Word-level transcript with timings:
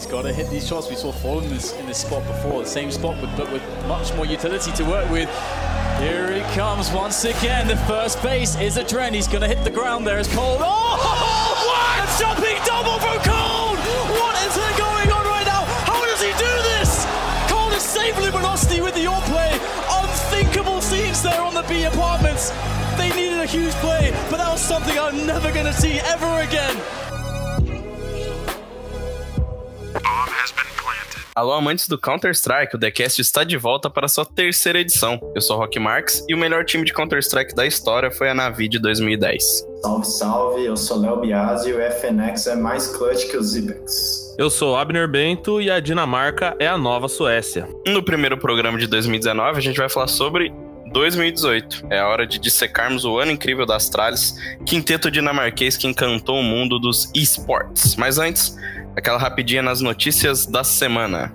He's 0.00 0.10
got 0.10 0.22
to 0.22 0.32
hit 0.32 0.48
these 0.48 0.66
shots. 0.66 0.88
We 0.88 0.96
saw 0.96 1.12
Fallen 1.12 1.44
in 1.44 1.50
this, 1.50 1.74
in 1.74 1.84
this 1.84 1.98
spot 1.98 2.26
before, 2.26 2.62
the 2.62 2.66
same 2.66 2.90
spot, 2.90 3.18
but, 3.20 3.36
but 3.36 3.52
with 3.52 3.62
much 3.86 4.14
more 4.14 4.24
utility 4.24 4.72
to 4.72 4.84
work 4.84 5.10
with. 5.10 5.28
Here 6.00 6.32
he 6.32 6.40
comes 6.54 6.90
once 6.90 7.22
again. 7.26 7.68
The 7.68 7.76
first 7.84 8.22
base 8.22 8.58
is 8.58 8.78
a 8.78 8.82
trend. 8.82 9.14
He's 9.14 9.28
going 9.28 9.42
to 9.42 9.46
hit 9.46 9.62
the 9.62 9.70
ground 9.70 10.06
there 10.06 10.16
as 10.16 10.26
Cole. 10.28 10.56
Oh, 10.58 11.52
what? 11.68 12.00
A 12.00 12.18
jumping 12.18 12.56
double 12.64 12.96
from 12.96 13.20
Cole! 13.28 13.76
What 14.16 14.40
is 14.40 14.56
going 14.80 15.12
on 15.12 15.26
right 15.28 15.44
now? 15.44 15.68
How 15.84 16.02
does 16.02 16.22
he 16.22 16.32
do 16.32 16.52
this? 16.72 17.04
Cole 17.52 17.70
is 17.72 17.82
save 17.82 18.16
Luminosity 18.16 18.80
with 18.80 18.94
the 18.94 19.04
all 19.04 19.20
play. 19.28 19.52
Unthinkable 20.00 20.80
scenes 20.80 21.22
there 21.22 21.42
on 21.42 21.52
the 21.52 21.62
B 21.68 21.84
apartments. 21.84 22.52
They 22.96 23.10
needed 23.14 23.38
a 23.38 23.44
huge 23.44 23.74
play, 23.84 24.12
but 24.30 24.38
that 24.38 24.50
was 24.50 24.62
something 24.62 24.98
I'm 24.98 25.26
never 25.26 25.52
going 25.52 25.66
to 25.66 25.74
see 25.74 26.00
ever 26.00 26.40
again. 26.40 27.09
Alô, 31.40 31.54
amantes 31.54 31.88
do 31.88 31.96
Counter-Strike, 31.96 32.76
o 32.76 32.78
TheCast 32.78 33.18
está 33.18 33.44
de 33.44 33.56
volta 33.56 33.88
para 33.88 34.06
sua 34.08 34.26
terceira 34.26 34.78
edição. 34.78 35.18
Eu 35.34 35.40
sou 35.40 35.56
Rock 35.56 35.78
Marks 35.78 36.22
e 36.28 36.34
o 36.34 36.38
melhor 36.38 36.66
time 36.66 36.84
de 36.84 36.92
Counter-Strike 36.92 37.54
da 37.54 37.66
história 37.66 38.10
foi 38.10 38.28
a 38.28 38.34
Navi 38.34 38.68
de 38.68 38.78
2010. 38.78 39.42
Salve, 39.80 40.06
salve, 40.06 40.66
eu 40.66 40.76
sou 40.76 41.00
Léo 41.00 41.18
Biasi 41.18 41.70
e 41.70 41.72
o 41.72 41.80
FNX 41.80 42.46
é 42.46 42.56
mais 42.56 42.88
clutch 42.88 43.30
que 43.30 43.38
o 43.38 43.42
Zipex. 43.42 44.36
Eu 44.36 44.50
sou 44.50 44.76
Abner 44.76 45.08
Bento 45.08 45.62
e 45.62 45.70
a 45.70 45.80
Dinamarca 45.80 46.54
é 46.58 46.66
a 46.66 46.76
nova 46.76 47.08
Suécia. 47.08 47.66
No 47.86 48.02
primeiro 48.02 48.36
programa 48.36 48.78
de 48.78 48.86
2019, 48.86 49.56
a 49.56 49.62
gente 49.62 49.78
vai 49.78 49.88
falar 49.88 50.08
sobre 50.08 50.52
2018. 50.92 51.86
É 51.88 52.00
a 52.00 52.08
hora 52.08 52.26
de 52.26 52.38
dissecarmos 52.38 53.04
o 53.04 53.18
ano 53.18 53.32
incrível 53.32 53.64
das 53.64 53.84
Astralis, 53.84 54.34
quinteto 54.66 55.10
dinamarquês 55.10 55.76
que 55.76 55.86
encantou 55.86 56.38
o 56.38 56.42
mundo 56.42 56.78
dos 56.78 57.10
esportes. 57.14 57.96
Mas 57.96 58.18
antes, 58.18 58.56
aquela 58.96 59.18
rapidinha 59.18 59.62
nas 59.62 59.80
notícias 59.80 60.46
da 60.46 60.64
semana. 60.64 61.34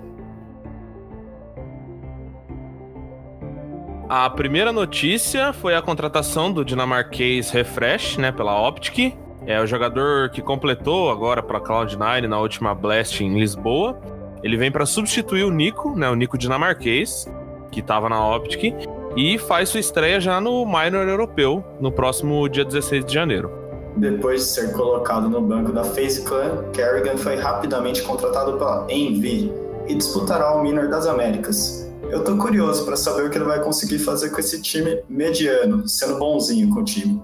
A 4.08 4.30
primeira 4.30 4.72
notícia 4.72 5.52
foi 5.52 5.74
a 5.74 5.82
contratação 5.82 6.52
do 6.52 6.64
dinamarquês 6.64 7.50
Refresh, 7.50 8.18
né, 8.18 8.30
pela 8.30 8.68
Optic. 8.68 9.16
É 9.44 9.60
o 9.60 9.66
jogador 9.66 10.30
que 10.30 10.40
completou 10.40 11.10
agora 11.10 11.42
para 11.42 11.60
Cloud9 11.60 12.28
na 12.28 12.38
última 12.38 12.72
Blast 12.72 13.24
em 13.24 13.36
Lisboa. 13.36 14.00
Ele 14.44 14.56
vem 14.56 14.70
para 14.70 14.86
substituir 14.86 15.42
o 15.42 15.50
Nico, 15.50 15.96
né, 15.96 16.08
o 16.08 16.14
Nico 16.14 16.38
dinamarquês, 16.38 17.28
que 17.72 17.80
estava 17.80 18.08
na 18.08 18.24
Optic, 18.36 18.74
e 19.16 19.38
faz 19.38 19.70
sua 19.70 19.80
estreia 19.80 20.20
já 20.20 20.40
no 20.40 20.64
Minor 20.64 21.08
Europeu 21.08 21.64
no 21.80 21.90
próximo 21.90 22.48
dia 22.48 22.64
16 22.64 23.04
de 23.04 23.12
janeiro. 23.12 23.65
Depois 23.96 24.42
de 24.42 24.50
ser 24.50 24.72
colocado 24.72 25.28
no 25.28 25.40
banco 25.40 25.72
da 25.72 25.82
FaZe 25.82 26.22
Clan, 26.22 26.70
Kerrigan 26.72 27.16
foi 27.16 27.36
rapidamente 27.36 28.02
contratado 28.02 28.58
pela 28.58 28.86
Envy 28.90 29.50
e 29.88 29.94
disputará 29.94 30.54
o 30.54 30.62
Minor 30.62 30.88
das 30.88 31.06
Américas. 31.06 31.90
Eu 32.10 32.22
tô 32.22 32.36
curioso 32.36 32.84
para 32.84 32.96
saber 32.96 33.26
o 33.26 33.30
que 33.30 33.38
ele 33.38 33.46
vai 33.46 33.60
conseguir 33.62 33.98
fazer 33.98 34.30
com 34.30 34.38
esse 34.38 34.60
time 34.60 35.02
mediano, 35.08 35.88
sendo 35.88 36.18
bonzinho 36.18 36.68
com 36.74 36.80
o 36.80 36.84
time. 36.84 37.22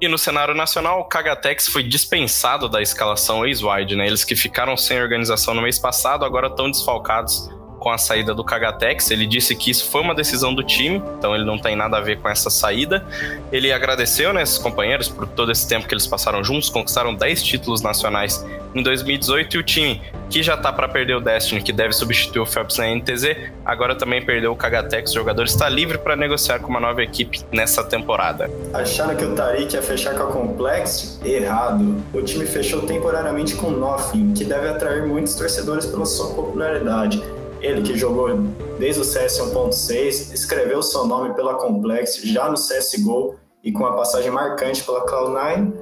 E 0.00 0.08
no 0.08 0.16
cenário 0.16 0.54
nacional, 0.54 1.00
o 1.00 1.04
Kagatex 1.04 1.68
foi 1.68 1.82
dispensado 1.82 2.68
da 2.68 2.80
escalação 2.80 3.44
ex-wide, 3.46 3.94
né? 3.96 4.06
Eles 4.06 4.24
que 4.24 4.34
ficaram 4.34 4.76
sem 4.76 5.00
organização 5.00 5.54
no 5.54 5.62
mês 5.62 5.78
passado 5.78 6.24
agora 6.24 6.48
estão 6.48 6.70
desfalcados 6.70 7.48
com 7.82 7.90
a 7.90 7.98
saída 7.98 8.32
do 8.32 8.44
Kagatex. 8.44 9.10
Ele 9.10 9.26
disse 9.26 9.56
que 9.56 9.68
isso 9.68 9.90
foi 9.90 10.02
uma 10.02 10.14
decisão 10.14 10.54
do 10.54 10.62
time, 10.62 11.02
então 11.18 11.34
ele 11.34 11.44
não 11.44 11.58
tem 11.58 11.74
nada 11.74 11.96
a 11.96 12.00
ver 12.00 12.20
com 12.20 12.28
essa 12.28 12.48
saída. 12.48 13.04
Ele 13.50 13.72
agradeceu, 13.72 14.32
né, 14.32 14.40
esses 14.40 14.56
companheiros 14.56 15.08
por 15.08 15.26
todo 15.26 15.50
esse 15.50 15.66
tempo 15.66 15.88
que 15.88 15.92
eles 15.92 16.06
passaram 16.06 16.44
juntos, 16.44 16.70
conquistaram 16.70 17.12
10 17.12 17.42
títulos 17.42 17.82
nacionais 17.82 18.46
em 18.72 18.84
2018 18.84 19.56
e 19.56 19.58
o 19.58 19.62
time 19.64 20.00
que 20.30 20.44
já 20.44 20.56
tá 20.56 20.72
para 20.72 20.88
perder 20.88 21.16
o 21.16 21.20
Destiny, 21.20 21.60
que 21.60 21.72
deve 21.72 21.92
substituir 21.92 22.40
o 22.40 22.46
Phelps 22.46 22.78
na 22.78 22.86
NTZ, 22.86 23.36
agora 23.64 23.94
também 23.94 24.24
perdeu 24.24 24.52
o 24.52 24.56
Kagatex. 24.56 25.10
O 25.10 25.14
jogador 25.14 25.44
está 25.44 25.68
livre 25.68 25.98
para 25.98 26.14
negociar 26.14 26.60
com 26.60 26.68
uma 26.68 26.80
nova 26.80 27.02
equipe 27.02 27.40
nessa 27.50 27.82
temporada. 27.82 28.48
Acharam 28.72 29.14
que 29.16 29.24
o 29.24 29.34
Tariq 29.34 29.74
ia 29.74 29.82
fechar 29.82 30.14
com 30.14 30.22
a 30.22 30.26
Complex? 30.28 31.20
Errado. 31.22 31.96
O 32.14 32.22
time 32.22 32.46
fechou 32.46 32.82
temporariamente 32.82 33.56
com 33.56 33.66
o 33.66 33.76
Nothing, 33.76 34.32
que 34.32 34.44
deve 34.44 34.68
atrair 34.68 35.04
muitos 35.04 35.34
torcedores 35.34 35.84
pela 35.84 36.06
sua 36.06 36.32
popularidade. 36.32 37.22
Ele 37.62 37.80
que 37.80 37.96
jogou 37.96 38.36
desde 38.78 39.00
o 39.00 39.04
CS 39.04 39.38
1.6, 39.38 40.34
escreveu 40.34 40.82
seu 40.82 41.06
nome 41.06 41.32
pela 41.34 41.54
Complex 41.54 42.20
já 42.24 42.48
no 42.48 42.56
CSGO 42.56 43.36
e 43.62 43.70
com 43.70 43.84
uma 43.84 43.94
passagem 43.94 44.32
marcante 44.32 44.82
pela 44.82 45.06
Cloud9. 45.06 45.72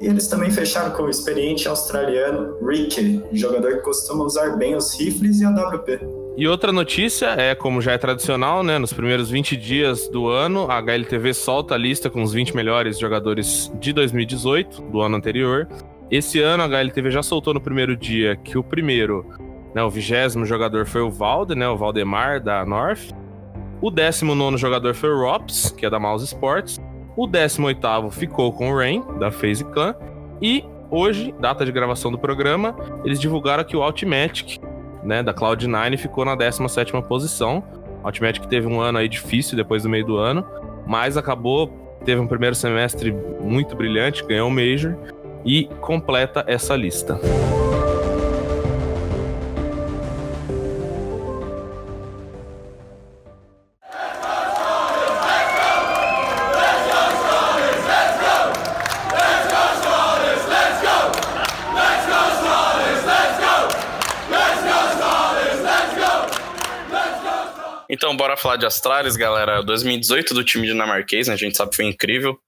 E 0.00 0.06
eles 0.06 0.26
também 0.28 0.50
fecharam 0.50 0.92
com 0.92 1.02
o 1.02 1.10
experiente 1.10 1.68
australiano 1.68 2.56
Ricky, 2.66 3.22
jogador 3.34 3.76
que 3.76 3.82
costuma 3.82 4.24
usar 4.24 4.56
bem 4.56 4.74
os 4.74 4.98
rifles 4.98 5.40
e 5.40 5.44
a 5.44 5.50
WP. 5.50 6.00
E 6.38 6.48
outra 6.48 6.72
notícia 6.72 7.26
é, 7.36 7.54
como 7.54 7.82
já 7.82 7.92
é 7.92 7.98
tradicional, 7.98 8.62
né, 8.62 8.78
nos 8.78 8.94
primeiros 8.94 9.28
20 9.28 9.58
dias 9.58 10.08
do 10.08 10.28
ano, 10.28 10.70
a 10.70 10.78
HLTV 10.78 11.34
solta 11.34 11.74
a 11.74 11.78
lista 11.78 12.08
com 12.08 12.22
os 12.22 12.32
20 12.32 12.56
melhores 12.56 12.98
jogadores 12.98 13.70
de 13.78 13.92
2018, 13.92 14.80
do 14.84 15.02
ano 15.02 15.16
anterior. 15.16 15.68
Esse 16.10 16.40
ano 16.40 16.62
a 16.62 16.66
HLTV 16.66 17.10
já 17.10 17.22
soltou 17.22 17.52
no 17.52 17.60
primeiro 17.60 17.94
dia 17.94 18.36
que 18.36 18.56
o 18.56 18.64
primeiro 18.64 19.26
né, 19.74 19.82
o 19.82 19.90
vigésimo 19.90 20.44
jogador 20.44 20.86
foi 20.86 21.00
o 21.00 21.10
Valde, 21.10 21.54
né, 21.54 21.68
o 21.68 21.76
Valdemar, 21.76 22.40
da 22.40 22.64
North. 22.64 23.10
O 23.80 23.90
décimo 23.90 24.34
nono 24.34 24.58
jogador 24.58 24.94
foi 24.94 25.10
o 25.10 25.20
Rops, 25.20 25.70
que 25.70 25.86
é 25.86 25.90
da 25.90 25.98
Mouse 25.98 26.24
Sports. 26.24 26.78
O 27.16 27.26
décimo 27.26 27.66
oitavo 27.66 28.10
ficou 28.10 28.52
com 28.52 28.70
o 28.70 28.76
Rain, 28.76 29.02
da 29.18 29.30
FaZe 29.30 29.64
Clan. 29.64 29.94
E 30.40 30.64
hoje, 30.90 31.34
data 31.40 31.64
de 31.64 31.72
gravação 31.72 32.10
do 32.10 32.18
programa, 32.18 32.74
eles 33.04 33.20
divulgaram 33.20 33.64
que 33.64 33.76
o 33.76 33.84
Ultimatic, 33.84 34.58
né, 35.02 35.22
da 35.22 35.32
Cloud9, 35.32 35.96
ficou 35.96 36.24
na 36.24 36.34
17 36.34 36.92
posição. 37.02 37.62
O 38.02 38.06
Ultimatic 38.06 38.44
teve 38.46 38.66
um 38.66 38.80
ano 38.80 38.98
aí 38.98 39.08
difícil 39.08 39.56
depois 39.56 39.82
do 39.82 39.88
meio 39.88 40.04
do 40.04 40.16
ano, 40.16 40.44
mas 40.86 41.16
acabou, 41.16 41.68
teve 42.04 42.20
um 42.20 42.26
primeiro 42.26 42.54
semestre 42.54 43.12
muito 43.40 43.74
brilhante, 43.76 44.24
ganhou 44.24 44.48
o 44.48 44.50
Major 44.50 44.96
e 45.44 45.64
completa 45.80 46.44
essa 46.46 46.76
lista. 46.76 47.18
De 68.60 68.66
Astralis, 68.66 69.16
galera. 69.16 69.62
2018 69.62 70.34
do 70.34 70.44
time 70.44 70.66
dinamarquês, 70.66 71.26
né? 71.26 71.34
A 71.34 71.36
gente 71.36 71.56
sabe 71.56 71.70
que 71.70 71.76
foi 71.76 71.86
incrível. 71.86 72.38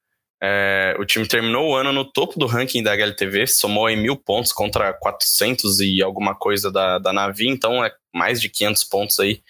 É, 0.44 0.96
o 0.98 1.04
time 1.04 1.26
terminou 1.26 1.70
o 1.70 1.76
ano 1.76 1.92
no 1.92 2.04
topo 2.04 2.38
do 2.38 2.46
ranking 2.46 2.82
da 2.82 2.92
HLTV, 2.92 3.46
somou 3.46 3.88
em 3.88 3.96
mil 3.96 4.16
pontos 4.16 4.52
contra 4.52 4.92
400 4.92 5.78
e 5.80 6.02
alguma 6.02 6.34
coisa 6.34 6.70
da, 6.70 6.98
da 6.98 7.12
Navi, 7.12 7.48
então 7.48 7.84
é 7.84 7.92
mais 8.12 8.40
de 8.40 8.48
500 8.48 8.82
pontos 8.84 9.20
aí 9.20 9.40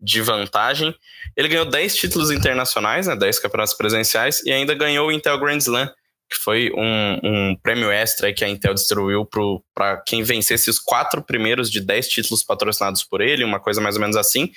de 0.00 0.22
vantagem. 0.22 0.94
Ele 1.36 1.46
ganhou 1.46 1.66
10 1.66 1.94
títulos 1.94 2.30
internacionais, 2.30 3.06
né, 3.06 3.14
10 3.14 3.38
campeonatos 3.38 3.74
presenciais, 3.74 4.42
e 4.46 4.50
ainda 4.50 4.72
ganhou 4.74 5.08
o 5.08 5.12
Intel 5.12 5.38
Grand 5.38 5.58
Slam, 5.58 5.92
que 6.30 6.36
foi 6.36 6.70
um, 6.76 7.18
um 7.24 7.56
prêmio 7.56 7.90
extra 7.90 8.32
que 8.32 8.44
a 8.44 8.48
Intel 8.48 8.72
distribuiu 8.72 9.28
para 9.74 9.96
quem 10.06 10.22
vencesse 10.22 10.70
os 10.70 10.78
quatro 10.78 11.20
primeiros 11.20 11.68
de 11.68 11.80
10 11.80 12.08
títulos 12.08 12.44
patrocinados 12.44 13.02
por 13.02 13.20
ele, 13.20 13.42
uma 13.42 13.58
coisa 13.58 13.80
mais 13.80 13.96
ou 13.96 14.00
menos 14.00 14.16
assim. 14.16 14.52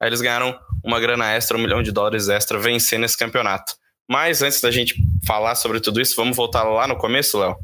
Aí 0.00 0.08
eles 0.08 0.22
ganharam 0.22 0.58
uma 0.82 0.98
grana 0.98 1.30
extra, 1.30 1.58
um 1.58 1.60
milhão 1.60 1.82
de 1.82 1.92
dólares 1.92 2.28
extra, 2.28 2.58
vencendo 2.58 3.04
esse 3.04 3.16
campeonato. 3.16 3.74
Mas 4.08 4.40
antes 4.40 4.62
da 4.62 4.70
gente 4.70 4.94
falar 5.26 5.54
sobre 5.54 5.80
tudo 5.80 6.00
isso, 6.00 6.16
vamos 6.16 6.34
voltar 6.34 6.62
lá 6.64 6.88
no 6.88 6.96
começo, 6.96 7.38
Léo? 7.38 7.56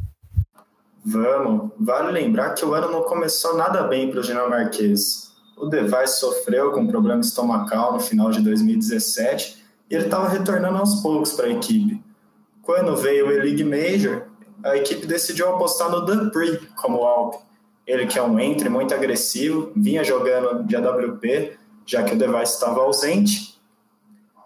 Vamos. 1.02 1.70
Vale 1.80 2.12
lembrar 2.12 2.50
que 2.50 2.66
o 2.66 2.74
ano 2.74 2.90
não 2.90 3.02
começou 3.02 3.56
nada 3.56 3.84
bem 3.84 4.10
para 4.10 4.20
os 4.20 4.26
dinamarqueses. 4.26 5.32
O 5.56 5.66
Device 5.66 6.20
sofreu 6.20 6.72
com 6.72 6.86
problema 6.86 7.20
estomacal 7.20 7.94
no 7.94 8.00
final 8.00 8.30
de 8.30 8.42
2017 8.42 9.64
e 9.90 9.94
ele 9.94 10.04
estava 10.04 10.28
retornando 10.28 10.76
aos 10.76 10.96
poucos 10.96 11.32
para 11.32 11.46
a 11.46 11.50
equipe. 11.50 12.03
Quando 12.64 12.96
veio 12.96 13.28
o 13.28 13.32
E-League 13.32 13.62
Major, 13.62 14.22
a 14.64 14.76
equipe 14.76 15.06
decidiu 15.06 15.50
apostar 15.50 15.90
no 15.90 16.00
Dupree 16.00 16.58
como 16.76 17.04
alvo. 17.04 17.42
Ele 17.86 18.06
que 18.06 18.18
é 18.18 18.22
um 18.22 18.40
entre 18.40 18.70
muito 18.70 18.94
agressivo, 18.94 19.70
vinha 19.76 20.02
jogando 20.02 20.64
de 20.64 20.74
AWP, 20.74 21.58
já 21.84 22.02
que 22.02 22.14
o 22.14 22.18
Device 22.18 22.54
estava 22.54 22.80
ausente. 22.80 23.60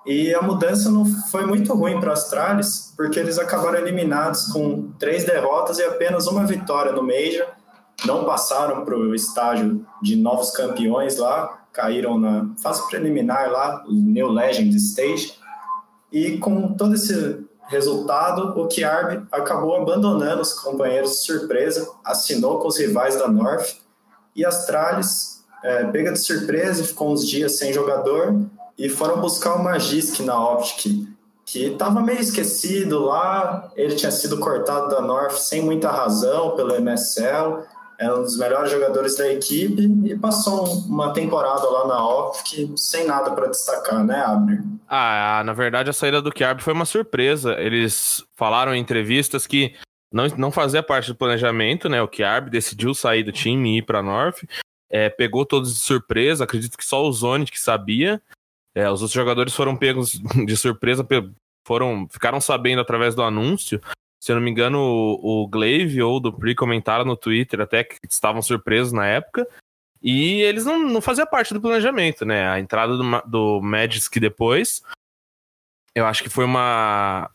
E 0.04 0.34
a 0.34 0.42
mudança 0.42 0.90
não 0.90 1.04
foi 1.04 1.46
muito 1.46 1.72
ruim 1.74 2.00
para 2.00 2.10
a 2.10 2.12
Astralis, 2.14 2.92
porque 2.96 3.20
eles 3.20 3.38
acabaram 3.38 3.78
eliminados 3.78 4.46
com 4.46 4.90
três 4.98 5.24
derrotas 5.24 5.78
e 5.78 5.84
apenas 5.84 6.26
uma 6.26 6.44
vitória 6.44 6.90
no 6.90 7.02
Major. 7.02 7.46
Não 8.04 8.24
passaram 8.24 8.84
para 8.84 8.96
o 8.96 9.14
estágio 9.14 9.86
de 10.02 10.16
novos 10.16 10.50
campeões 10.50 11.16
lá, 11.16 11.66
caíram 11.72 12.18
na 12.18 12.48
fase 12.60 12.84
preliminar 12.88 13.50
lá, 13.50 13.84
o 13.86 13.92
New 13.92 14.28
Legend 14.28 14.74
Stage. 14.76 15.34
E 16.10 16.38
com 16.38 16.72
todo 16.74 16.94
esse 16.94 17.46
resultado, 17.68 18.60
o 18.60 18.66
Kiarb 18.66 19.26
acabou 19.30 19.76
abandonando 19.76 20.42
os 20.42 20.52
companheiros 20.54 21.12
de 21.12 21.16
surpresa, 21.18 21.88
assinou 22.04 22.58
com 22.58 22.68
os 22.68 22.78
rivais 22.78 23.16
da 23.16 23.28
North 23.28 23.76
e 24.34 24.44
Astralis 24.44 25.38
é, 25.62 25.84
pega 25.84 26.12
de 26.12 26.18
surpresa 26.18 26.82
e 26.82 26.86
ficou 26.86 27.12
uns 27.12 27.26
dias 27.26 27.56
sem 27.58 27.72
jogador 27.72 28.40
e 28.76 28.88
foram 28.88 29.20
buscar 29.20 29.54
o 29.54 29.62
Magisk 29.62 30.20
na 30.20 30.52
Optic, 30.52 31.08
que 31.44 31.64
estava 31.64 32.00
meio 32.00 32.20
esquecido 32.20 33.00
lá, 33.00 33.70
ele 33.74 33.94
tinha 33.94 34.12
sido 34.12 34.38
cortado 34.38 34.88
da 34.88 35.00
North 35.00 35.32
sem 35.32 35.62
muita 35.62 35.90
razão 35.90 36.54
pelo 36.54 36.76
MSL, 36.76 37.64
era 37.98 38.16
um 38.16 38.22
dos 38.22 38.36
melhores 38.36 38.70
jogadores 38.70 39.16
da 39.16 39.28
equipe 39.32 39.82
e 40.04 40.16
passou 40.16 40.64
uma 40.86 41.12
temporada 41.12 41.68
lá 41.68 41.88
na 41.88 42.08
Optic 42.08 42.70
sem 42.76 43.04
nada 43.06 43.32
para 43.32 43.48
destacar, 43.48 44.04
né, 44.04 44.22
Abner? 44.22 44.62
Ah, 44.88 45.42
na 45.44 45.52
verdade 45.52 45.90
a 45.90 45.92
saída 45.92 46.22
do 46.22 46.32
Kiarb 46.32 46.62
foi 46.62 46.72
uma 46.72 46.86
surpresa. 46.86 47.54
Eles 47.60 48.24
falaram 48.34 48.74
em 48.74 48.80
entrevistas 48.80 49.46
que 49.46 49.74
não, 50.10 50.26
não 50.28 50.50
fazia 50.50 50.82
parte 50.82 51.08
do 51.08 51.14
planejamento, 51.14 51.88
né? 51.88 52.00
O 52.00 52.08
Kiarb 52.08 52.48
decidiu 52.48 52.94
sair 52.94 53.22
do 53.22 53.30
time 53.30 53.74
e 53.74 53.78
ir 53.78 53.82
para 53.82 54.02
North. 54.02 54.42
É, 54.90 55.10
pegou 55.10 55.44
todos 55.44 55.74
de 55.74 55.80
surpresa, 55.80 56.44
acredito 56.44 56.78
que 56.78 56.84
só 56.84 57.04
o 57.04 57.12
Zone 57.12 57.44
que 57.44 57.60
sabia. 57.60 58.22
É, 58.74 58.90
os 58.90 59.02
outros 59.02 59.12
jogadores 59.12 59.54
foram 59.54 59.76
pegos 59.76 60.12
de 60.46 60.56
surpresa, 60.56 61.06
foram, 61.66 62.08
ficaram 62.10 62.40
sabendo 62.40 62.80
através 62.80 63.14
do 63.14 63.22
anúncio. 63.22 63.80
Se 64.18 64.32
eu 64.32 64.36
não 64.36 64.42
me 64.42 64.50
engano, 64.50 64.78
o, 64.78 65.42
o 65.42 65.48
Glaive 65.48 66.02
ou 66.02 66.16
o 66.16 66.20
Dupri 66.20 66.54
comentaram 66.54 67.04
no 67.04 67.16
Twitter 67.16 67.60
até 67.60 67.84
que 67.84 67.98
estavam 68.10 68.40
surpresos 68.40 68.92
na 68.92 69.06
época. 69.06 69.46
E 70.02 70.40
eles 70.42 70.64
não, 70.64 70.78
não 70.78 71.00
faziam 71.00 71.26
parte 71.26 71.52
do 71.52 71.60
planejamento, 71.60 72.24
né? 72.24 72.48
A 72.48 72.60
entrada 72.60 72.96
do, 72.96 73.22
do 73.26 73.60
Magic 73.60 74.18
depois, 74.20 74.82
eu 75.94 76.06
acho 76.06 76.22
que 76.22 76.28
foi 76.28 76.44
uma, 76.44 77.30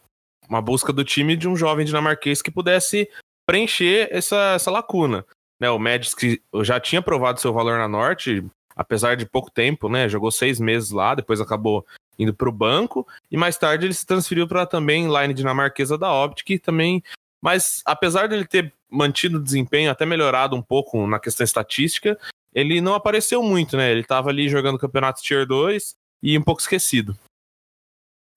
uma 0.48 0.62
busca 0.62 0.94
do 0.94 1.04
time 1.04 1.36
de 1.36 1.48
um 1.48 1.56
jovem 1.56 1.86
dinamarquês 1.86 2.42
que 2.42 2.52
pudesse 2.52 3.10
preencher 3.46 4.08
essa, 4.12 4.54
essa 4.56 4.72
lacuna. 4.72 5.26
Né, 5.60 5.70
o 5.70 5.80
Magic 5.80 6.42
já 6.62 6.80
tinha 6.80 7.02
provado 7.02 7.40
seu 7.40 7.54
valor 7.54 7.78
na 7.78 7.88
Norte, 7.88 8.46
apesar 8.76 9.16
de 9.16 9.26
pouco 9.26 9.52
tempo, 9.52 9.88
né? 9.88 10.10
Jogou 10.10 10.32
seis 10.32 10.60
meses 10.60 10.92
lá, 10.92 11.16
depois 11.16 11.40
acabou 11.40 11.86
indo 12.18 12.34
para 12.34 12.50
o 12.50 12.52
banco, 12.52 13.08
e 13.32 13.38
mais 13.38 13.58
tarde 13.58 13.86
ele 13.86 13.94
se 13.94 14.06
transferiu 14.06 14.48
para 14.48 14.66
também 14.66 15.08
line 15.08 15.34
dinamarquesa 15.34 15.98
da 15.98 16.14
Optic, 16.14 16.62
também. 16.62 17.04
Mas 17.42 17.82
apesar 17.86 18.28
dele 18.28 18.46
ter 18.46 18.74
mantido 18.90 19.38
o 19.38 19.44
desempenho, 19.44 19.92
até 19.92 20.06
melhorado 20.06 20.56
um 20.56 20.62
pouco 20.62 21.06
na 21.08 21.20
questão 21.20 21.44
estatística, 21.44 22.18
ele 22.54 22.82
não 22.82 22.94
apareceu 22.94 23.42
muito, 23.42 23.76
né? 23.78 23.92
Ele 23.92 24.02
estava 24.02 24.30
ali 24.30 24.50
jogando 24.50 24.78
campeonato 24.78 25.22
Tier 25.22 25.46
2 25.46 25.96
e 26.22 26.38
um 26.38 26.42
pouco 26.42 26.62
esquecido. 26.62 27.18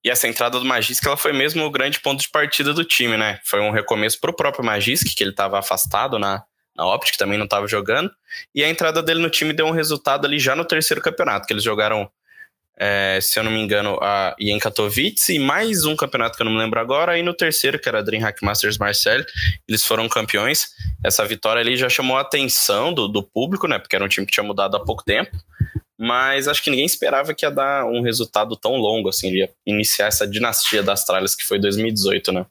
E 0.04 0.10
essa 0.10 0.28
entrada 0.28 0.58
do 0.58 0.64
Magisk, 0.64 1.04
ela 1.04 1.16
foi 1.16 1.32
mesmo 1.32 1.64
o 1.64 1.70
grande 1.70 2.00
ponto 2.00 2.20
de 2.20 2.28
partida 2.28 2.72
do 2.72 2.84
time, 2.84 3.16
né? 3.16 3.40
Foi 3.44 3.60
um 3.60 3.70
recomeço 3.70 4.20
pro 4.20 4.32
próprio 4.32 4.64
Magisk, 4.64 5.14
que 5.16 5.24
ele 5.24 5.30
estava 5.30 5.58
afastado 5.58 6.18
na, 6.18 6.44
na 6.76 6.86
Optic, 6.86 7.16
também 7.16 7.36
não 7.36 7.44
estava 7.44 7.66
jogando. 7.66 8.10
E 8.54 8.62
a 8.62 8.68
entrada 8.68 9.02
dele 9.02 9.20
no 9.20 9.30
time 9.30 9.52
deu 9.52 9.66
um 9.66 9.72
resultado 9.72 10.24
ali 10.24 10.38
já 10.38 10.54
no 10.54 10.64
terceiro 10.64 11.02
campeonato, 11.02 11.46
que 11.46 11.52
eles 11.52 11.64
jogaram 11.64 12.08
é, 12.78 13.18
se 13.22 13.38
eu 13.38 13.42
não 13.42 13.50
me 13.50 13.60
engano, 13.60 13.98
a, 14.02 14.36
em 14.38 14.58
Katowice, 14.58 15.34
e 15.34 15.38
mais 15.38 15.86
um 15.86 15.96
campeonato 15.96 16.36
que 16.36 16.42
eu 16.42 16.44
não 16.44 16.52
me 16.52 16.58
lembro 16.58 16.78
agora, 16.78 17.18
e 17.18 17.22
no 17.22 17.32
terceiro, 17.32 17.78
que 17.78 17.88
era 17.88 18.00
a 18.00 18.02
DreamHack 18.02 18.44
Masters 18.44 18.76
Marseille, 18.76 19.24
eles 19.66 19.84
foram 19.84 20.08
campeões. 20.08 20.68
Essa 21.02 21.24
vitória 21.24 21.60
ali 21.60 21.76
já 21.76 21.88
chamou 21.88 22.18
a 22.18 22.20
atenção 22.20 22.92
do, 22.92 23.08
do 23.08 23.22
público, 23.22 23.66
né? 23.66 23.78
Porque 23.78 23.96
era 23.96 24.04
um 24.04 24.08
time 24.08 24.26
que 24.26 24.32
tinha 24.32 24.44
mudado 24.44 24.76
há 24.76 24.84
pouco 24.84 25.02
tempo. 25.02 25.30
Mas 25.98 26.46
acho 26.46 26.62
que 26.62 26.68
ninguém 26.68 26.84
esperava 26.84 27.32
que 27.32 27.46
ia 27.46 27.50
dar 27.50 27.86
um 27.86 28.02
resultado 28.02 28.54
tão 28.54 28.76
longo, 28.76 29.08
assim, 29.08 29.30
ia 29.30 29.50
iniciar 29.64 30.08
essa 30.08 30.28
dinastia 30.28 30.82
das 30.82 31.04
tralhas 31.04 31.34
que 31.34 31.44
foi 31.44 31.58
2018, 31.58 32.32
né? 32.32 32.44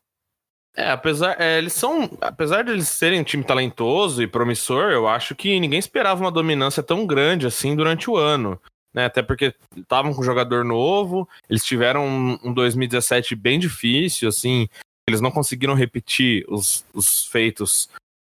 É, 0.76 0.90
apesar, 0.90 1.40
é, 1.40 1.60
eles 1.60 1.72
são, 1.72 2.10
apesar 2.20 2.64
de 2.64 2.72
eles 2.72 2.90
serem 2.90 3.22
um 3.22 3.24
time 3.24 3.44
talentoso 3.44 4.22
e 4.22 4.28
promissor, 4.28 4.92
eu 4.92 5.08
acho 5.08 5.34
que 5.34 5.58
ninguém 5.58 5.80
esperava 5.80 6.20
uma 6.20 6.32
dominância 6.32 6.84
tão 6.84 7.06
grande 7.06 7.46
assim 7.46 7.76
durante 7.76 8.10
o 8.10 8.18
ano 8.18 8.60
né? 8.96 9.06
Até 9.06 9.22
porque 9.22 9.54
estavam 9.76 10.14
com 10.14 10.22
um 10.22 10.26
jogador 10.26 10.64
novo, 10.64 11.28
eles 11.50 11.66
tiveram 11.66 12.08
um, 12.08 12.40
um 12.46 12.54
2017 12.54 13.36
bem 13.36 13.60
difícil, 13.60 14.30
assim, 14.30 14.70
eles 15.06 15.20
não 15.20 15.30
conseguiram 15.30 15.74
repetir 15.74 16.46
os, 16.48 16.86
os 16.94 17.28
feitos 17.28 17.90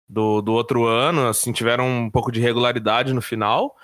do, 0.08 0.42
do 0.42 0.52
outro 0.52 0.86
ano, 0.86 1.28
assim, 1.28 1.54
tiveram 1.54 1.88
um 1.88 2.12
pouco 2.12 2.30
de 2.30 2.42
regularidade 2.42 3.14
no 3.14 3.22
final. 3.22 3.78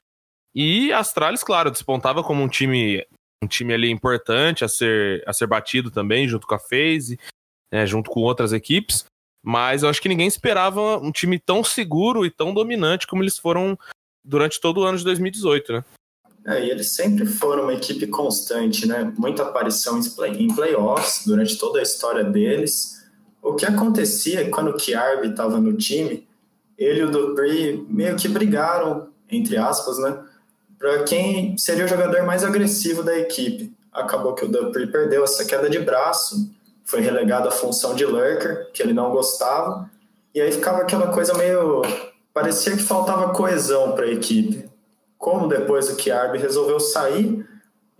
E 0.54 0.92
Astralis, 0.92 1.44
claro, 1.44 1.72
despontava 1.72 2.22
como 2.22 2.44
um 2.44 2.50
time 2.50 3.06
um 3.44 3.48
time 3.48 3.74
ali 3.74 3.92
importante 3.92 4.63
a 4.63 4.68
ser, 4.68 5.24
a 5.27 5.33
ser 5.33 5.45
batido 5.45 5.92
também, 5.92 6.27
junto 6.27 6.48
com 6.48 6.56
a 6.56 6.60
FaZe, 6.60 7.19
né, 7.72 7.86
junto 7.86 8.10
com 8.10 8.22
outras 8.22 8.54
equipes. 8.54 9.06
Mas 9.44 9.83
eu 9.83 9.89
acho 9.89 10.01
que 10.01 10.10
ninguém 10.10 10.27
esperava 10.27 10.98
um 10.98 11.12
time 11.12 11.38
tão 11.38 11.63
seguro 11.63 12.25
e 12.25 12.31
tão 12.31 12.54
dominante 12.54 13.06
como 13.06 13.22
eles 13.22 13.38
foram 13.38 13.77
durante 14.24 14.60
todo 14.60 14.80
o 14.80 14.83
ano 14.83 14.98
de 14.98 15.04
2018, 15.04 15.74
né? 15.74 15.86
É, 16.46 16.64
e 16.64 16.70
eles 16.70 16.92
sempre 16.92 17.26
foram 17.26 17.64
uma 17.64 17.74
equipe 17.74 18.06
constante, 18.06 18.88
né? 18.88 19.12
Muita 19.18 19.42
aparição 19.42 19.98
em, 19.98 20.04
play, 20.08 20.32
em 20.34 20.54
playoffs 20.54 21.26
durante 21.26 21.58
toda 21.58 21.80
a 21.80 21.82
história 21.82 22.24
deles. 22.24 23.04
O 23.42 23.56
que 23.56 23.66
acontecia 23.66 24.48
quando 24.52 24.70
o 24.70 24.78
Kiarbi 24.78 25.30
estava 25.30 25.60
no 25.60 25.74
time, 25.74 26.28
ele 26.78 27.00
e 27.00 27.04
o 27.04 27.10
Dupree 27.10 27.84
meio 27.90 28.16
que 28.16 28.28
brigaram, 28.28 29.08
entre 29.30 29.58
aspas, 29.58 29.98
né? 29.98 30.20
Para 30.78 31.04
quem 31.04 31.58
seria 31.58 31.86
o 31.86 31.88
jogador 31.88 32.24
mais 32.24 32.44
agressivo 32.44 33.02
da 33.02 33.18
equipe. 33.18 33.74
Acabou 33.92 34.36
que 34.36 34.46
o 34.46 34.48
Dupree 34.48 34.86
perdeu 34.86 35.24
essa 35.24 35.46
queda 35.46 35.68
de 35.68 35.80
braço, 35.80 36.52
foi 36.84 37.00
relegado 37.00 37.48
à 37.48 37.52
função 37.52 37.96
de 37.96 38.06
lurker, 38.06 38.70
que 38.72 38.84
ele 38.84 38.94
não 38.94 39.10
gostava, 39.10 39.90
e 40.34 40.40
aí 40.40 40.52
ficava 40.52 40.82
aquela 40.82 41.08
coisa 41.08 41.34
meio. 41.34 41.82
parecia 42.32 42.76
que 42.78 42.84
faltava 42.84 43.34
coesão 43.34 43.94
para 43.94 44.06
a 44.06 44.12
equipe 44.12 44.75
como 45.25 45.48
depois 45.48 45.89
o 45.89 45.95
Kiarbi 45.95 46.38
resolveu 46.38 46.80
sair 46.80 47.44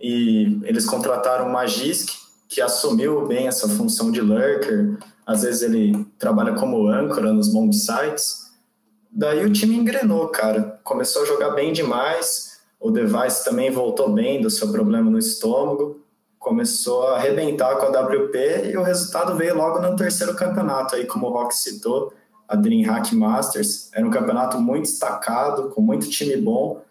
e 0.00 0.60
eles 0.62 0.86
contrataram 0.86 1.48
o 1.48 1.52
Magisk, 1.52 2.08
que 2.48 2.60
assumiu 2.60 3.26
bem 3.26 3.48
essa 3.48 3.68
função 3.68 4.12
de 4.12 4.20
lurker, 4.20 4.96
às 5.26 5.42
vezes 5.42 5.62
ele 5.62 6.06
trabalha 6.20 6.54
como 6.54 6.86
âncora 6.86 7.32
nos 7.32 7.52
bomb 7.52 7.72
sites. 7.72 8.52
Daí 9.10 9.44
o 9.44 9.52
time 9.52 9.74
engrenou, 9.74 10.28
cara. 10.28 10.78
Começou 10.84 11.22
a 11.22 11.26
jogar 11.26 11.50
bem 11.50 11.72
demais. 11.72 12.60
O 12.78 12.92
Device 12.92 13.44
também 13.44 13.72
voltou 13.72 14.08
bem 14.12 14.40
do 14.40 14.48
seu 14.48 14.70
problema 14.70 15.10
no 15.10 15.18
estômago. 15.18 16.00
Começou 16.38 17.08
a 17.08 17.16
arrebentar 17.16 17.74
com 17.74 17.86
a 17.86 18.02
WP 18.02 18.70
e 18.70 18.76
o 18.76 18.84
resultado 18.84 19.34
veio 19.34 19.56
logo 19.56 19.80
no 19.80 19.96
terceiro 19.96 20.36
campeonato, 20.36 20.94
aí 20.94 21.04
como 21.04 21.26
o 21.26 21.32
Rock 21.32 21.56
citou, 21.56 22.12
a 22.46 22.54
DreamHack 22.54 23.16
Masters. 23.16 23.90
Era 23.92 24.06
um 24.06 24.10
campeonato 24.10 24.60
muito 24.60 24.84
destacado, 24.84 25.70
com 25.70 25.80
muito 25.80 26.08
time 26.08 26.36
bom 26.36 26.86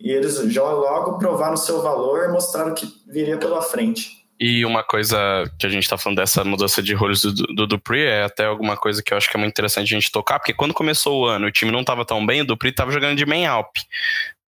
e 0.00 0.10
eles 0.10 0.36
já 0.52 0.62
logo 0.62 1.18
provaram 1.18 1.56
seu 1.56 1.82
valor 1.82 2.24
e 2.24 2.32
mostraram 2.32 2.74
que 2.74 2.86
viria 3.06 3.36
pela 3.36 3.60
frente. 3.60 4.20
E 4.38 4.64
uma 4.64 4.82
coisa 4.82 5.18
que 5.58 5.66
a 5.66 5.68
gente 5.68 5.82
está 5.82 5.98
falando 5.98 6.16
dessa 6.16 6.42
mudança 6.42 6.82
de 6.82 6.94
roles 6.94 7.20
do, 7.20 7.32
do, 7.32 7.66
Dupri 7.66 8.00
é 8.00 8.22
até 8.22 8.46
alguma 8.46 8.74
coisa 8.74 9.02
que 9.02 9.12
eu 9.12 9.18
acho 9.18 9.28
que 9.28 9.36
é 9.36 9.38
muito 9.38 9.52
interessante 9.52 9.94
a 9.94 10.00
gente 10.00 10.10
tocar, 10.10 10.38
porque 10.38 10.54
quando 10.54 10.72
começou 10.72 11.20
o 11.20 11.26
ano 11.26 11.46
o 11.46 11.52
time 11.52 11.70
não 11.70 11.80
estava 11.80 12.06
tão 12.06 12.24
bem, 12.24 12.40
o 12.40 12.46
Dupri 12.46 12.70
estava 12.70 12.90
jogando 12.90 13.18
de 13.18 13.26
main 13.26 13.44
alp. 13.44 13.76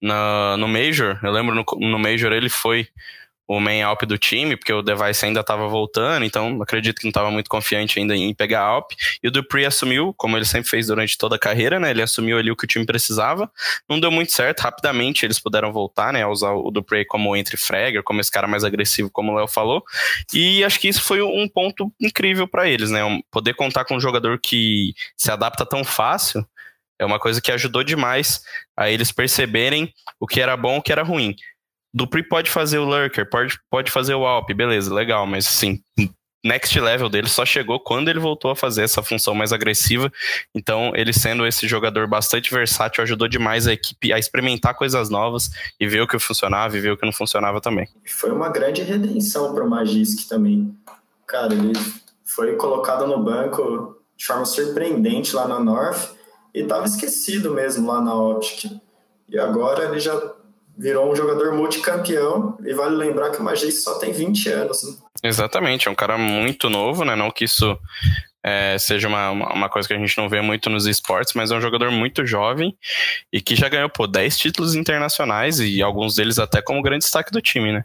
Na, 0.00 0.56
no 0.56 0.66
Major, 0.66 1.21
eu 1.23 1.30
lembro 1.30 1.54
no, 1.54 1.64
no 1.78 1.99
Major 1.99 2.32
ele 2.32 2.49
foi 2.49 2.88
o 3.56 3.61
main 3.61 3.82
Alp 3.82 4.04
do 4.04 4.16
time, 4.16 4.56
porque 4.56 4.73
o 4.73 4.80
Device 4.80 5.26
ainda 5.26 5.40
estava 5.40 5.68
voltando, 5.68 6.25
então 6.25 6.62
acredito 6.62 6.99
que 6.99 7.04
não 7.04 7.11
estava 7.11 7.30
muito 7.30 7.50
confiante 7.50 7.99
ainda 7.99 8.16
em 8.16 8.32
pegar 8.32 8.62
a 8.62 8.64
Alp. 8.64 8.92
E 9.23 9.28
o 9.28 9.30
Dupree 9.30 9.66
assumiu, 9.66 10.14
como 10.14 10.38
ele 10.38 10.47
sempre 10.47 10.71
fez 10.71 10.87
durante 10.87 11.18
toda 11.18 11.37
a 11.37 11.38
carreira, 11.38 11.78
né? 11.78 11.90
Ele 11.90 12.00
assumiu 12.00 12.38
ali 12.38 12.50
o 12.50 12.56
que 12.56 12.64
o 12.64 12.66
time 12.66 12.87
precisava. 12.87 13.50
Não 13.87 14.00
deu 14.00 14.11
muito 14.11 14.32
certo, 14.32 14.61
rapidamente 14.61 15.26
eles 15.26 15.38
puderam 15.38 15.71
voltar, 15.71 16.14
né? 16.14 16.23
A 16.23 16.28
usar 16.28 16.52
o 16.52 16.71
Dupree 16.71 17.04
como 17.04 17.37
entre 17.37 17.59
fragger, 17.59 18.02
como 18.02 18.21
esse 18.21 18.30
cara 18.30 18.49
mais 18.49 18.64
agressivo, 18.64 19.11
como 19.11 19.32
o 19.32 19.37
Léo 19.37 19.47
falou. 19.47 19.85
E 20.32 20.64
acho 20.64 20.80
que 20.80 20.88
isso 20.88 21.02
foi 21.02 21.21
um 21.21 21.47
ponto 21.47 21.92
incrível 22.00 22.49
para 22.49 22.66
eles, 22.66 22.90
né? 22.90 23.00
Poder 23.30 23.54
contar 23.54 23.85
com 23.85 23.97
um 23.97 24.00
jogador 24.00 24.40
que 24.42 24.94
se 25.14 25.30
adapta 25.30 25.66
tão 25.66 25.85
fácil 25.85 26.47
é 27.02 27.04
uma 27.04 27.18
coisa 27.18 27.40
que 27.40 27.50
ajudou 27.50 27.82
demais 27.82 28.42
a 28.76 28.88
eles 28.88 29.11
perceberem 29.11 29.92
o 30.21 30.26
que 30.26 30.40
era 30.40 30.56
bom 30.56 30.76
e 30.76 30.78
o 30.78 30.82
que 30.82 30.92
era 30.92 31.02
ruim. 31.02 31.35
Dupri 31.94 32.22
pode 32.22 32.50
fazer 32.50 32.78
o 32.78 32.84
Lurker, 32.84 33.28
pode, 33.28 33.58
pode 33.70 33.90
fazer 33.90 34.14
o 34.14 34.25
Alp, 34.26 34.50
beleza, 34.52 34.92
legal, 34.92 35.26
mas 35.26 35.46
assim, 35.46 35.82
next 36.44 36.78
level 36.78 37.08
dele 37.08 37.28
só 37.28 37.44
chegou 37.44 37.78
quando 37.78 38.08
ele 38.08 38.18
voltou 38.18 38.50
a 38.50 38.56
fazer 38.56 38.82
essa 38.82 39.02
função 39.02 39.34
mais 39.34 39.52
agressiva. 39.52 40.11
Então, 40.54 40.92
ele 40.94 41.12
sendo 41.12 41.46
esse 41.46 41.68
jogador 41.68 42.06
bastante 42.08 42.52
versátil, 42.52 43.02
ajudou 43.02 43.28
demais 43.28 43.66
a 43.66 43.72
equipe 43.72 44.12
a 44.12 44.18
experimentar 44.18 44.75
coisas 44.75 45.08
novas 45.08 45.50
e 45.78 45.87
ver 45.87 46.00
o 46.00 46.06
que 46.06 46.18
funcionava 46.18 46.76
e 46.76 46.80
ver 46.80 46.92
o 46.92 46.96
que 46.96 47.06
não 47.06 47.12
funcionava 47.12 47.61
também. 47.61 47.87
Foi 48.06 48.32
uma 48.32 48.49
grande 48.49 48.82
redenção 48.82 49.54
para 49.54 49.64
o 49.64 49.70
Magisk 49.70 50.28
também. 50.28 50.75
Cara, 51.26 51.54
ele 51.54 51.72
foi 52.25 52.56
colocado 52.56 53.06
no 53.06 53.22
banco 53.22 53.96
de 54.16 54.25
forma 54.25 54.44
surpreendente 54.44 55.34
lá 55.34 55.46
na 55.46 55.61
North 55.61 56.11
e 56.54 56.61
estava 56.61 56.87
esquecido 56.87 57.52
mesmo 57.52 57.87
lá 57.87 58.00
na 58.00 58.14
Optic. 58.14 58.72
E 59.28 59.38
agora 59.38 59.84
ele 59.84 59.99
já 59.99 60.14
virou 60.76 61.11
um 61.11 61.17
jogador 61.17 61.55
multicampeão 61.55 62.57
e 62.64 62.73
vale 62.73 62.97
lembrar 62.97 63.31
que 63.31 63.41
o 63.41 63.45
Magis 63.45 63.83
só 63.83 63.99
tem 63.99 64.12
20 64.12 64.49
anos. 64.49 64.83
Né? 64.83 64.97
Exatamente, 65.23 65.88
é 65.88 65.91
um 65.91 65.95
cara 65.95 66.17
muito 66.17 66.69
novo, 66.71 67.05
né? 67.05 67.14
Não 67.14 67.31
que 67.31 67.45
isso 67.45 67.79
é, 68.45 68.76
seja 68.79 69.07
uma, 69.09 69.31
uma 69.31 69.69
coisa 69.69 69.87
que 69.87 69.95
a 69.95 69.99
gente 69.99 70.17
não 70.19 70.29
vê 70.29 70.41
muito 70.41 70.69
nos 70.69 70.87
esportes, 70.87 71.35
mas 71.35 71.50
é 71.50 71.57
um 71.57 71.61
jogador 71.61 71.91
muito 71.91 72.26
jovem 72.26 72.76
e 73.33 73.41
que 73.41 73.55
já 73.55 73.69
ganhou, 73.69 73.88
pô, 73.88 74.07
10 74.07 74.37
títulos 74.37 74.75
internacionais 74.75 75.61
e 75.61 75.81
alguns 75.81 76.17
deles 76.17 76.38
até 76.38 76.61
como 76.61 76.83
grande 76.83 77.05
destaque 77.05 77.31
do 77.31 77.41
time, 77.41 77.73
né? 77.73 77.85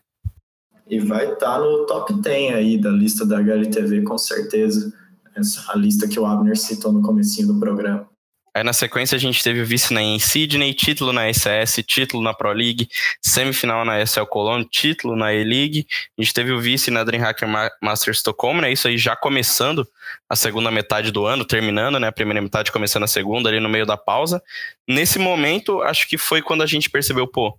E 0.89 0.99
vai 0.99 1.33
estar 1.33 1.53
tá 1.53 1.59
no 1.59 1.85
top 1.85 2.13
10 2.13 2.55
aí 2.55 2.77
da 2.77 2.89
lista 2.89 3.25
da 3.25 3.37
HLTV, 3.37 4.03
com 4.03 4.17
certeza. 4.17 4.91
Essa, 5.35 5.71
a 5.71 5.77
lista 5.77 6.07
que 6.07 6.19
o 6.19 6.25
Abner 6.25 6.57
citou 6.57 6.91
no 6.91 7.01
comecinho 7.01 7.49
do 7.49 7.59
programa. 7.59 8.07
Aí 8.57 8.63
na 8.63 8.73
sequência 8.73 9.15
a 9.15 9.19
gente 9.19 9.43
teve 9.43 9.61
o 9.61 9.65
vice 9.67 9.93
na 9.93 10.01
em 10.01 10.17
Sydney, 10.17 10.73
título 10.73 11.13
na 11.13 11.31
SS, 11.31 11.83
título 11.83 12.23
na 12.23 12.33
Pro 12.33 12.51
League, 12.51 12.89
semifinal 13.21 13.85
na 13.85 14.03
SL 14.03 14.23
Cologne, 14.23 14.67
título 14.67 15.15
na 15.15 15.31
E-League. 15.31 15.85
A 16.17 16.23
gente 16.23 16.33
teve 16.33 16.51
o 16.51 16.59
vice 16.59 16.89
na 16.89 17.03
DreamHack 17.03 17.43
Masters 17.79 18.17
Stockholm, 18.17 18.59
né? 18.59 18.71
Isso 18.71 18.87
aí 18.87 18.97
já 18.97 19.15
começando 19.15 19.87
a 20.27 20.35
segunda 20.35 20.71
metade 20.71 21.11
do 21.11 21.27
ano, 21.27 21.45
terminando, 21.45 21.99
né? 21.99 22.07
A 22.07 22.11
primeira 22.11 22.41
metade 22.41 22.71
começando 22.71 23.03
a 23.03 23.07
segunda 23.07 23.47
ali 23.47 23.59
no 23.59 23.69
meio 23.69 23.85
da 23.85 23.95
pausa. 23.95 24.41
Nesse 24.87 25.19
momento, 25.19 25.83
acho 25.83 26.07
que 26.07 26.17
foi 26.17 26.41
quando 26.41 26.63
a 26.63 26.65
gente 26.65 26.89
percebeu, 26.89 27.27
pô, 27.27 27.55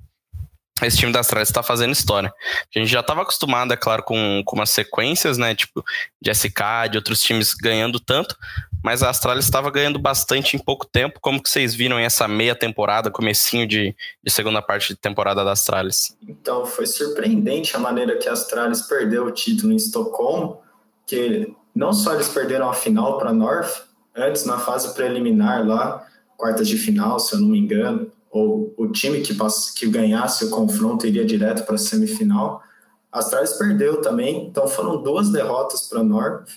esse 0.82 0.96
time 0.96 1.12
da 1.12 1.20
Astralis 1.20 1.48
está 1.48 1.62
fazendo 1.62 1.92
história. 1.92 2.32
A 2.74 2.78
gente 2.78 2.90
já 2.90 3.00
estava 3.00 3.22
acostumado, 3.22 3.72
é 3.72 3.76
claro, 3.76 4.02
com, 4.02 4.42
com 4.44 4.56
umas 4.56 4.70
sequências, 4.70 5.38
né? 5.38 5.54
Tipo, 5.54 5.84
de 6.20 6.30
SK, 6.32 6.90
de 6.90 6.98
outros 6.98 7.22
times 7.22 7.54
ganhando 7.54 7.98
tanto, 7.98 8.36
mas 8.82 9.02
a 9.02 9.10
Astralis 9.10 9.44
estava 9.44 9.70
ganhando 9.70 9.98
bastante 9.98 10.56
em 10.56 10.58
pouco 10.58 10.86
tempo. 10.86 11.18
Como 11.20 11.42
que 11.42 11.50
vocês 11.50 11.74
viram 11.74 11.98
essa 11.98 12.28
meia 12.28 12.54
temporada, 12.54 13.10
comecinho 13.10 13.66
de, 13.66 13.94
de 14.22 14.30
segunda 14.30 14.62
parte 14.62 14.88
de 14.88 14.96
temporada 14.96 15.44
da 15.44 15.52
Astralis? 15.52 16.16
Então, 16.26 16.64
foi 16.64 16.86
surpreendente 16.86 17.74
a 17.76 17.78
maneira 17.78 18.16
que 18.16 18.28
a 18.28 18.32
Astralis 18.32 18.82
perdeu 18.82 19.26
o 19.26 19.30
título 19.30 19.72
em 19.72 19.76
Estocolmo, 19.76 20.60
que 21.06 21.52
não 21.74 21.92
só 21.92 22.14
eles 22.14 22.28
perderam 22.28 22.68
a 22.68 22.74
final 22.74 23.18
para 23.18 23.30
a 23.30 23.32
North, 23.32 23.82
antes 24.14 24.44
na 24.44 24.58
fase 24.58 24.94
preliminar 24.94 25.66
lá, 25.66 26.06
quartas 26.36 26.68
de 26.68 26.76
final, 26.76 27.18
se 27.18 27.34
eu 27.34 27.40
não 27.40 27.48
me 27.48 27.58
engano, 27.58 28.10
ou 28.30 28.74
o 28.76 28.88
time 28.88 29.20
que, 29.20 29.34
que 29.76 29.86
ganhasse 29.88 30.44
o 30.44 30.50
confronto 30.50 31.06
iria 31.06 31.24
direto 31.24 31.64
para 31.64 31.76
a 31.76 31.78
semifinal. 31.78 32.62
A 33.10 33.20
Astralis 33.20 33.54
perdeu 33.54 34.00
também, 34.00 34.46
então 34.46 34.68
foram 34.68 35.02
duas 35.02 35.30
derrotas 35.30 35.82
para 35.82 36.00
a 36.00 36.04
North, 36.04 36.48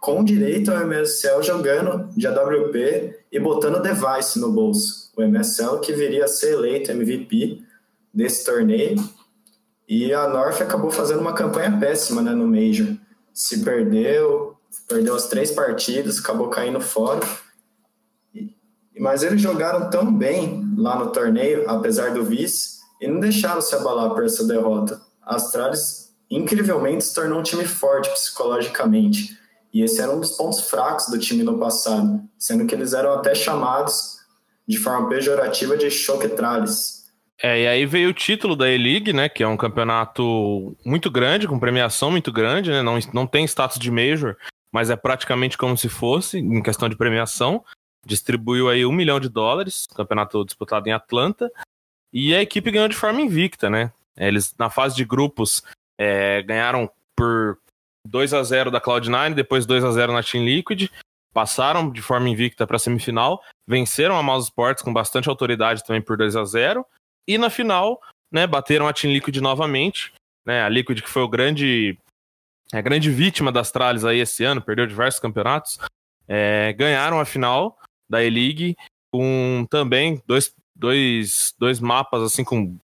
com 0.00 0.24
direito 0.24 0.72
ao 0.72 0.86
MSL 0.86 1.42
jogando 1.42 2.08
de 2.16 2.26
AWP 2.26 3.18
e 3.30 3.38
botando 3.38 3.76
o 3.76 3.82
device 3.82 4.40
no 4.40 4.50
bolso. 4.50 5.12
O 5.16 5.22
MSL 5.22 5.78
que 5.80 5.92
viria 5.92 6.24
a 6.24 6.28
ser 6.28 6.54
eleito 6.54 6.90
MVP 6.90 7.62
desse 8.12 8.44
torneio. 8.44 8.96
E 9.86 10.14
a 10.14 10.26
North 10.28 10.62
acabou 10.62 10.90
fazendo 10.90 11.20
uma 11.20 11.34
campanha 11.34 11.76
péssima 11.78 12.22
né, 12.22 12.30
no 12.30 12.46
Major. 12.46 12.96
Se 13.34 13.62
perdeu, 13.62 14.56
perdeu 14.88 15.14
as 15.14 15.28
três 15.28 15.50
partidas, 15.50 16.18
acabou 16.18 16.48
caindo 16.48 16.80
fora. 16.80 17.20
Mas 18.98 19.22
eles 19.22 19.40
jogaram 19.40 19.90
tão 19.90 20.12
bem 20.12 20.64
lá 20.76 20.98
no 20.98 21.10
torneio, 21.10 21.68
apesar 21.68 22.12
do 22.14 22.24
vice, 22.24 22.80
e 23.00 23.08
não 23.08 23.20
deixaram 23.20 23.60
se 23.60 23.74
abalar 23.74 24.10
por 24.10 24.24
essa 24.24 24.46
derrota. 24.46 25.00
A 25.22 25.36
Astralis, 25.36 26.14
incrivelmente, 26.30 27.04
se 27.04 27.14
tornou 27.14 27.40
um 27.40 27.42
time 27.42 27.64
forte 27.66 28.10
psicologicamente 28.10 29.39
e 29.72 29.82
esse 29.82 30.00
era 30.00 30.12
um 30.12 30.20
dos 30.20 30.32
pontos 30.32 30.68
fracos 30.68 31.06
do 31.08 31.18
time 31.18 31.42
no 31.42 31.58
passado, 31.58 32.22
sendo 32.38 32.66
que 32.66 32.74
eles 32.74 32.92
eram 32.92 33.12
até 33.12 33.34
chamados 33.34 34.18
de 34.66 34.76
forma 34.76 35.08
pejorativa 35.08 35.76
de 35.76 35.90
choquetrales. 35.90 37.00
É, 37.42 37.62
e 37.62 37.66
aí 37.66 37.86
veio 37.86 38.10
o 38.10 38.14
título 38.14 38.54
da 38.54 38.70
E-League, 38.70 39.12
né, 39.12 39.28
que 39.28 39.42
é 39.42 39.48
um 39.48 39.56
campeonato 39.56 40.76
muito 40.84 41.10
grande, 41.10 41.48
com 41.48 41.58
premiação 41.58 42.10
muito 42.10 42.30
grande, 42.30 42.70
né, 42.70 42.82
não, 42.82 42.98
não 43.14 43.26
tem 43.26 43.44
status 43.46 43.78
de 43.78 43.90
Major, 43.90 44.36
mas 44.70 44.90
é 44.90 44.96
praticamente 44.96 45.56
como 45.56 45.76
se 45.76 45.88
fosse, 45.88 46.38
em 46.38 46.62
questão 46.62 46.88
de 46.88 46.96
premiação. 46.96 47.64
Distribuiu 48.04 48.68
aí 48.68 48.84
um 48.84 48.92
milhão 48.92 49.18
de 49.18 49.28
dólares, 49.28 49.86
campeonato 49.94 50.44
disputado 50.44 50.86
em 50.88 50.92
Atlanta, 50.92 51.50
e 52.12 52.34
a 52.34 52.42
equipe 52.42 52.70
ganhou 52.70 52.88
de 52.88 52.96
forma 52.96 53.20
invicta, 53.20 53.70
né. 53.70 53.90
Eles, 54.16 54.54
na 54.58 54.68
fase 54.68 54.94
de 54.94 55.04
grupos, 55.04 55.62
é, 55.98 56.42
ganharam 56.42 56.90
por 57.16 57.58
2 58.06 58.34
a 58.34 58.42
0 58.42 58.70
da 58.70 58.80
Cloud9, 58.80 59.34
depois 59.34 59.66
2 59.66 59.84
a 59.84 59.92
0 59.92 60.12
na 60.12 60.22
Team 60.22 60.44
Liquid, 60.44 60.88
passaram 61.32 61.90
de 61.90 62.02
forma 62.02 62.28
invicta 62.28 62.66
para 62.66 62.76
a 62.76 62.78
semifinal, 62.78 63.42
venceram 63.66 64.16
a 64.18 64.22
Mouse 64.22 64.48
Sports 64.48 64.82
com 64.82 64.92
bastante 64.92 65.28
autoridade 65.28 65.84
também 65.84 66.02
por 66.02 66.16
2 66.16 66.36
a 66.36 66.44
0 66.44 66.84
e 67.26 67.38
na 67.38 67.50
final, 67.50 68.00
né, 68.32 68.46
bateram 68.46 68.88
a 68.88 68.92
Team 68.92 69.12
Liquid 69.12 69.36
novamente, 69.36 70.12
né, 70.44 70.62
a 70.62 70.68
Liquid 70.68 71.02
que 71.02 71.08
foi 71.10 71.22
o 71.22 71.28
grande 71.28 71.96
a 72.72 72.80
grande 72.80 73.10
vítima 73.10 73.50
das 73.50 73.72
tralhas 73.72 74.04
aí 74.04 74.20
esse 74.20 74.44
ano, 74.44 74.62
perdeu 74.62 74.86
diversos 74.86 75.20
campeonatos, 75.20 75.78
é, 76.28 76.72
ganharam 76.72 77.18
a 77.18 77.24
final 77.24 77.76
da 78.08 78.22
E-League 78.22 78.76
com 79.12 79.66
também 79.68 80.22
dois, 80.24 80.54
dois, 80.74 81.52
dois 81.58 81.80
mapas 81.80 82.22
assim 82.22 82.44
com 82.44 82.78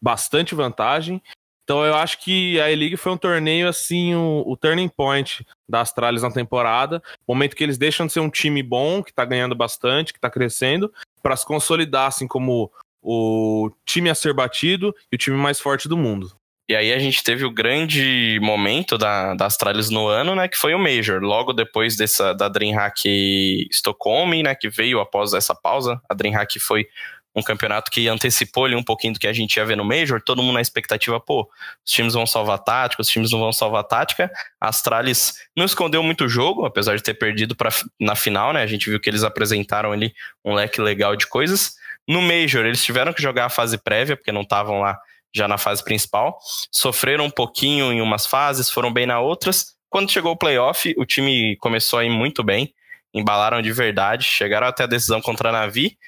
bastante 0.00 0.54
vantagem 0.54 1.22
então 1.66 1.84
eu 1.84 1.96
acho 1.96 2.20
que 2.20 2.60
a 2.60 2.70
E-League 2.70 2.96
foi 2.96 3.10
um 3.10 3.16
torneio 3.16 3.68
assim, 3.68 4.14
o, 4.14 4.44
o, 4.46 4.56
turning 4.56 4.88
point 4.88 5.44
da 5.68 5.80
Astralis 5.80 6.22
na 6.22 6.30
temporada, 6.30 7.02
momento 7.26 7.56
que 7.56 7.64
eles 7.64 7.76
deixam 7.76 8.06
de 8.06 8.12
ser 8.12 8.20
um 8.20 8.30
time 8.30 8.62
bom, 8.62 9.02
que 9.02 9.12
tá 9.12 9.24
ganhando 9.24 9.52
bastante, 9.52 10.12
que 10.12 10.20
tá 10.20 10.30
crescendo, 10.30 10.92
para 11.20 11.34
se 11.34 11.44
consolidar 11.44 12.06
assim 12.06 12.28
como 12.28 12.70
o 13.02 13.68
time 13.84 14.08
a 14.08 14.14
ser 14.14 14.32
batido 14.32 14.94
e 15.10 15.16
o 15.16 15.18
time 15.18 15.36
mais 15.36 15.58
forte 15.58 15.88
do 15.88 15.96
mundo. 15.96 16.30
E 16.68 16.74
aí 16.76 16.92
a 16.92 16.98
gente 17.00 17.22
teve 17.24 17.44
o 17.44 17.50
grande 17.50 18.38
momento 18.40 18.96
da, 18.96 19.34
da 19.34 19.46
Astralis 19.46 19.90
no 19.90 20.06
ano, 20.06 20.36
né, 20.36 20.46
que 20.46 20.56
foi 20.56 20.72
o 20.72 20.78
Major, 20.78 21.20
logo 21.20 21.52
depois 21.52 21.96
dessa 21.96 22.32
da 22.32 22.48
DreamHack 22.48 23.68
Stockholm, 23.72 24.42
né, 24.42 24.54
que 24.54 24.68
veio 24.68 25.00
após 25.00 25.32
essa 25.32 25.54
pausa. 25.54 26.00
A 26.08 26.14
DreamHack 26.14 26.60
foi 26.60 26.86
um 27.36 27.42
campeonato 27.42 27.90
que 27.90 28.08
antecipou 28.08 28.64
ali 28.64 28.74
um 28.74 28.82
pouquinho 28.82 29.12
do 29.12 29.20
que 29.20 29.26
a 29.26 29.32
gente 29.32 29.56
ia 29.56 29.64
ver 29.64 29.76
no 29.76 29.84
Major, 29.84 30.22
todo 30.22 30.42
mundo 30.42 30.54
na 30.54 30.62
expectativa, 30.62 31.20
pô, 31.20 31.46
os 31.84 31.92
times 31.92 32.14
vão 32.14 32.26
salvar 32.26 32.58
tática, 32.58 33.02
os 33.02 33.08
times 33.08 33.30
não 33.30 33.38
vão 33.38 33.52
salvar 33.52 33.84
tática. 33.84 34.32
A 34.58 34.70
Astralis 34.70 35.34
não 35.54 35.66
escondeu 35.66 36.02
muito 36.02 36.24
o 36.24 36.28
jogo, 36.28 36.64
apesar 36.64 36.96
de 36.96 37.02
ter 37.02 37.12
perdido 37.12 37.54
pra, 37.54 37.68
na 38.00 38.16
final, 38.16 38.54
né? 38.54 38.62
A 38.62 38.66
gente 38.66 38.88
viu 38.88 38.98
que 38.98 39.10
eles 39.10 39.22
apresentaram 39.22 39.92
ali 39.92 40.14
um 40.42 40.54
leque 40.54 40.80
legal 40.80 41.14
de 41.14 41.26
coisas. 41.26 41.74
No 42.08 42.22
Major, 42.22 42.64
eles 42.64 42.82
tiveram 42.82 43.12
que 43.12 43.20
jogar 43.20 43.44
a 43.44 43.50
fase 43.50 43.76
prévia, 43.76 44.16
porque 44.16 44.32
não 44.32 44.40
estavam 44.40 44.80
lá 44.80 44.98
já 45.34 45.46
na 45.46 45.58
fase 45.58 45.84
principal. 45.84 46.38
Sofreram 46.72 47.26
um 47.26 47.30
pouquinho 47.30 47.92
em 47.92 48.00
umas 48.00 48.26
fases, 48.26 48.70
foram 48.70 48.90
bem 48.90 49.04
na 49.04 49.20
outras. 49.20 49.74
Quando 49.90 50.10
chegou 50.10 50.32
o 50.32 50.36
playoff, 50.36 50.94
o 50.96 51.04
time 51.04 51.54
começou 51.58 51.98
a 51.98 52.04
ir 52.04 52.08
muito 52.08 52.42
bem, 52.42 52.72
embalaram 53.12 53.60
de 53.60 53.72
verdade, 53.72 54.24
chegaram 54.24 54.66
até 54.66 54.84
a 54.84 54.86
decisão 54.86 55.20
contra 55.20 55.50
a 55.50 55.52
Navi 55.52 55.98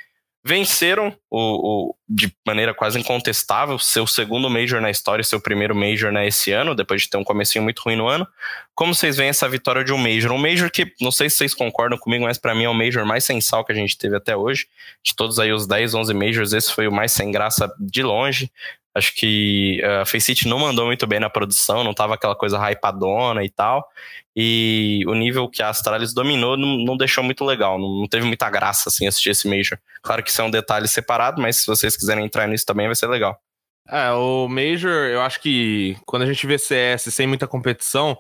venceram 0.45 1.15
o, 1.31 1.91
o, 1.91 1.97
de 2.09 2.33
maneira 2.47 2.73
quase 2.73 2.99
incontestável 2.99 3.79
seu 3.79 4.07
segundo 4.07 4.49
Major 4.49 4.81
na 4.81 4.91
história, 4.91 5.23
seu 5.23 5.41
primeiro 5.41 5.75
Major 5.75 6.11
né, 6.11 6.27
esse 6.27 6.53
ano, 6.53 6.75
depois 6.75 7.03
de 7.03 7.11
ter 7.11 7.17
um 7.17 7.25
comecinho 7.25 7.65
muito 7.65 7.81
ruim 7.81 7.97
no 7.97 8.09
ano. 8.09 8.27
Como 8.75 8.95
vocês 8.95 9.17
veem 9.17 9.29
essa 9.29 9.49
vitória 9.49 9.85
de 9.85 9.93
um 9.93 9.99
Major? 9.99 10.33
Um 10.33 10.39
Major 10.39 10.71
que, 10.71 10.93
não 11.01 11.11
sei 11.11 11.29
se 11.29 11.37
vocês 11.37 11.55
concordam 11.55 11.99
comigo, 11.99 12.25
mas 12.25 12.39
para 12.39 12.55
mim 12.55 12.65
é 12.65 12.69
o 12.69 12.75
Major 12.75 13.05
mais 13.05 13.25
sensal 13.25 13.65
que 13.65 13.73
a 13.73 13.75
gente 13.75 13.99
teve 13.99 14.17
até 14.17 14.37
hoje. 14.37 14.67
De 15.03 15.15
todos 15.15 15.39
aí 15.39 15.53
os 15.53 15.67
10, 15.67 15.95
11 15.95 16.15
Majors, 16.15 16.53
esse 16.53 16.73
foi 16.73 16.87
o 16.87 16.93
mais 16.93 17.13
sem 17.13 17.31
graça 17.31 17.71
de 17.79 18.03
longe. 18.03 18.51
Acho 18.99 19.15
que 19.15 19.81
uh, 19.83 20.03
a 20.03 20.05
Faceit 20.05 20.47
não 20.47 20.59
mandou 20.59 20.87
muito 20.87 21.07
bem 21.07 21.21
na 21.21 21.31
produção, 21.31 21.85
não 21.85 21.95
tava 21.95 22.15
aquela 22.15 22.35
coisa 22.35 22.59
hypadona 22.59 23.45
e 23.45 23.49
tal. 23.49 23.89
E 24.37 25.03
o 25.07 25.15
nível 25.15 25.49
que 25.49 25.63
a 25.63 25.69
Astralis 25.69 26.13
dominou 26.13 26.57
não, 26.57 26.77
não 26.79 26.97
deixou 26.97 27.25
muito 27.25 27.45
legal, 27.45 27.79
não, 27.79 28.01
não, 28.01 28.07
teve 28.07 28.27
muita 28.27 28.49
graça 28.51 28.89
assim 28.89 29.07
assistir 29.07 29.31
esse 29.31 29.49
Major. 29.49 29.79
Claro 30.03 30.23
que 30.23 30.31
isso 30.31 30.41
é 30.41 30.45
um 30.45 30.51
detalhe 30.51 30.87
separado, 30.87 31.41
mas 31.41 31.57
se 31.57 31.67
vocês 31.67 31.97
quiserem 31.97 32.25
entrar 32.25 32.47
nisso 32.47 32.67
também 32.67 32.87
vai 32.87 32.95
ser 32.95 33.07
legal. 33.09 33.41
É, 33.89 34.13
o 34.13 34.47
Major, 34.49 35.07
eu 35.07 35.23
acho 35.23 35.41
que 35.41 35.97
quando 36.05 36.23
a 36.23 36.27
gente 36.27 36.47
vê 36.47 36.59
CS 36.59 37.03
sem 37.15 37.27
muita 37.27 37.49
competição, 37.49 38.19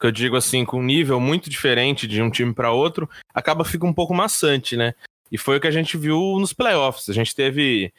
que 0.00 0.06
eu 0.06 0.10
digo 0.10 0.36
assim, 0.36 0.64
com 0.64 0.80
um 0.80 0.82
nível 0.82 1.20
muito 1.20 1.48
diferente 1.48 2.06
de 2.08 2.20
um 2.20 2.30
time 2.30 2.52
para 2.52 2.72
outro, 2.72 3.08
acaba 3.32 3.64
fica 3.64 3.86
um 3.86 3.94
pouco 3.94 4.12
maçante, 4.12 4.76
né? 4.76 4.92
E 5.30 5.38
foi 5.38 5.56
o 5.56 5.60
que 5.60 5.66
a 5.66 5.70
gente 5.70 5.96
viu 5.96 6.38
nos 6.38 6.52
playoffs. 6.52 7.08
A 7.08 7.12
gente 7.12 7.34
teve 7.34 7.92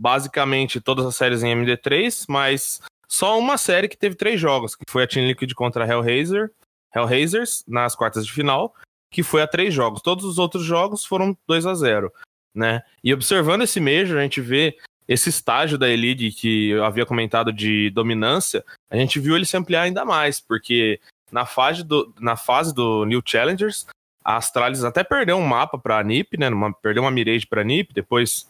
basicamente 0.00 0.80
todas 0.80 1.04
as 1.04 1.14
séries 1.14 1.42
em 1.42 1.54
MD3, 1.54 2.24
mas 2.26 2.80
só 3.06 3.38
uma 3.38 3.58
série 3.58 3.88
que 3.88 3.98
teve 3.98 4.14
três 4.14 4.40
jogos, 4.40 4.74
que 4.74 4.84
foi 4.88 5.04
a 5.04 5.06
Team 5.06 5.26
Liquid 5.26 5.52
contra 5.52 5.84
a 5.84 5.86
Hellraiser, 5.86 6.50
Hellraisers 6.94 7.62
nas 7.68 7.94
quartas 7.94 8.24
de 8.24 8.32
final, 8.32 8.74
que 9.12 9.22
foi 9.22 9.42
a 9.42 9.46
três 9.46 9.74
jogos. 9.74 10.00
Todos 10.00 10.24
os 10.24 10.38
outros 10.38 10.64
jogos 10.64 11.04
foram 11.04 11.36
2 11.46 11.66
a 11.66 11.74
0 11.74 12.10
né? 12.54 12.82
E 13.04 13.12
observando 13.12 13.62
esse 13.62 13.78
Major, 13.78 14.18
a 14.18 14.22
gente 14.22 14.40
vê 14.40 14.76
esse 15.06 15.28
estágio 15.28 15.76
da 15.76 15.88
Elite 15.88 16.30
que 16.30 16.70
eu 16.70 16.84
havia 16.84 17.06
comentado 17.06 17.52
de 17.52 17.90
dominância, 17.90 18.64
a 18.88 18.96
gente 18.96 19.20
viu 19.20 19.36
ele 19.36 19.44
se 19.44 19.56
ampliar 19.56 19.82
ainda 19.82 20.04
mais, 20.04 20.40
porque 20.40 21.00
na 21.30 21.46
fase 21.46 21.84
do, 21.84 22.12
na 22.18 22.36
fase 22.36 22.74
do 22.74 23.04
New 23.04 23.22
Challengers, 23.24 23.86
a 24.24 24.36
Astralis 24.36 24.82
até 24.82 25.04
perdeu 25.04 25.36
um 25.36 25.46
mapa 25.46 25.78
para 25.78 25.98
a 25.98 26.02
NiP, 26.04 26.38
né? 26.38 26.48
Uma, 26.48 26.72
perdeu 26.72 27.02
uma 27.02 27.10
Mirage 27.10 27.46
para 27.46 27.60
a 27.60 27.64
NiP, 27.64 27.92
depois 27.92 28.48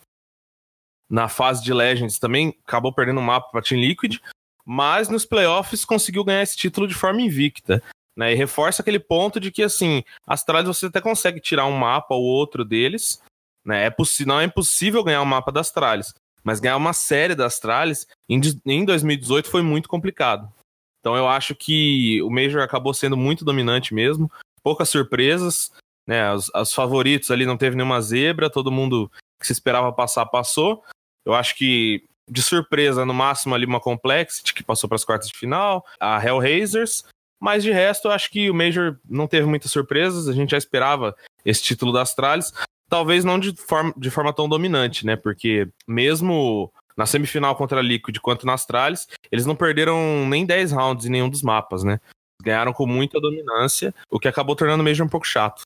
na 1.10 1.28
fase 1.28 1.62
de 1.62 1.74
Legends 1.74 2.18
também 2.18 2.56
acabou 2.66 2.92
perdendo 2.92 3.18
um 3.18 3.24
mapa 3.24 3.50
para 3.50 3.62
Team 3.62 3.80
Liquid, 3.80 4.18
mas 4.64 5.08
nos 5.08 5.26
playoffs 5.26 5.84
conseguiu 5.84 6.22
ganhar 6.22 6.42
esse 6.42 6.56
título 6.56 6.86
de 6.86 6.94
forma 6.94 7.20
invicta. 7.20 7.82
Né, 8.16 8.32
e 8.32 8.36
reforça 8.36 8.82
aquele 8.82 8.98
ponto 8.98 9.40
de 9.40 9.50
que, 9.50 9.62
assim, 9.62 10.02
Astralis 10.26 10.66
você 10.66 10.86
até 10.86 11.00
consegue 11.00 11.40
tirar 11.40 11.66
um 11.66 11.76
mapa 11.76 12.14
ou 12.14 12.22
outro 12.22 12.64
deles, 12.64 13.22
né? 13.64 13.86
É 13.86 13.94
não 14.26 14.40
é 14.40 14.44
impossível 14.44 15.02
ganhar 15.04 15.22
um 15.22 15.26
mapa 15.26 15.52
das 15.52 15.68
Astralis, 15.68 16.12
mas 16.42 16.60
ganhar 16.60 16.76
uma 16.76 16.92
série 16.92 17.34
das 17.34 17.54
Astralis 17.54 18.06
em, 18.28 18.40
em 18.66 18.84
2018 18.84 19.48
foi 19.48 19.62
muito 19.62 19.88
complicado. 19.88 20.52
Então 21.00 21.16
eu 21.16 21.28
acho 21.28 21.54
que 21.54 22.20
o 22.22 22.30
Major 22.30 22.62
acabou 22.62 22.92
sendo 22.92 23.16
muito 23.16 23.44
dominante 23.44 23.94
mesmo, 23.94 24.30
poucas 24.62 24.88
surpresas, 24.90 25.70
né? 26.06 26.32
Os, 26.34 26.50
os 26.54 26.74
favoritos 26.74 27.30
ali 27.30 27.46
não 27.46 27.56
teve 27.56 27.76
nenhuma 27.76 28.02
zebra, 28.02 28.50
todo 28.50 28.72
mundo 28.72 29.10
que 29.40 29.46
se 29.46 29.52
esperava 29.52 29.92
passar 29.92 30.26
passou. 30.26 30.84
Eu 31.24 31.34
acho 31.34 31.56
que 31.56 32.04
de 32.28 32.42
surpresa, 32.42 33.04
no 33.04 33.12
máximo 33.12 33.54
ali 33.54 33.66
uma 33.66 33.80
Complexity 33.80 34.54
que 34.54 34.62
passou 34.62 34.88
para 34.88 34.96
as 34.96 35.04
quartas 35.04 35.28
de 35.28 35.36
final, 35.36 35.84
a 35.98 36.24
Hellraisers, 36.24 37.04
mas 37.40 37.62
de 37.62 37.72
resto 37.72 38.08
eu 38.08 38.12
acho 38.12 38.30
que 38.30 38.50
o 38.50 38.54
Major 38.54 38.98
não 39.08 39.26
teve 39.26 39.46
muitas 39.46 39.70
surpresas, 39.72 40.28
a 40.28 40.32
gente 40.32 40.50
já 40.50 40.58
esperava 40.58 41.14
esse 41.44 41.62
título 41.62 41.92
da 41.92 42.02
Astralis, 42.02 42.52
talvez 42.88 43.24
não 43.24 43.38
de 43.38 43.54
forma, 43.56 43.92
de 43.96 44.10
forma 44.10 44.32
tão 44.32 44.48
dominante, 44.48 45.04
né? 45.04 45.16
Porque 45.16 45.68
mesmo 45.88 46.70
na 46.96 47.06
semifinal 47.06 47.56
contra 47.56 47.78
a 47.78 47.82
Liquid 47.82 48.18
quanto 48.18 48.44
na 48.44 48.54
Astralis, 48.54 49.08
eles 49.32 49.46
não 49.46 49.56
perderam 49.56 50.26
nem 50.28 50.44
10 50.44 50.72
rounds 50.72 51.06
em 51.06 51.10
nenhum 51.10 51.30
dos 51.30 51.42
mapas, 51.42 51.82
né? 51.82 51.98
Ganharam 52.42 52.72
com 52.72 52.86
muita 52.86 53.20
dominância, 53.20 53.94
o 54.10 54.18
que 54.18 54.28
acabou 54.28 54.54
tornando 54.54 54.82
o 54.82 54.84
Major 54.84 55.06
um 55.06 55.10
pouco 55.10 55.26
chato. 55.26 55.62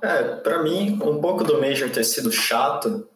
É, 0.00 0.22
para 0.22 0.62
mim, 0.62 0.98
um 1.02 1.20
pouco 1.20 1.44
do 1.44 1.60
Major 1.60 1.90
ter 1.90 2.04
sido 2.04 2.30
chato, 2.30 3.08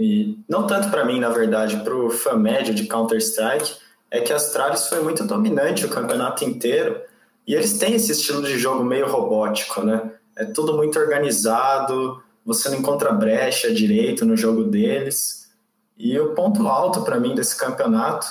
e 0.00 0.38
não 0.48 0.66
tanto 0.66 0.90
para 0.90 1.04
mim, 1.04 1.20
na 1.20 1.28
verdade, 1.28 1.76
para 1.84 1.94
o 1.94 2.10
fã 2.10 2.34
médio 2.34 2.74
de 2.74 2.86
Counter-Strike, 2.86 3.76
é 4.10 4.20
que 4.20 4.32
a 4.32 4.36
Astralis 4.36 4.88
foi 4.88 5.02
muito 5.02 5.24
dominante 5.24 5.84
o 5.84 5.90
campeonato 5.90 6.44
inteiro, 6.44 7.00
e 7.46 7.54
eles 7.54 7.78
têm 7.78 7.94
esse 7.94 8.12
estilo 8.12 8.42
de 8.42 8.58
jogo 8.58 8.82
meio 8.82 9.06
robótico, 9.06 9.82
né? 9.82 10.10
É 10.36 10.44
tudo 10.44 10.76
muito 10.76 10.98
organizado, 10.98 12.22
você 12.44 12.68
não 12.70 12.78
encontra 12.78 13.12
brecha 13.12 13.72
direito 13.72 14.24
no 14.24 14.36
jogo 14.36 14.64
deles. 14.64 15.50
E 15.98 16.18
o 16.18 16.34
ponto 16.34 16.66
alto 16.66 17.02
para 17.02 17.20
mim 17.20 17.34
desse 17.34 17.56
campeonato 17.56 18.26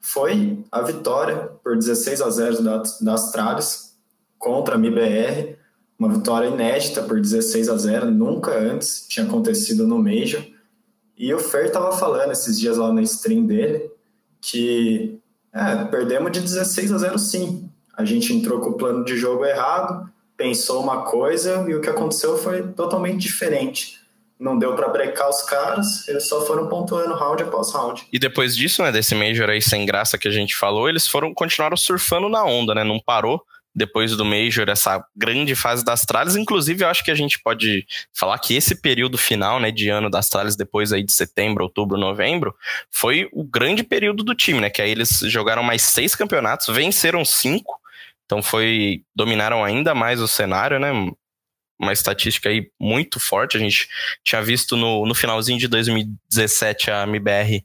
foi 0.00 0.64
a 0.70 0.82
vitória 0.82 1.50
por 1.64 1.76
16 1.76 2.20
a 2.20 2.30
0 2.30 2.62
da, 2.62 2.82
da 3.00 3.14
Astralis 3.14 3.96
contra 4.38 4.76
a 4.76 4.78
MIBR, 4.78 5.56
uma 5.98 6.08
vitória 6.08 6.46
inédita 6.46 7.02
por 7.02 7.20
16 7.20 7.68
a 7.68 7.76
0, 7.76 8.10
nunca 8.10 8.56
antes 8.56 9.06
tinha 9.08 9.26
acontecido 9.26 9.86
no 9.86 9.98
Major. 9.98 10.42
E 11.18 11.34
o 11.34 11.38
Fer 11.40 11.66
estava 11.66 11.90
falando 11.96 12.30
esses 12.30 12.58
dias 12.58 12.76
lá 12.76 12.92
na 12.92 13.02
stream 13.02 13.44
dele 13.44 13.90
que 14.40 15.18
é, 15.52 15.84
perdemos 15.86 16.30
de 16.30 16.40
16 16.40 16.92
a 16.92 16.98
0 16.98 17.18
sim. 17.18 17.68
A 17.96 18.04
gente 18.04 18.32
entrou 18.32 18.60
com 18.60 18.70
o 18.70 18.74
plano 18.74 19.04
de 19.04 19.16
jogo 19.16 19.44
errado, 19.44 20.08
pensou 20.36 20.80
uma 20.80 21.02
coisa 21.02 21.66
e 21.68 21.74
o 21.74 21.80
que 21.80 21.90
aconteceu 21.90 22.38
foi 22.38 22.62
totalmente 22.62 23.18
diferente. 23.18 23.98
Não 24.38 24.56
deu 24.56 24.76
para 24.76 24.88
brecar 24.88 25.28
os 25.28 25.42
caras, 25.42 26.06
eles 26.06 26.28
só 26.28 26.46
foram 26.46 26.68
pontuando 26.68 27.12
round 27.14 27.42
após 27.42 27.72
round. 27.72 28.06
E 28.12 28.20
depois 28.20 28.56
disso, 28.56 28.84
né, 28.84 28.92
desse 28.92 29.16
Major 29.16 29.50
aí 29.50 29.60
sem 29.60 29.84
graça 29.84 30.16
que 30.16 30.28
a 30.28 30.30
gente 30.30 30.54
falou, 30.54 30.88
eles 30.88 31.08
foram 31.08 31.34
continuaram 31.34 31.76
surfando 31.76 32.28
na 32.28 32.44
onda, 32.44 32.72
né? 32.72 32.84
Não 32.84 33.00
parou 33.00 33.42
depois 33.78 34.16
do 34.16 34.24
Major, 34.24 34.68
essa 34.68 35.02
grande 35.16 35.54
fase 35.54 35.84
das 35.84 36.00
Astralis. 36.00 36.36
Inclusive, 36.36 36.84
eu 36.84 36.88
acho 36.88 37.04
que 37.04 37.10
a 37.10 37.14
gente 37.14 37.38
pode 37.38 37.86
falar 38.12 38.38
que 38.38 38.54
esse 38.54 38.80
período 38.80 39.16
final, 39.16 39.60
né, 39.60 39.70
de 39.70 39.88
ano 39.88 40.10
das 40.10 40.26
Astralis, 40.26 40.56
depois 40.56 40.92
aí 40.92 41.02
de 41.02 41.12
setembro, 41.12 41.64
outubro, 41.64 41.96
novembro, 41.96 42.54
foi 42.90 43.28
o 43.32 43.44
grande 43.44 43.84
período 43.84 44.24
do 44.24 44.34
time, 44.34 44.60
né? 44.60 44.68
Que 44.68 44.82
aí 44.82 44.90
eles 44.90 45.20
jogaram 45.26 45.62
mais 45.62 45.82
seis 45.82 46.14
campeonatos, 46.14 46.66
venceram 46.74 47.24
cinco, 47.24 47.78
então 48.26 48.42
foi 48.42 49.02
dominaram 49.14 49.64
ainda 49.64 49.94
mais 49.94 50.20
o 50.20 50.26
cenário, 50.28 50.78
né? 50.80 50.90
Uma 51.80 51.92
estatística 51.92 52.48
aí 52.48 52.68
muito 52.80 53.20
forte. 53.20 53.56
A 53.56 53.60
gente 53.60 53.88
tinha 54.24 54.42
visto 54.42 54.76
no, 54.76 55.06
no 55.06 55.14
finalzinho 55.14 55.60
de 55.60 55.68
2017 55.68 56.90
a 56.90 57.04
MBR, 57.04 57.64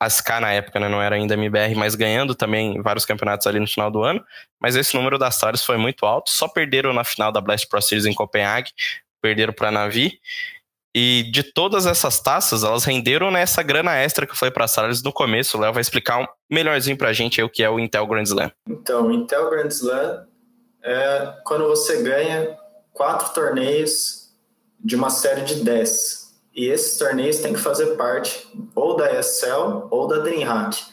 a 0.00 0.08
SK 0.08 0.40
na 0.40 0.52
época, 0.52 0.78
né? 0.78 0.88
Não 0.88 1.02
era 1.02 1.16
ainda 1.16 1.34
MBR, 1.34 1.74
mas 1.74 1.94
ganhando 1.94 2.34
também 2.34 2.80
vários 2.80 3.04
campeonatos 3.04 3.46
ali 3.46 3.58
no 3.58 3.66
final 3.66 3.90
do 3.90 4.02
ano. 4.02 4.24
Mas 4.60 4.76
esse 4.76 4.94
número 4.94 5.18
das 5.18 5.34
Stars 5.34 5.64
foi 5.64 5.76
muito 5.76 6.06
alto. 6.06 6.30
Só 6.30 6.46
perderam 6.48 6.92
na 6.92 7.04
final 7.04 7.32
da 7.32 7.40
Blast 7.40 7.66
Pro 7.68 7.82
Series 7.82 8.06
em 8.06 8.14
Copenhague, 8.14 8.70
perderam 9.20 9.52
para 9.52 9.68
a 9.68 9.72
Navi. 9.72 10.20
E 10.94 11.24
de 11.30 11.42
todas 11.42 11.86
essas 11.86 12.18
taças, 12.20 12.64
elas 12.64 12.84
renderam 12.84 13.30
nessa 13.30 13.62
grana 13.62 13.94
extra 13.94 14.26
que 14.26 14.36
foi 14.36 14.50
para 14.50 14.64
a 14.64 14.68
Salles 14.68 15.02
no 15.02 15.12
começo. 15.12 15.56
O 15.56 15.60
Léo 15.60 15.72
vai 15.72 15.80
explicar 15.80 16.18
um 16.18 16.26
melhorzinho 16.50 16.96
para 16.96 17.10
a 17.10 17.12
gente 17.12 17.42
o 17.42 17.48
que 17.48 17.62
é 17.62 17.70
o 17.70 17.78
Intel 17.78 18.06
Grand 18.06 18.22
Slam. 18.22 18.50
Então, 18.68 19.06
o 19.06 19.12
Intel 19.12 19.50
Grand 19.50 19.68
Slam 19.68 20.26
é 20.82 21.34
quando 21.44 21.68
você 21.68 22.02
ganha 22.02 22.56
quatro 22.92 23.32
torneios 23.34 24.32
de 24.80 24.96
uma 24.96 25.10
série 25.10 25.42
de 25.42 25.62
dez. 25.62 26.27
E 26.58 26.66
esses 26.66 26.98
torneios 26.98 27.38
têm 27.38 27.52
que 27.52 27.60
fazer 27.60 27.94
parte 27.94 28.48
ou 28.74 28.96
da 28.96 29.16
ESL 29.16 29.86
ou 29.92 30.08
da 30.08 30.18
DreamHack. 30.18 30.86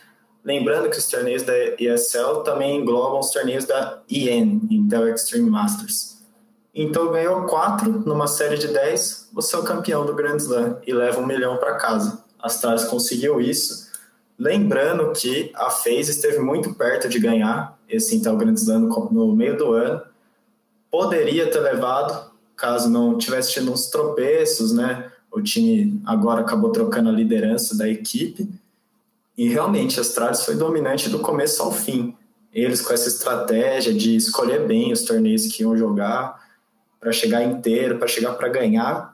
Lembrando 0.43 0.91
que 0.91 0.99
os 0.99 1.07
torneios 1.07 1.41
da 1.41 1.53
ESL 1.79 2.43
também 2.43 2.77
englobam 2.77 3.19
os 3.19 3.31
torneios 3.31 3.65
da 3.65 3.99
EN, 4.07 4.61
Intel 4.69 5.09
Extreme 5.09 5.49
Masters. 5.49 6.23
Então 6.71 7.11
ganhou 7.11 7.47
quatro 7.47 7.89
numa 7.89 8.27
série 8.27 8.59
de 8.59 8.67
10, 8.67 9.31
você 9.33 9.55
é 9.55 9.59
o 9.59 9.63
campeão 9.63 10.05
do 10.05 10.13
Grand 10.13 10.37
Slam 10.37 10.77
e 10.85 10.93
leva 10.93 11.19
um 11.19 11.25
milhão 11.25 11.57
para 11.57 11.77
casa. 11.77 12.23
A 12.39 12.45
Stars 12.45 12.83
conseguiu 12.83 13.41
isso. 13.41 13.89
Lembrando 14.37 15.13
que 15.13 15.51
a 15.55 15.71
FaZe 15.71 16.11
esteve 16.11 16.37
muito 16.37 16.75
perto 16.75 17.09
de 17.09 17.17
ganhar 17.17 17.75
esse 17.89 18.15
então 18.15 18.37
Grand 18.37 18.53
Slam 18.53 18.81
no, 18.81 19.09
no 19.11 19.35
meio 19.35 19.57
do 19.57 19.73
ano. 19.73 19.99
Poderia 20.91 21.49
ter 21.49 21.61
levado, 21.61 22.31
caso 22.55 22.87
não 22.87 23.17
tivesse 23.17 23.53
tido 23.53 23.71
uns 23.71 23.87
tropeços, 23.87 24.71
né? 24.71 25.11
O 25.35 25.41
time 25.41 26.01
agora 26.05 26.39
acabou 26.39 26.71
trocando 26.71 27.09
a 27.09 27.11
liderança 27.11 27.77
da 27.77 27.89
equipe. 27.89 28.49
E 29.37 29.49
realmente 29.49 29.99
a 29.99 30.01
Astralis 30.01 30.45
foi 30.45 30.55
dominante 30.55 31.09
do 31.09 31.19
começo 31.19 31.61
ao 31.61 31.73
fim. 31.73 32.15
Eles 32.53 32.81
com 32.81 32.93
essa 32.93 33.09
estratégia 33.09 33.93
de 33.93 34.15
escolher 34.15 34.65
bem 34.65 34.93
os 34.93 35.01
torneios 35.01 35.47
que 35.47 35.61
iam 35.61 35.75
jogar, 35.75 36.41
para 37.01 37.11
chegar 37.11 37.43
inteiro, 37.43 37.97
para 37.97 38.07
chegar 38.07 38.35
para 38.35 38.47
ganhar. 38.47 39.13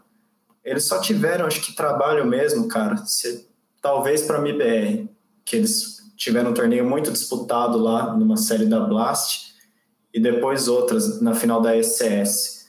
Eles 0.64 0.84
só 0.84 1.02
tiveram, 1.02 1.48
acho 1.48 1.60
que, 1.60 1.76
trabalho 1.76 2.24
mesmo, 2.24 2.68
cara. 2.68 2.98
Se, 2.98 3.48
talvez 3.82 4.22
para 4.22 4.38
a 4.38 4.42
MBR, 4.48 5.10
que 5.44 5.56
eles 5.56 6.14
tiveram 6.16 6.52
um 6.52 6.54
torneio 6.54 6.88
muito 6.88 7.12
disputado 7.12 7.80
lá 7.80 8.16
numa 8.16 8.38
série 8.38 8.68
da 8.68 8.80
Blast 8.80 9.56
e 10.14 10.20
depois 10.20 10.68
outras 10.68 11.20
na 11.20 11.34
final 11.34 11.60
da 11.60 11.76
SCS. 11.76 12.61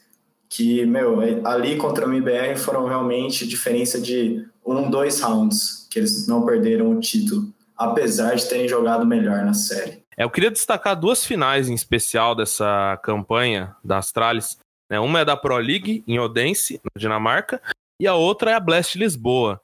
Que, 0.55 0.85
meu, 0.85 1.19
ali 1.47 1.77
contra 1.77 2.05
a 2.05 2.09
MBR 2.09 2.59
foram 2.59 2.87
realmente 2.87 3.47
diferença 3.47 3.99
de 3.99 4.47
um, 4.67 4.91
dois 4.91 5.19
rounds, 5.21 5.89
que 5.91 5.99
eles 5.99 6.27
não 6.27 6.45
perderam 6.45 6.91
o 6.91 7.01
título, 7.01 7.53
apesar 7.75 8.35
de 8.35 8.47
terem 8.47 8.69
jogado 8.69 9.07
melhor 9.07 9.45
na 9.47 9.55
série. 9.55 10.03
É, 10.17 10.25
eu 10.25 10.31
queria 10.31 10.51
destacar 10.51 10.95
duas 10.95 11.25
finais 11.25 11.71
em 11.71 11.75
especial 11.75 12.35
dessa 12.35 13.01
campanha 13.03 13.75
da 13.83 13.97
Astralis. 13.97 14.59
Né? 14.91 15.01
Uma 15.01 15.21
é 15.21 15.25
da 15.25 15.39
Pro 15.39 15.57
League, 15.57 16.05
em 16.07 16.19
Odense, 16.19 16.81
na 16.85 17.01
Dinamarca, 17.01 17.63
e 17.99 18.07
a 18.07 18.15
outra 18.15 18.51
é 18.51 18.55
a 18.55 18.61
Blast 18.61 18.99
Lisboa. 18.99 19.59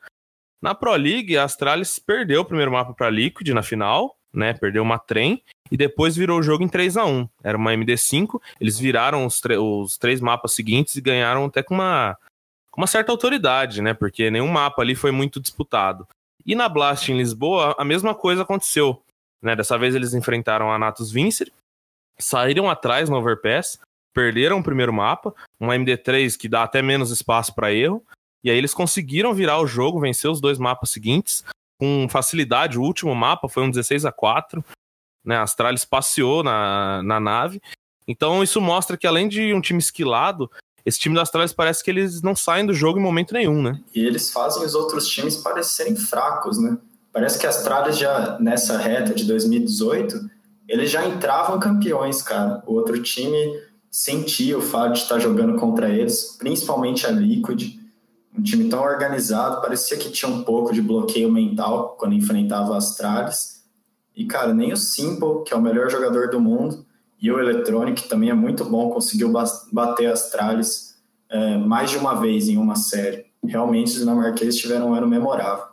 Na 0.62 0.74
Pro 0.74 0.94
League, 0.94 1.36
a 1.36 1.44
Astralis 1.44 1.98
perdeu 1.98 2.40
o 2.40 2.44
primeiro 2.44 2.72
mapa 2.72 2.94
para 2.94 3.10
Liquid 3.10 3.48
na 3.50 3.62
final, 3.62 4.16
né? 4.38 4.54
Perdeu 4.54 4.82
uma 4.82 4.98
trem 4.98 5.42
e 5.70 5.76
depois 5.76 6.16
virou 6.16 6.38
o 6.38 6.42
jogo 6.42 6.62
em 6.62 6.68
3 6.68 6.96
a 6.96 7.04
1 7.04 7.28
Era 7.42 7.58
uma 7.58 7.72
MD5, 7.72 8.40
eles 8.60 8.78
viraram 8.78 9.26
os, 9.26 9.42
os 9.58 9.98
três 9.98 10.20
mapas 10.20 10.52
seguintes 10.52 10.96
e 10.96 11.00
ganharam 11.00 11.44
até 11.44 11.62
com 11.62 11.74
uma, 11.74 12.16
com 12.70 12.80
uma 12.80 12.86
certa 12.86 13.12
autoridade, 13.12 13.82
né? 13.82 13.92
Porque 13.92 14.30
nenhum 14.30 14.48
mapa 14.48 14.80
ali 14.80 14.94
foi 14.94 15.10
muito 15.10 15.40
disputado. 15.40 16.06
E 16.46 16.54
na 16.54 16.68
Blast 16.68 17.10
em 17.10 17.18
Lisboa, 17.18 17.74
a 17.76 17.84
mesma 17.84 18.14
coisa 18.14 18.42
aconteceu. 18.42 19.02
Né? 19.42 19.54
Dessa 19.54 19.76
vez 19.76 19.94
eles 19.94 20.14
enfrentaram 20.14 20.72
a 20.72 20.78
Natus 20.78 21.10
Vincer, 21.10 21.52
saíram 22.18 22.70
atrás 22.70 23.10
no 23.10 23.16
Overpass, 23.16 23.78
perderam 24.14 24.58
o 24.58 24.62
primeiro 24.62 24.92
mapa, 24.92 25.34
uma 25.60 25.74
MD3 25.74 26.36
que 26.36 26.48
dá 26.48 26.62
até 26.62 26.80
menos 26.80 27.10
espaço 27.10 27.54
para 27.54 27.72
erro, 27.72 28.02
e 28.42 28.50
aí 28.50 28.56
eles 28.56 28.72
conseguiram 28.72 29.34
virar 29.34 29.60
o 29.60 29.66
jogo, 29.66 30.00
vencer 30.00 30.30
os 30.30 30.40
dois 30.40 30.58
mapas 30.58 30.90
seguintes 30.90 31.44
com 31.78 32.08
facilidade. 32.08 32.78
O 32.78 32.82
último 32.82 33.14
mapa 33.14 33.48
foi 33.48 33.62
um 33.62 33.70
16 33.70 34.04
a 34.04 34.12
4 34.12 34.64
né? 35.28 35.36
A 35.36 35.42
Astralis 35.42 35.84
passeou 35.84 36.42
na, 36.42 37.02
na 37.02 37.20
nave. 37.20 37.60
Então 38.06 38.42
isso 38.42 38.60
mostra 38.62 38.96
que 38.96 39.06
além 39.06 39.28
de 39.28 39.52
um 39.52 39.60
time 39.60 39.78
esquilado, 39.78 40.50
esse 40.86 40.98
time 40.98 41.14
da 41.14 41.20
Astralis 41.20 41.52
parece 41.52 41.84
que 41.84 41.90
eles 41.90 42.22
não 42.22 42.34
saem 42.34 42.64
do 42.64 42.72
jogo 42.72 42.98
em 42.98 43.02
momento 43.02 43.34
nenhum, 43.34 43.62
né? 43.62 43.78
E 43.94 44.00
eles 44.00 44.32
fazem 44.32 44.64
os 44.64 44.74
outros 44.74 45.06
times 45.06 45.36
parecerem 45.36 45.94
fracos, 45.94 46.58
né? 46.58 46.78
Parece 47.12 47.38
que 47.38 47.46
a 47.46 47.50
Astralis 47.50 47.98
já 47.98 48.38
nessa 48.40 48.78
reta 48.78 49.14
de 49.14 49.24
2018, 49.24 50.30
eles 50.66 50.90
já 50.90 51.06
entravam 51.06 51.60
campeões, 51.60 52.22
cara. 52.22 52.62
O 52.66 52.74
outro 52.74 53.02
time 53.02 53.60
sentia 53.90 54.56
o 54.56 54.62
fato 54.62 54.94
de 54.94 55.00
estar 55.00 55.18
jogando 55.18 55.58
contra 55.58 55.90
eles, 55.90 56.36
principalmente 56.38 57.06
a 57.06 57.10
Liquid, 57.10 57.74
um 58.38 58.42
time 58.42 58.68
tão 58.68 58.82
organizado, 58.82 59.60
parecia 59.60 59.96
que 59.96 60.10
tinha 60.10 60.30
um 60.30 60.44
pouco 60.44 60.72
de 60.72 60.80
bloqueio 60.80 61.30
mental 61.30 61.96
quando 61.98 62.14
enfrentava 62.14 62.74
a 62.74 62.78
Astralis. 62.78 63.64
E, 64.16 64.24
cara, 64.26 64.54
nem 64.54 64.72
o 64.72 64.76
Simple, 64.76 65.42
que 65.44 65.52
é 65.52 65.56
o 65.56 65.60
melhor 65.60 65.90
jogador 65.90 66.30
do 66.30 66.40
mundo, 66.40 66.86
E 67.20 67.32
o 67.32 67.40
Electronic 67.40 68.08
também 68.08 68.30
é 68.30 68.34
muito 68.34 68.64
bom, 68.64 68.90
conseguiu 68.90 69.32
bater 69.72 70.06
as 70.06 70.30
tralhas 70.30 70.96
é, 71.28 71.56
mais 71.56 71.90
de 71.90 71.98
uma 71.98 72.14
vez 72.14 72.48
em 72.48 72.56
uma 72.56 72.76
série. 72.76 73.26
Realmente 73.44 73.88
os 73.88 73.98
dinamarqueses 73.98 74.56
tiveram 74.56 74.90
um 74.90 74.94
ano 74.94 75.08
memorável. 75.08 75.64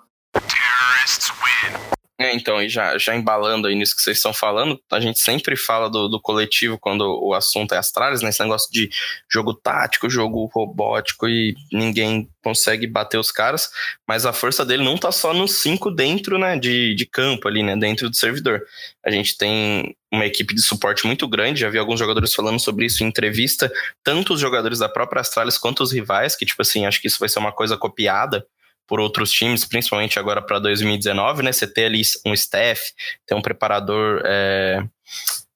É, 2.18 2.34
então, 2.34 2.62
e 2.62 2.70
já, 2.70 2.98
já 2.98 3.14
embalando 3.14 3.68
aí 3.68 3.76
nisso 3.76 3.94
que 3.94 4.02
vocês 4.02 4.18
estão 4.18 4.34
falando, 4.34 4.80
a 4.90 5.02
gente 5.02 5.20
sempre 5.20 5.58
fala 5.58 5.90
do, 5.90 6.08
do 6.08 6.22
coletivo 6.22 6.80
quando 6.80 7.02
o 7.02 7.34
assunto 7.34 7.74
é 7.74 7.78
Astralis, 7.78 8.22
né? 8.22 8.30
Esse 8.30 8.42
negócio 8.42 8.72
de 8.72 8.90
jogo 9.30 9.54
tático, 9.54 10.10
jogo 10.10 10.50
robótico 10.54 11.28
e 11.28 11.54
ninguém 11.74 12.30
consegue 12.42 12.88
bater 12.88 13.18
os 13.18 13.32
caras, 13.32 13.70
mas 14.08 14.26
a 14.26 14.32
força 14.32 14.64
dele 14.64 14.84
não 14.84 14.98
tá 14.98 15.12
só 15.12 15.34
nos 15.34 15.64
cinco 15.64 15.90
dentro, 15.90 16.38
né, 16.38 16.58
de, 16.58 16.94
de 16.94 17.06
campo 17.06 17.48
ali, 17.48 17.64
né, 17.64 17.76
dentro 17.76 18.08
do 18.08 18.16
servidor. 18.16 18.62
A 19.04 19.10
gente 19.10 19.36
tem 19.36 19.96
uma 20.12 20.28
equipe 20.28 20.54
de 20.54 20.62
suporte 20.62 21.08
muito 21.08 21.28
grande, 21.28 21.62
já 21.62 21.70
vi 21.70 21.80
alguns 21.80 22.00
jogadores 22.00 22.34
falando 22.34 22.60
sobre 22.60 22.86
isso 22.86 23.04
em 23.04 23.08
entrevista, 23.08 23.72
tanto 24.04 24.36
os 24.36 24.40
jogadores 24.40 24.78
da 24.78 24.88
própria 24.88 25.22
Astralis 25.22 25.58
quanto 25.58 25.82
os 25.82 25.92
rivais, 25.92 26.36
que 26.36 26.46
tipo 26.46 26.62
assim, 26.62 26.86
acho 26.86 27.02
que 27.02 27.08
isso 27.08 27.20
vai 27.20 27.28
ser 27.28 27.40
uma 27.40 27.52
coisa 27.52 27.76
copiada 27.76 28.46
por 28.88 29.00
outros 29.00 29.32
times, 29.32 29.66
principalmente 29.66 30.20
agora 30.20 30.42
para 30.42 30.60
2019, 30.60 31.44
né? 31.44 31.52
Você 31.52 31.68
ter 31.68 31.86
ali 31.86 32.02
um 32.26 32.34
staff, 32.34 32.82
ter 33.26 33.36
um 33.36 33.42
preparador, 33.42 34.22
é... 34.26 34.84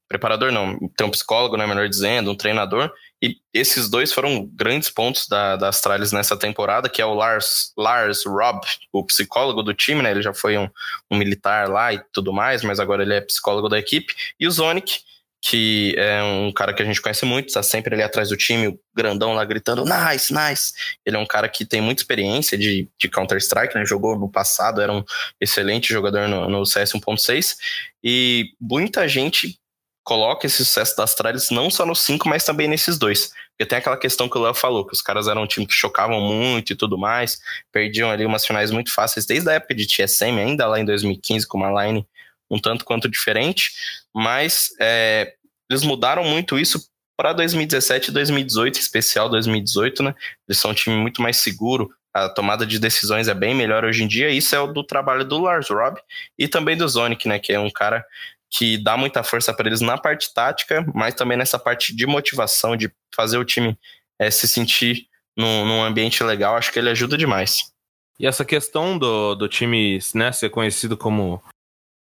preparador 0.08 0.52
não, 0.52 0.78
ter 0.98 1.04
um 1.04 1.12
psicólogo, 1.12 1.58
né? 1.58 1.66
Melhor 1.68 1.88
dizendo, 1.88 2.32
um 2.32 2.36
treinador. 2.36 2.92
E 3.22 3.36
esses 3.54 3.90
dois 3.90 4.14
foram 4.14 4.46
grandes 4.54 4.90
pontos 4.90 5.28
da, 5.28 5.58
da 5.58 5.68
Astralis 5.68 6.14
nessa 6.14 6.38
temporada, 6.38 6.88
que 6.88 7.02
é 7.02 7.06
o 7.06 7.14
Lars, 7.14 7.74
Lars 7.78 8.26
Robb, 8.26 8.66
o 8.94 9.06
psicólogo 9.06 9.62
do 9.62 9.74
time, 9.74 10.02
né? 10.02 10.12
Ele 10.12 10.22
já 10.22 10.34
foi 10.34 10.58
um, 10.58 10.70
um 11.12 11.18
militar 11.18 11.68
lá 11.68 11.94
e 11.94 12.02
tudo 12.14 12.32
mais, 12.32 12.64
mas 12.64 12.80
agora 12.80 13.04
ele 13.04 13.14
é 13.14 13.22
psicólogo 13.22 13.68
da 13.68 13.78
equipe. 13.78 14.16
E 14.40 14.48
o 14.48 14.52
Zonic, 14.52 15.02
que 15.42 15.96
é 15.98 16.22
um 16.22 16.52
cara 16.52 16.74
que 16.74 16.82
a 16.84 16.86
gente 16.86 17.02
conhece 17.02 17.26
muito, 17.26 17.48
está 17.48 17.64
sempre 17.64 17.94
ali 17.94 18.04
atrás 18.04 18.30
do 18.30 18.38
time, 18.38 18.78
grandão 18.94 19.34
lá 19.34 19.46
gritando, 19.46 19.86
nice, 19.86 20.34
nice. 20.34 20.74
Ele 21.06 21.16
é 21.16 21.20
um 21.20 21.26
cara 21.26 21.48
que 21.48 21.66
tem 21.66 21.80
muita 21.80 22.02
experiência 22.02 22.58
de, 22.58 22.90
de 23.00 23.10
Counter-Strike, 23.10 23.74
né? 23.76 23.86
Jogou 23.86 24.18
no 24.20 24.30
passado, 24.30 24.82
era 24.82 24.92
um 24.92 25.04
excelente 25.40 25.94
jogador 25.94 26.28
no, 26.28 26.50
no 26.50 26.66
CS 26.66 26.92
1.6, 26.92 27.56
e 28.04 28.52
muita 28.60 29.08
gente 29.08 29.58
coloca 30.04 30.48
esse 30.48 30.66
sucesso 30.66 30.98
das 30.98 31.12
Astralis 31.12 31.52
não 31.52 31.70
só 31.70 31.86
no 31.86 31.96
5, 31.96 32.28
mas 32.28 32.44
também 32.44 32.68
nesses 32.68 32.98
dois. 32.98 33.32
Porque 33.52 33.70
tem 33.70 33.78
aquela 33.78 33.98
questão 33.98 34.28
que 34.28 34.38
o 34.38 34.42
Léo 34.42 34.54
falou, 34.54 34.86
que 34.86 34.94
os 34.94 35.02
caras 35.02 35.28
eram 35.28 35.44
um 35.44 35.48
time 35.48 35.68
que 35.68 35.74
chocavam 35.74 36.20
muito 36.20 36.74
e 36.74 36.76
tudo 36.76 36.98
mais, 36.98 37.40
perdiam 37.72 38.10
ali 38.10 38.26
umas 38.26 38.46
finais 38.46 38.72
muito 38.72 38.92
fáceis 38.92 39.26
desde 39.26 39.50
a 39.50 39.54
época 39.54 39.76
de 39.76 39.86
TSM, 39.86 40.40
ainda 40.40 40.66
lá 40.66 40.80
em 40.80 40.86
2015, 40.86 41.46
com 41.48 41.58
uma 41.58 41.86
line 41.86 42.08
um 42.50 42.60
tanto 42.60 42.86
quanto 42.86 43.10
diferente, 43.10 43.72
mas 44.14 44.70
é, 44.80 45.34
eles 45.70 45.84
mudaram 45.84 46.24
muito 46.24 46.58
isso 46.58 46.90
para 47.16 47.34
2017 47.34 48.10
e 48.10 48.14
2018, 48.14 48.80
especial 48.80 49.30
2018, 49.30 50.04
né? 50.04 50.16
Eles 50.48 50.58
são 50.58 50.72
um 50.72 50.74
time 50.74 50.96
muito 50.96 51.22
mais 51.22 51.38
seguro, 51.38 51.90
a 52.14 52.28
tomada 52.28 52.66
de 52.66 52.80
decisões 52.80 53.28
é 53.28 53.34
bem 53.34 53.54
melhor 53.54 53.86
hoje 53.86 54.04
em 54.04 54.08
dia. 54.08 54.30
Isso 54.30 54.56
é 54.56 54.60
o 54.60 54.68
do 54.68 54.84
trabalho 54.84 55.24
do 55.24 55.40
Lars 55.40 55.70
Robb 55.70 56.00
e 56.38 56.48
também 56.48 56.76
do 56.76 56.88
Zonic, 56.88 57.28
né? 57.28 57.40
Que 57.40 57.54
é 57.54 57.60
um 57.60 57.70
cara 57.70 58.06
que 58.50 58.78
dá 58.78 58.98
muita 58.98 59.24
força 59.24 59.54
para 59.54 59.68
eles 59.68 59.82
na 59.82 59.98
parte 59.98 60.34
tática, 60.34 60.84
mas 60.94 61.14
também 61.14 61.38
nessa 61.38 61.60
parte 61.60 61.96
de 61.96 62.08
motivação, 62.08 62.76
de 62.76 62.92
fazer 63.16 63.38
o 63.38 63.46
time 63.46 63.78
é, 64.18 64.32
se 64.32 64.48
sentir 64.48 65.08
num, 65.38 65.66
num, 65.66 65.84
ambiente 65.84 66.24
legal. 66.24 66.56
Acho 66.56 66.72
que 66.72 66.80
ele 66.80 66.90
ajuda 66.90 67.18
demais. 67.18 67.72
E 68.20 68.26
essa 68.26 68.44
questão 68.44 68.98
do, 68.98 69.36
do 69.36 69.48
time 69.48 70.00
né, 70.16 70.32
ser 70.32 70.50
conhecido 70.50 70.98
como 70.98 71.42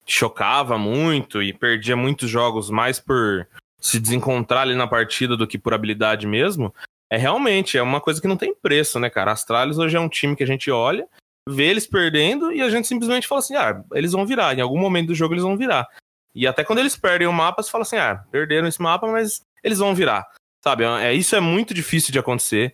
chocava 0.08 0.78
muito 0.78 1.44
e 1.44 1.54
perdia 1.54 1.96
muitos 1.96 2.30
jogos 2.30 2.70
mais 2.70 3.00
por 3.00 3.48
se 3.80 4.00
desencontrar 4.00 4.62
ali 4.62 4.74
na 4.74 4.88
partida 4.88 5.36
do 5.36 5.46
que 5.46 5.58
por 5.58 5.74
habilidade 5.74 6.26
mesmo, 6.26 6.74
é 7.10 7.18
realmente 7.18 7.78
é 7.78 7.82
uma 7.82 8.02
coisa 8.02 8.22
que 8.22 8.28
não 8.28 8.38
tem 8.38 8.56
preço, 8.56 9.00
né, 9.00 9.10
cara? 9.10 9.32
Astralis 9.32 9.78
hoje 9.78 9.96
é 9.96 10.00
um 10.00 10.10
time 10.10 10.36
que 10.36 10.44
a 10.44 10.48
gente 10.48 10.72
olha, 10.72 11.08
vê 11.48 11.66
eles 11.66 11.86
perdendo 11.86 12.52
e 12.52 12.62
a 12.62 12.70
gente 12.70 12.88
simplesmente 12.88 13.28
fala 13.28 13.40
assim: 13.40 13.56
ah, 13.56 13.84
eles 13.94 14.12
vão 14.14 14.26
virar, 14.26 14.58
em 14.58 14.62
algum 14.62 14.80
momento 14.80 15.08
do 15.08 15.16
jogo 15.16 15.34
eles 15.34 15.44
vão 15.44 15.58
virar. 15.58 15.88
E 16.34 16.46
até 16.48 16.64
quando 16.64 16.80
eles 16.80 16.96
perdem 16.96 17.28
o 17.28 17.34
mapa, 17.34 17.62
você 17.62 17.72
fala 17.72 17.84
assim: 17.84 17.98
ah, 17.98 18.24
perderam 18.32 18.68
esse 18.68 18.82
mapa, 18.82 19.08
mas 19.08 19.42
eles 19.64 19.80
vão 19.80 19.94
virar. 19.94 20.28
Sabe? 20.64 20.84
É, 20.84 21.14
isso 21.14 21.36
é 21.36 21.40
muito 21.40 21.74
difícil 21.74 22.12
de 22.12 22.20
acontecer. 22.20 22.74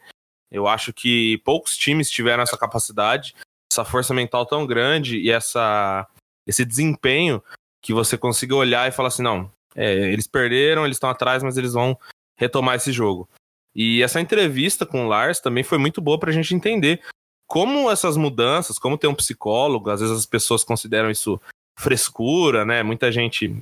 Eu 0.52 0.68
acho 0.68 0.94
que 0.94 1.40
poucos 1.40 1.76
times 1.76 2.10
tiveram 2.10 2.44
essa 2.44 2.58
capacidade, 2.58 3.36
essa 3.72 3.84
força 3.84 4.14
mental 4.14 4.46
tão 4.46 4.66
grande 4.66 5.18
e 5.18 5.32
essa 5.32 6.08
esse 6.46 6.66
desempenho 6.66 7.42
que 7.82 7.94
você 7.94 8.18
consiga 8.18 8.56
olhar 8.56 8.88
e 8.88 8.92
falar 8.92 9.10
assim, 9.10 9.24
não, 9.24 9.52
é, 9.76 9.94
eles 10.12 10.28
perderam, 10.28 10.86
eles 10.86 10.96
estão 10.96 11.10
atrás, 11.10 11.44
mas 11.44 11.58
eles 11.58 11.74
vão 11.74 11.98
retomar 12.38 12.76
esse 12.76 12.92
jogo. 12.92 13.28
E 13.76 14.04
essa 14.04 14.22
entrevista 14.22 14.86
com 14.86 15.06
o 15.06 15.08
Lars 15.08 15.40
também 15.40 15.64
foi 15.64 15.78
muito 15.78 16.02
boa 16.02 16.20
para 16.20 16.30
a 16.30 16.34
gente 16.34 16.54
entender 16.54 17.02
como 17.48 17.92
essas 17.92 18.18
mudanças, 18.18 18.80
como 18.80 18.98
ter 18.98 19.08
um 19.08 19.16
psicólogo, 19.16 19.90
às 19.90 20.02
vezes 20.02 20.18
as 20.18 20.26
pessoas 20.26 20.64
consideram 20.64 21.10
isso 21.10 21.40
frescura, 21.78 22.66
né? 22.66 22.84
Muita 22.84 23.12
gente, 23.12 23.58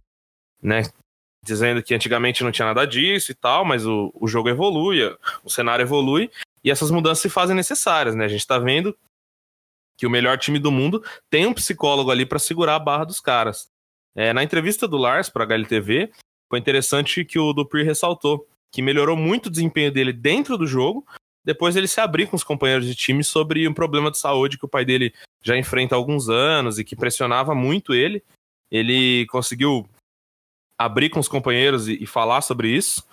né, 0.62 0.84
dizendo 1.44 1.82
que 1.82 1.94
antigamente 1.94 2.44
não 2.44 2.52
tinha 2.52 2.68
nada 2.68 2.86
disso 2.86 3.32
e 3.32 3.36
tal, 3.36 3.66
mas 3.66 3.86
o, 3.86 4.12
o 4.14 4.28
jogo 4.28 4.50
evolui, 4.50 5.00
o 5.44 5.50
cenário 5.50 5.84
evolui 5.84 6.30
e 6.64 6.70
essas 6.70 6.92
mudanças 6.92 7.22
se 7.22 7.30
fazem 7.30 7.56
necessárias, 7.56 8.16
né? 8.16 8.26
A 8.26 8.28
gente 8.28 8.42
está 8.42 8.60
vendo 8.60 8.96
que 10.02 10.08
o 10.08 10.10
melhor 10.10 10.36
time 10.36 10.58
do 10.58 10.72
mundo 10.72 11.04
tem 11.30 11.46
um 11.46 11.54
psicólogo 11.54 12.10
ali 12.10 12.26
para 12.26 12.40
segurar 12.40 12.74
a 12.74 12.80
barra 12.80 13.04
dos 13.04 13.20
caras. 13.20 13.70
É, 14.16 14.34
na 14.34 14.44
entrevista 14.44 14.88
do 14.88 14.98
Lars 14.98 15.30
para 15.30 15.44
a 15.44 15.48
HLTV, 15.48 16.12
foi 16.50 16.58
interessante 16.58 17.24
que 17.24 17.38
o 17.38 17.54
Dupree 17.54 17.84
ressaltou 17.84 18.48
que 18.72 18.82
melhorou 18.82 19.16
muito 19.16 19.46
o 19.46 19.50
desempenho 19.52 19.92
dele 19.92 20.12
dentro 20.12 20.58
do 20.58 20.66
jogo, 20.66 21.06
depois 21.46 21.76
ele 21.76 21.88
se 21.88 22.02
abrir 22.02 22.26
com 22.26 22.36
os 22.36 22.44
companheiros 22.44 22.88
de 22.88 22.96
time 22.96 23.24
sobre 23.24 23.68
um 23.68 23.76
problema 23.76 24.10
de 24.10 24.18
saúde 24.18 24.58
que 24.58 24.66
o 24.66 24.68
pai 24.68 24.84
dele 24.84 25.14
já 25.40 25.56
enfrenta 25.56 25.94
há 25.94 26.00
alguns 26.00 26.30
anos 26.30 26.80
e 26.80 26.84
que 26.84 26.96
pressionava 26.96 27.54
muito 27.54 27.94
ele. 27.94 28.24
Ele 28.72 29.28
conseguiu 29.28 29.88
abrir 30.80 31.12
com 31.12 31.20
os 31.20 31.28
companheiros 31.28 31.88
e, 31.88 32.02
e 32.02 32.08
falar 32.08 32.42
sobre 32.42 32.70
isso 32.70 33.04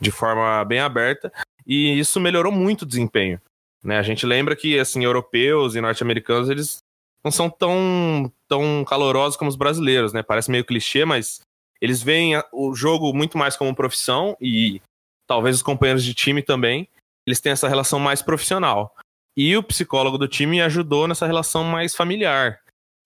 de 0.00 0.10
forma 0.10 0.64
bem 0.64 0.80
aberta, 0.80 1.32
e 1.64 1.96
isso 1.96 2.18
melhorou 2.18 2.50
muito 2.50 2.82
o 2.82 2.86
desempenho. 2.86 3.40
Né? 3.82 3.98
A 3.98 4.02
gente 4.02 4.24
lembra 4.24 4.54
que 4.54 4.78
assim, 4.78 5.04
europeus 5.04 5.74
e 5.74 5.80
norte-americanos 5.80 6.48
eles 6.48 6.78
não 7.24 7.30
são 7.30 7.48
tão, 7.48 8.32
tão 8.48 8.84
calorosos 8.84 9.36
como 9.36 9.48
os 9.48 9.56
brasileiros, 9.56 10.12
né? 10.12 10.22
Parece 10.22 10.50
meio 10.50 10.64
clichê, 10.64 11.04
mas 11.04 11.40
eles 11.80 12.02
veem 12.02 12.34
o 12.52 12.74
jogo 12.74 13.12
muito 13.12 13.38
mais 13.38 13.56
como 13.56 13.74
profissão 13.74 14.36
e 14.40 14.80
talvez 15.26 15.56
os 15.56 15.62
companheiros 15.62 16.04
de 16.04 16.14
time 16.14 16.42
também, 16.42 16.88
eles 17.26 17.40
têm 17.40 17.52
essa 17.52 17.68
relação 17.68 17.98
mais 17.98 18.22
profissional. 18.22 18.94
E 19.36 19.56
o 19.56 19.62
psicólogo 19.62 20.18
do 20.18 20.28
time 20.28 20.60
ajudou 20.60 21.08
nessa 21.08 21.26
relação 21.26 21.64
mais 21.64 21.94
familiar, 21.94 22.60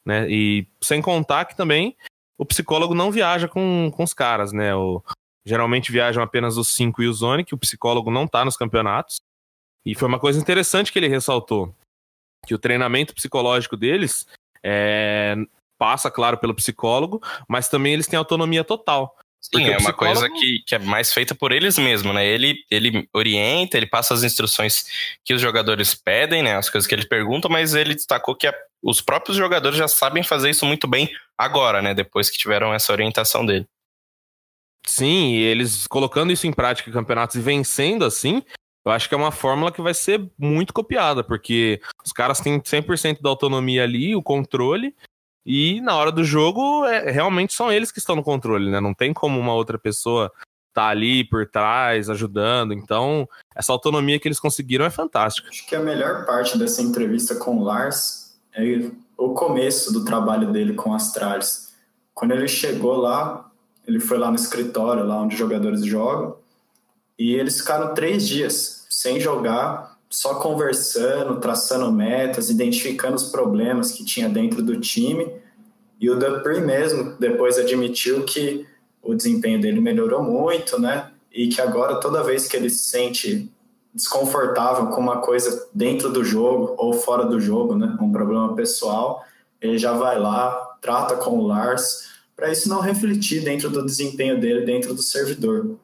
né? 0.05 0.29
E 0.29 0.67
sem 0.83 1.01
contar 1.01 1.45
que 1.45 1.57
também 1.57 1.97
o 2.39 2.45
psicólogo 2.45 2.95
não 2.95 3.11
viaja 3.11 3.49
com, 3.49 3.91
com 3.95 4.03
os 4.03 4.13
caras, 4.13 4.53
né? 4.53 4.75
O, 4.75 5.03
geralmente 5.47 5.93
viajam 5.93 6.23
apenas 6.23 6.57
os 6.57 6.69
cinco 6.69 7.03
e 7.03 7.09
o 7.09 7.13
Zone, 7.13 7.45
que 7.45 7.55
o 7.55 7.59
psicólogo 7.59 8.11
não 8.11 8.27
tá 8.27 8.45
nos 8.45 8.57
campeonatos. 8.57 9.17
E 9.87 9.95
foi 9.95 10.09
uma 10.09 10.19
coisa 10.19 10.41
interessante 10.41 10.93
que 10.93 10.99
ele 10.99 11.07
ressaltou, 11.07 11.73
que 12.45 12.53
o 12.53 12.59
treinamento 12.59 13.15
psicológico 13.15 13.77
deles 13.77 14.27
é, 14.61 15.37
passa, 15.79 16.11
claro, 16.11 16.39
pelo 16.39 16.57
psicólogo, 16.57 17.23
mas 17.49 17.69
também 17.69 17.93
eles 17.93 18.09
têm 18.09 18.19
autonomia 18.19 18.65
total. 18.65 19.17
Sim, 19.41 19.69
é 19.69 19.79
uma 19.79 19.93
coisa 19.93 20.29
que, 20.29 20.65
que 20.67 20.75
é 20.75 20.79
mais 20.81 21.13
feita 21.13 21.33
por 21.33 21.53
eles 21.53 21.79
mesmos, 21.79 22.13
né? 22.13 22.27
Ele, 22.27 22.65
ele 22.69 23.09
orienta, 23.13 23.77
ele 23.77 23.87
passa 23.87 24.13
as 24.13 24.25
instruções 24.25 24.87
que 25.25 25.33
os 25.33 25.41
jogadores 25.41 25.95
pedem, 25.95 26.43
né? 26.43 26.57
As 26.57 26.69
coisas 26.69 26.89
que 26.89 26.95
eles 26.95 27.05
perguntam, 27.05 27.49
mas 27.49 27.73
ele 27.73 27.95
destacou 27.95 28.35
que 28.35 28.49
a, 28.49 28.55
os 28.83 29.01
próprios 29.01 29.37
jogadores 29.37 29.79
já 29.79 29.87
sabem 29.87 30.25
fazer 30.25 30.51
isso 30.51 30.67
muito 30.67 30.89
bem 30.89 31.09
agora, 31.39 31.81
né? 31.81 31.95
Depois 31.95 32.29
que 32.29 32.39
tiveram 32.39 32.75
essa 32.75 32.91
orientação 32.91 33.47
dele. 33.47 33.69
Sim, 34.85 35.35
e 35.35 35.43
eles 35.43 35.87
colocando 35.87 36.33
isso 36.33 36.47
em 36.47 36.53
prática 36.53 36.91
em 36.91 36.93
campeonatos 36.93 37.37
e 37.37 37.41
vencendo 37.41 38.05
assim, 38.05 38.43
eu 38.87 38.93
acho 38.93 39.09
que 39.09 39.15
é 39.15 39.19
uma 39.19 39.33
fórmula 39.33 39.73
que 39.73 39.83
vai 39.83 39.93
ser 39.93 40.31
muito 40.39 40.73
copiada, 40.73 41.25
porque 41.25 41.81
os 42.05 42.13
caras 42.13 42.39
têm 42.41 42.61
100% 42.61 43.21
da 43.21 43.29
autonomia 43.29 43.83
ali, 43.83 44.15
o 44.15 44.23
controle, 44.23 44.95
e 45.45 45.81
na 45.81 45.97
hora 45.97 46.13
do 46.13 46.23
jogo, 46.23 46.85
é, 46.87 47.11
realmente 47.11 47.53
são 47.53 47.71
eles 47.71 47.91
que 47.91 47.99
estão 47.99 48.15
no 48.15 48.23
controle, 48.23 48.71
né? 48.71 48.81
Não 48.81 48.95
tem 48.95 49.13
como 49.13 49.39
uma 49.39 49.55
outra 49.55 49.79
pessoa 49.79 50.33
tá 50.73 50.89
ali 50.89 51.25
por 51.25 51.47
trás, 51.47 52.11
ajudando. 52.11 52.75
Então, 52.75 53.27
essa 53.55 53.73
autonomia 53.73 54.21
que 54.21 54.29
eles 54.29 54.39
conseguiram 54.39 54.85
é 54.85 54.91
fantástica. 54.91 55.49
Acho 55.49 55.67
que 55.67 55.75
a 55.75 55.81
melhor 55.81 56.27
parte 56.27 56.59
dessa 56.59 56.83
entrevista 56.83 57.35
com 57.35 57.57
o 57.57 57.65
Lars 57.65 58.39
é 58.55 58.91
o 59.17 59.31
começo 59.31 59.93
do 59.93 60.05
trabalho 60.05 60.53
dele 60.53 60.75
com 60.75 60.93
as 60.93 61.07
Astralis. 61.07 61.75
Quando 62.13 62.33
ele 62.33 62.47
chegou 62.47 62.95
lá, 62.97 63.51
ele 63.87 63.99
foi 63.99 64.19
lá 64.19 64.29
no 64.29 64.37
escritório, 64.37 65.05
lá 65.05 65.23
onde 65.23 65.35
os 65.35 65.39
jogadores 65.39 65.85
jogam, 65.85 66.37
e 67.19 67.35
eles 67.35 67.61
ficaram 67.61 67.95
três 67.95 68.27
dias 68.27 68.87
sem 68.91 69.21
jogar, 69.21 69.97
só 70.09 70.37
conversando, 70.37 71.41
traçando 71.41 71.91
metas, 71.91 72.51
identificando 72.51 73.17
os 73.17 73.25
problemas 73.25 73.93
que 73.93 74.05
tinha 74.05 74.29
dentro 74.29 74.63
do 74.63 74.79
time. 74.81 75.31
E 76.01 76.11
o 76.11 76.19
Dupree 76.19 76.61
mesmo 76.61 77.17
depois 77.19 77.59
admitiu 77.59 78.25
que 78.25 78.67
o 79.03 79.15
desempenho 79.15 79.61
dele 79.61 79.81
melhorou 79.81 80.23
muito, 80.23 80.81
né? 80.81 81.11
E 81.33 81.49
que 81.49 81.61
agora, 81.61 82.01
toda 82.01 82.23
vez 82.23 82.47
que 82.49 82.57
ele 82.57 82.71
se 82.71 82.91
sente 82.91 83.51
desconfortável 83.95 84.89
com 84.89 85.01
uma 85.01 85.19
coisa 85.19 85.69
dentro 85.73 86.11
do 86.11 86.23
jogo 86.23 86.75
ou 86.77 86.93
fora 86.93 87.25
do 87.25 87.41
jogo, 87.41 87.75
né? 87.75 87.97
Um 88.01 88.13
problema 88.13 88.55
pessoal, 88.55 89.25
ele 89.61 89.79
já 89.79 89.93
vai 89.93 90.19
lá, 90.19 90.77
trata 90.81 91.17
com 91.17 91.39
o 91.39 91.47
Lars, 91.47 92.07
para 92.37 92.53
isso 92.53 92.69
não 92.69 92.81
refletir 92.81 93.43
dentro 93.43 93.71
do 93.71 93.85
desempenho 93.85 94.39
dele, 94.39 94.67
dentro 94.67 94.93
do 94.93 95.03
servidor. 95.03 95.77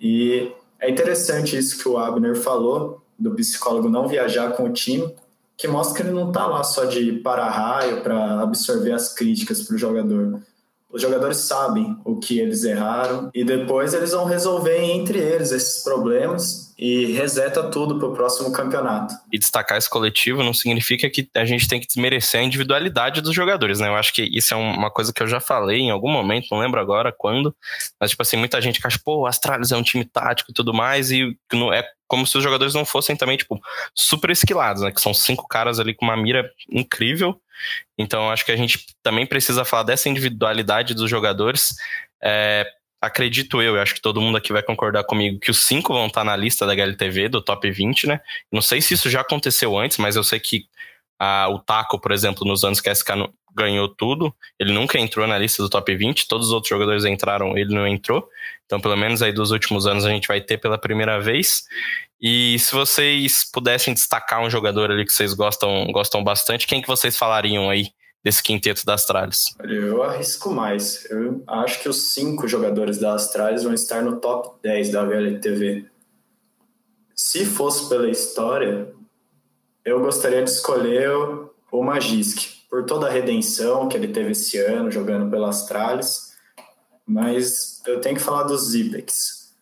E 0.00 0.52
é 0.80 0.90
interessante 0.90 1.56
isso 1.56 1.78
que 1.78 1.88
o 1.88 1.98
Abner 1.98 2.36
falou, 2.36 3.02
do 3.18 3.34
psicólogo 3.34 3.88
não 3.88 4.08
viajar 4.08 4.52
com 4.52 4.64
o 4.64 4.72
time, 4.72 5.14
que 5.56 5.66
mostra 5.66 5.96
que 5.96 6.08
ele 6.08 6.14
não 6.14 6.28
está 6.28 6.46
lá 6.46 6.62
só 6.62 6.84
de 6.84 7.12
para-raio 7.12 8.02
para 8.02 8.40
absorver 8.42 8.92
as 8.92 9.14
críticas 9.14 9.62
para 9.62 9.74
o 9.74 9.78
jogador. 9.78 10.40
Os 10.90 11.00
jogadores 11.00 11.38
sabem 11.38 11.98
o 12.04 12.16
que 12.16 12.38
eles 12.38 12.64
erraram 12.64 13.30
e 13.34 13.42
depois 13.42 13.94
eles 13.94 14.12
vão 14.12 14.24
resolver 14.24 14.78
entre 14.78 15.18
eles 15.18 15.50
esses 15.50 15.82
problemas 15.82 16.65
e 16.78 17.12
reseta 17.12 17.62
tudo 17.70 17.98
para 17.98 18.08
o 18.08 18.12
próximo 18.12 18.52
campeonato. 18.52 19.14
E 19.32 19.38
destacar 19.38 19.78
esse 19.78 19.88
coletivo 19.88 20.42
não 20.42 20.52
significa 20.52 21.08
que 21.08 21.28
a 21.34 21.44
gente 21.44 21.66
tem 21.66 21.80
que 21.80 21.86
desmerecer 21.86 22.40
a 22.40 22.44
individualidade 22.44 23.20
dos 23.20 23.34
jogadores, 23.34 23.80
né? 23.80 23.88
Eu 23.88 23.96
acho 23.96 24.12
que 24.12 24.22
isso 24.22 24.52
é 24.52 24.56
uma 24.56 24.90
coisa 24.90 25.12
que 25.12 25.22
eu 25.22 25.28
já 25.28 25.40
falei 25.40 25.80
em 25.80 25.90
algum 25.90 26.10
momento, 26.10 26.48
não 26.50 26.58
lembro 26.58 26.80
agora 26.80 27.10
quando, 27.16 27.54
mas 27.98 28.10
tipo 28.10 28.22
assim, 28.22 28.36
muita 28.36 28.60
gente 28.60 28.80
que 28.80 28.86
acha, 28.86 29.00
pô, 29.02 29.20
o 29.20 29.26
Astralis 29.26 29.72
é 29.72 29.76
um 29.76 29.82
time 29.82 30.04
tático 30.04 30.50
e 30.50 30.54
tudo 30.54 30.74
mais, 30.74 31.10
e 31.10 31.36
não 31.52 31.72
é 31.72 31.82
como 32.06 32.26
se 32.26 32.36
os 32.36 32.44
jogadores 32.44 32.74
não 32.74 32.84
fossem 32.84 33.16
também, 33.16 33.36
tipo, 33.36 33.60
super 33.94 34.30
esquilados, 34.30 34.82
né? 34.82 34.92
Que 34.92 35.00
são 35.00 35.12
cinco 35.12 35.48
caras 35.48 35.80
ali 35.80 35.94
com 35.94 36.04
uma 36.04 36.16
mira 36.16 36.48
incrível. 36.70 37.40
Então, 37.98 38.30
acho 38.30 38.44
que 38.44 38.52
a 38.52 38.56
gente 38.56 38.86
também 39.02 39.26
precisa 39.26 39.64
falar 39.64 39.82
dessa 39.82 40.08
individualidade 40.08 40.94
dos 40.94 41.10
jogadores. 41.10 41.74
É, 42.22 42.64
acredito 43.06 43.62
eu, 43.62 43.76
eu 43.76 43.82
acho 43.82 43.94
que 43.94 44.00
todo 44.00 44.20
mundo 44.20 44.36
aqui 44.36 44.52
vai 44.52 44.62
concordar 44.62 45.04
comigo, 45.04 45.38
que 45.40 45.50
os 45.50 45.64
cinco 45.66 45.92
vão 45.92 46.06
estar 46.06 46.24
na 46.24 46.36
lista 46.36 46.66
da 46.66 46.72
HLTV, 46.72 47.28
do 47.28 47.42
top 47.42 47.70
20, 47.70 48.06
né? 48.06 48.20
Não 48.52 48.60
sei 48.60 48.80
se 48.80 48.94
isso 48.94 49.08
já 49.08 49.20
aconteceu 49.20 49.78
antes, 49.78 49.98
mas 49.98 50.16
eu 50.16 50.24
sei 50.24 50.40
que 50.40 50.66
ah, 51.18 51.48
o 51.48 51.58
Taco, 51.58 51.98
por 51.98 52.12
exemplo, 52.12 52.46
nos 52.46 52.64
anos 52.64 52.80
que 52.80 52.88
a 52.88 52.94
SK 52.94 53.10
ganhou 53.54 53.88
tudo, 53.88 54.34
ele 54.58 54.72
nunca 54.72 54.98
entrou 54.98 55.26
na 55.26 55.38
lista 55.38 55.62
do 55.62 55.70
top 55.70 55.96
20, 55.96 56.28
todos 56.28 56.48
os 56.48 56.52
outros 56.52 56.68
jogadores 56.68 57.06
entraram, 57.06 57.56
ele 57.56 57.74
não 57.74 57.86
entrou. 57.86 58.28
Então, 58.66 58.78
pelo 58.78 58.96
menos 58.96 59.22
aí 59.22 59.32
dos 59.32 59.50
últimos 59.50 59.86
anos 59.86 60.04
a 60.04 60.10
gente 60.10 60.28
vai 60.28 60.40
ter 60.40 60.58
pela 60.58 60.76
primeira 60.76 61.18
vez. 61.18 61.64
E 62.20 62.58
se 62.58 62.72
vocês 62.72 63.50
pudessem 63.50 63.94
destacar 63.94 64.42
um 64.42 64.50
jogador 64.50 64.90
ali 64.90 65.06
que 65.06 65.12
vocês 65.12 65.32
gostam, 65.32 65.86
gostam 65.90 66.22
bastante, 66.22 66.66
quem 66.66 66.82
que 66.82 66.88
vocês 66.88 67.16
falariam 67.16 67.70
aí 67.70 67.88
desse 68.24 68.42
quinteto 68.42 68.84
da 68.84 68.94
Astralis? 68.94 69.54
Eu 69.62 70.02
arrisco 70.02 70.50
mais. 70.50 71.06
Eu 71.10 71.42
acho 71.46 71.80
que 71.80 71.88
os 71.88 72.12
cinco 72.12 72.48
jogadores 72.48 72.98
da 72.98 73.14
Astralis 73.14 73.62
vão 73.62 73.72
estar 73.74 74.02
no 74.02 74.16
top 74.16 74.58
10 74.62 74.90
da 74.90 75.04
VLTV. 75.04 75.86
Se 77.14 77.46
fosse 77.46 77.88
pela 77.88 78.10
história, 78.10 78.92
eu 79.84 80.00
gostaria 80.00 80.42
de 80.42 80.50
escolher 80.50 81.10
o 81.70 81.82
Magisk, 81.82 82.56
por 82.68 82.84
toda 82.84 83.06
a 83.06 83.10
redenção 83.10 83.88
que 83.88 83.96
ele 83.96 84.08
teve 84.08 84.32
esse 84.32 84.58
ano 84.58 84.90
jogando 84.90 85.30
pela 85.30 85.48
Astralis, 85.48 86.36
mas 87.06 87.80
eu 87.86 88.00
tenho 88.00 88.16
que 88.16 88.22
falar 88.22 88.42
do 88.42 88.58
Zipex, 88.58 89.54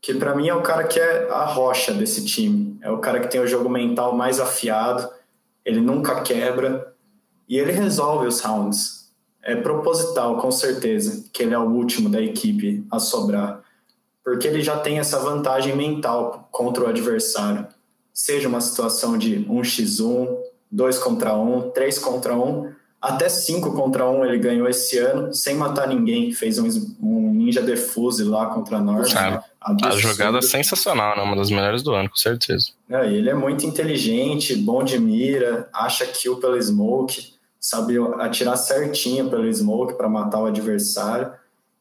que 0.00 0.14
para 0.14 0.34
mim 0.36 0.48
é 0.48 0.54
o 0.54 0.62
cara 0.62 0.84
que 0.84 1.00
é 1.00 1.28
a 1.30 1.44
rocha 1.44 1.92
desse 1.92 2.24
time, 2.24 2.78
é 2.82 2.90
o 2.90 2.98
cara 2.98 3.20
que 3.20 3.28
tem 3.28 3.40
o 3.40 3.46
jogo 3.46 3.68
mental 3.68 4.14
mais 4.14 4.38
afiado, 4.38 5.08
ele 5.64 5.80
nunca 5.80 6.20
quebra 6.20 6.93
e 7.48 7.58
ele 7.58 7.72
resolve 7.72 8.26
os 8.26 8.40
rounds. 8.40 9.10
É 9.42 9.54
proposital, 9.54 10.38
com 10.38 10.50
certeza, 10.50 11.24
que 11.32 11.42
ele 11.42 11.54
é 11.54 11.58
o 11.58 11.68
último 11.68 12.08
da 12.08 12.20
equipe 12.20 12.86
a 12.90 12.98
sobrar, 12.98 13.60
porque 14.24 14.48
ele 14.48 14.62
já 14.62 14.78
tem 14.78 14.98
essa 14.98 15.18
vantagem 15.18 15.76
mental 15.76 16.48
contra 16.50 16.84
o 16.84 16.86
adversário 16.86 17.66
seja 18.14 18.48
uma 18.48 18.60
situação 18.60 19.18
de 19.18 19.40
1x1, 19.40 20.28
2 20.70 20.98
contra 21.00 21.36
1, 21.36 21.70
3 21.70 21.98
contra 21.98 22.36
1, 22.36 22.72
até 23.02 23.28
5 23.28 23.72
contra 23.72 24.08
1 24.08 24.24
ele 24.24 24.38
ganhou 24.38 24.68
esse 24.68 24.96
ano, 24.98 25.34
sem 25.34 25.56
matar 25.56 25.88
ninguém, 25.88 26.32
fez 26.32 26.58
um, 26.58 26.68
um 27.02 27.34
Ninja 27.34 27.60
Defuse 27.60 28.22
lá 28.22 28.46
contra 28.46 28.78
a 28.78 28.80
Norte. 28.80 29.14
a 29.60 29.90
jogada 29.96 30.40
sensacional, 30.40 31.16
né? 31.16 31.22
uma 31.22 31.36
das 31.36 31.50
melhores 31.50 31.82
do 31.82 31.92
ano, 31.92 32.08
com 32.08 32.16
certeza. 32.16 32.70
É, 32.88 33.12
ele 33.12 33.28
é 33.28 33.34
muito 33.34 33.66
inteligente, 33.66 34.54
bom 34.54 34.82
de 34.84 34.98
mira, 34.98 35.68
acha 35.72 36.06
kill 36.06 36.36
pelo 36.36 36.60
smoke, 36.62 37.33
sabe 37.64 37.94
atirar 38.18 38.58
certinho 38.58 39.30
pelo 39.30 39.50
smoke 39.50 39.94
para 39.94 40.06
matar 40.06 40.38
o 40.38 40.44
adversário. 40.44 41.32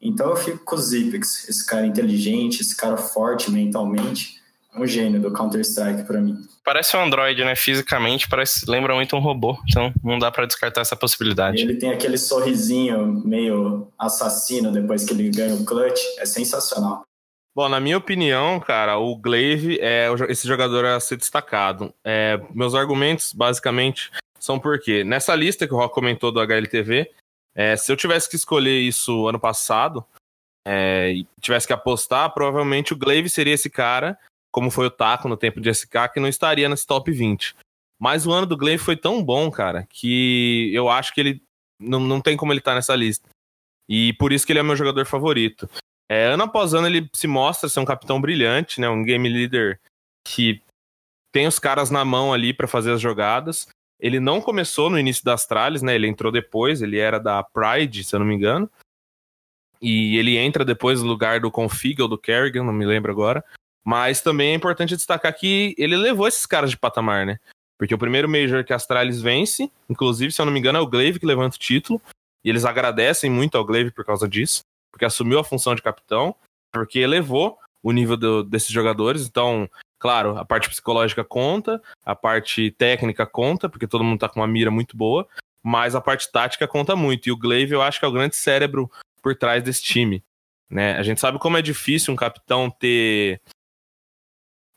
Então 0.01 0.29
eu 0.29 0.35
fico 0.37 0.63
com 0.63 0.77
o 0.77 0.79
Zipex, 0.79 1.49
esse 1.49 1.65
cara 1.65 1.85
inteligente, 1.85 2.61
esse 2.61 2.73
cara 2.73 2.95
forte 2.95 3.51
mentalmente 3.51 4.41
um 4.77 4.87
gênio 4.87 5.21
do 5.21 5.31
Counter-Strike 5.33 6.03
para 6.03 6.21
mim. 6.21 6.37
Parece 6.63 6.95
um 6.95 7.03
Android, 7.03 7.43
né? 7.43 7.53
Fisicamente, 7.53 8.29
parece, 8.29 8.65
lembra 8.65 8.95
muito 8.95 9.13
um 9.17 9.19
robô. 9.19 9.57
Então, 9.69 9.93
não 10.01 10.17
dá 10.17 10.31
para 10.31 10.45
descartar 10.45 10.81
essa 10.81 10.95
possibilidade. 10.95 11.61
Ele 11.61 11.75
tem 11.75 11.91
aquele 11.91 12.17
sorrisinho 12.17 13.21
meio 13.25 13.89
assassino 13.99 14.71
depois 14.71 15.03
que 15.03 15.13
ele 15.13 15.29
ganha 15.29 15.53
o 15.53 15.65
clutch. 15.65 15.99
É 16.17 16.25
sensacional. 16.25 17.03
Bom, 17.53 17.67
na 17.67 17.79
minha 17.81 17.97
opinião, 17.97 18.59
cara, 18.59 18.97
o 18.97 19.15
Glaive 19.17 19.77
é 19.81 20.07
esse 20.29 20.47
jogador 20.47 20.85
a 20.85 20.99
ser 21.01 21.17
destacado. 21.17 21.93
É, 22.03 22.41
meus 22.55 22.73
argumentos, 22.73 23.31
basicamente, 23.33 24.09
são 24.43 24.59
porque 24.59 25.03
nessa 25.03 25.33
lista 25.35 25.67
que 25.67 25.73
o 25.73 25.77
Rock 25.77 25.93
comentou 25.93 26.31
do 26.31 26.41
HLTV, 26.41 27.09
é, 27.55 27.77
se 27.77 27.91
eu 27.91 27.95
tivesse 27.95 28.29
que 28.29 28.35
escolher 28.35 28.79
isso 28.79 29.27
ano 29.27 29.39
passado, 29.39 30.05
é, 30.67 31.13
e 31.13 31.27
tivesse 31.39 31.67
que 31.67 31.73
apostar, 31.73 32.33
provavelmente 32.33 32.93
o 32.93 32.97
Glaive 32.97 33.29
seria 33.29 33.53
esse 33.53 33.69
cara 33.69 34.17
como 34.53 34.69
foi 34.69 34.85
o 34.85 34.91
Taco 34.91 35.27
no 35.27 35.35
tempo 35.35 35.59
de 35.59 35.73
SK, 35.73 36.09
que 36.13 36.19
não 36.19 36.27
estaria 36.27 36.69
nesse 36.69 36.85
top 36.85 37.11
20. 37.11 37.55
Mas 37.99 38.27
o 38.27 38.31
ano 38.31 38.45
do 38.45 38.55
Glenn 38.55 38.77
foi 38.77 38.95
tão 38.95 39.23
bom, 39.23 39.49
cara, 39.49 39.87
que 39.89 40.71
eu 40.71 40.89
acho 40.89 41.11
que 41.11 41.21
ele 41.21 41.43
não, 41.79 41.99
não 41.99 42.21
tem 42.21 42.37
como 42.37 42.53
ele 42.53 42.59
estar 42.59 42.71
tá 42.71 42.75
nessa 42.75 42.95
lista. 42.95 43.27
E 43.89 44.13
por 44.13 44.31
isso 44.31 44.45
que 44.45 44.51
ele 44.51 44.59
é 44.59 44.63
meu 44.63 44.75
jogador 44.75 45.07
favorito. 45.07 45.67
É, 46.09 46.25
ano 46.25 46.43
após 46.43 46.75
ano 46.75 46.85
ele 46.85 47.09
se 47.15 47.27
mostra 47.27 47.67
ser 47.67 47.79
um 47.79 47.85
capitão 47.85 48.21
brilhante, 48.21 48.79
né? 48.79 48.87
Um 48.87 49.03
game 49.03 49.27
leader 49.27 49.79
que 50.27 50.61
tem 51.31 51.47
os 51.47 51.57
caras 51.57 51.89
na 51.89 52.05
mão 52.05 52.31
ali 52.31 52.53
para 52.53 52.67
fazer 52.67 52.91
as 52.91 53.01
jogadas. 53.01 53.67
Ele 54.03 54.19
não 54.19 54.41
começou 54.41 54.89
no 54.89 54.99
início 54.99 55.23
das 55.23 55.41
Astralis, 55.41 55.81
né? 55.81 55.95
Ele 55.95 56.09
entrou 56.09 56.29
depois, 56.29 56.81
ele 56.81 56.99
era 56.99 57.17
da 57.17 57.41
Pride, 57.41 58.03
se 58.03 58.13
eu 58.13 58.19
não 58.19 58.27
me 58.27 58.35
engano. 58.35 58.69
E 59.81 60.17
ele 60.17 60.37
entra 60.37 60.65
depois 60.65 61.01
no 61.01 61.07
lugar 61.07 61.39
do 61.39 61.49
Config 61.49 62.01
ou 62.01 62.09
do 62.09 62.17
Kerrigan, 62.17 62.65
não 62.65 62.73
me 62.73 62.85
lembro 62.85 63.13
agora. 63.13 63.41
Mas 63.81 64.19
também 64.19 64.51
é 64.51 64.55
importante 64.55 64.97
destacar 64.97 65.33
que 65.33 65.73
ele 65.77 65.95
levou 65.95 66.27
esses 66.27 66.45
caras 66.45 66.69
de 66.69 66.77
patamar, 66.77 67.25
né? 67.25 67.39
Porque 67.77 67.95
o 67.95 67.97
primeiro 67.97 68.27
Major 68.27 68.65
que 68.65 68.73
a 68.73 68.75
Astralis 68.75 69.21
vence, 69.21 69.71
inclusive, 69.89 70.33
se 70.33 70.41
eu 70.41 70.45
não 70.45 70.51
me 70.51 70.59
engano, 70.59 70.79
é 70.79 70.81
o 70.81 70.87
Glaive 70.87 71.19
que 71.19 71.25
levanta 71.25 71.55
o 71.55 71.59
título. 71.59 72.01
E 72.43 72.49
eles 72.49 72.65
agradecem 72.65 73.31
muito 73.31 73.57
ao 73.57 73.63
Glaive 73.63 73.91
por 73.91 74.03
causa 74.03 74.27
disso, 74.27 74.63
porque 74.91 75.05
assumiu 75.05 75.39
a 75.39 75.45
função 75.45 75.73
de 75.75 75.81
capitão, 75.81 76.35
porque 76.73 76.99
elevou 76.99 77.57
o 77.81 77.93
nível 77.93 78.17
do, 78.17 78.43
desses 78.43 78.69
jogadores. 78.69 79.25
Então, 79.25 79.69
claro, 80.03 80.37
a 80.37 80.43
parte 80.43 80.67
psicológica 80.67 81.23
conta, 81.23 81.81
a 82.05 82.13
parte 82.13 82.71
técnica 82.71 83.25
conta, 83.25 83.69
porque 83.69 83.87
todo 83.87 84.03
mundo 84.03 84.19
tá 84.19 84.27
com 84.27 84.41
uma 84.41 84.47
mira 84.47 84.69
muito 84.69 84.97
boa, 84.97 85.25
mas 85.63 85.95
a 85.95 86.01
parte 86.01 86.29
tática 86.29 86.67
conta 86.67 86.93
muito. 86.93 87.29
E 87.29 87.31
o 87.31 87.37
Glaive 87.37 87.71
eu 87.71 87.81
acho 87.81 87.99
que 87.99 88.05
é 88.05 88.07
o 88.09 88.11
grande 88.11 88.35
cérebro 88.35 88.91
por 89.21 89.33
trás 89.33 89.63
desse 89.63 89.81
time. 89.81 90.21
Né? 90.69 90.97
A 90.97 91.03
gente 91.03 91.21
sabe 91.21 91.39
como 91.39 91.55
é 91.55 91.61
difícil 91.61 92.13
um 92.13 92.17
capitão 92.17 92.69
ter 92.69 93.41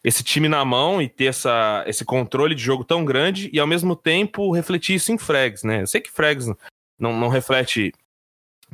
esse 0.05 0.23
time 0.23 0.49
na 0.49 0.65
mão 0.65 1.03
e 1.03 1.09
ter 1.09 1.25
essa, 1.25 1.83
esse 1.89 2.05
controle 2.05 2.55
de 2.55 2.63
jogo 2.63 2.85
tão 2.85 3.05
grande 3.05 3.51
e 3.53 3.59
ao 3.59 3.67
mesmo 3.67 3.97
tempo 3.97 4.55
refletir 4.55 4.95
isso 4.95 5.11
em 5.11 5.19
frags, 5.19 5.65
né? 5.65 5.83
Eu 5.83 5.89
sei 5.89 6.01
que 6.01 6.13
frags 6.13 6.47
não, 6.97 7.19
não 7.19 7.27
reflete 7.27 7.93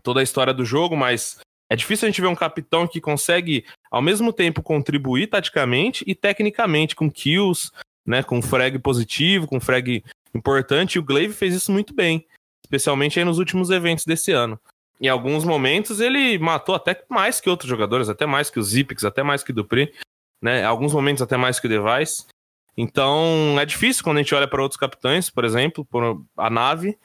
toda 0.03 0.21
a 0.21 0.23
história 0.23 0.53
do 0.53 0.67
jogo, 0.67 0.95
mas 0.95 1.39
é 1.73 1.77
difícil 1.77 2.07
a 2.07 2.11
gente 2.11 2.21
ver 2.21 2.27
um 2.27 2.35
capitão 2.35 2.87
que 2.87 3.01
consegue 3.01 3.65
ao 3.91 4.03
mesmo 4.03 4.33
tempo 4.33 4.63
contribuir 4.63 5.29
taticamente 5.29 6.05
e 6.07 6.15
tecnicamente 6.15 6.95
com 6.95 7.11
kills, 7.11 7.71
né, 8.05 8.23
com 8.23 8.43
frag 8.43 8.79
positivo, 8.79 9.47
com 9.47 9.61
frag 9.61 10.05
importante, 10.35 10.97
e 10.97 10.99
o 10.99 11.03
Glaive 11.03 11.35
fez 11.35 11.55
isso 11.55 11.71
muito 11.71 11.95
bem, 11.95 12.27
especialmente 12.65 13.19
aí 13.19 13.25
nos 13.25 13.39
últimos 13.39 13.71
eventos 13.71 14.05
desse 14.05 14.33
ano. 14.33 14.59
Em 15.01 15.09
alguns 15.09 15.45
momentos 15.45 16.01
ele 16.01 16.39
matou 16.39 16.75
até 16.75 17.03
mais 17.09 17.41
que 17.41 17.49
outros 17.49 17.69
jogadores, 17.69 18.09
até 18.09 18.27
mais 18.27 18.51
que 18.51 18.59
o 18.59 18.63
Zipix, 18.63 19.05
até 19.05 19.23
mais 19.23 19.43
que 19.43 19.51
o 19.51 19.55
Dupri 19.55 19.93
né? 20.43 20.65
Alguns 20.65 20.93
momentos 20.93 21.23
até 21.23 21.37
mais 21.37 21.61
que 21.61 21.67
o 21.67 21.71
Device. 21.71 22.27
Então 22.77 23.57
é 23.61 23.65
difícil 23.65 24.03
quando 24.03 24.17
a 24.17 24.23
gente 24.23 24.35
olha 24.35 24.49
para 24.49 24.61
outros 24.61 24.81
capitães, 24.81 25.31
por 25.31 25.45
exemplo, 25.45 25.85
por 25.85 26.21
a 26.37 26.51
nave, 26.51 26.99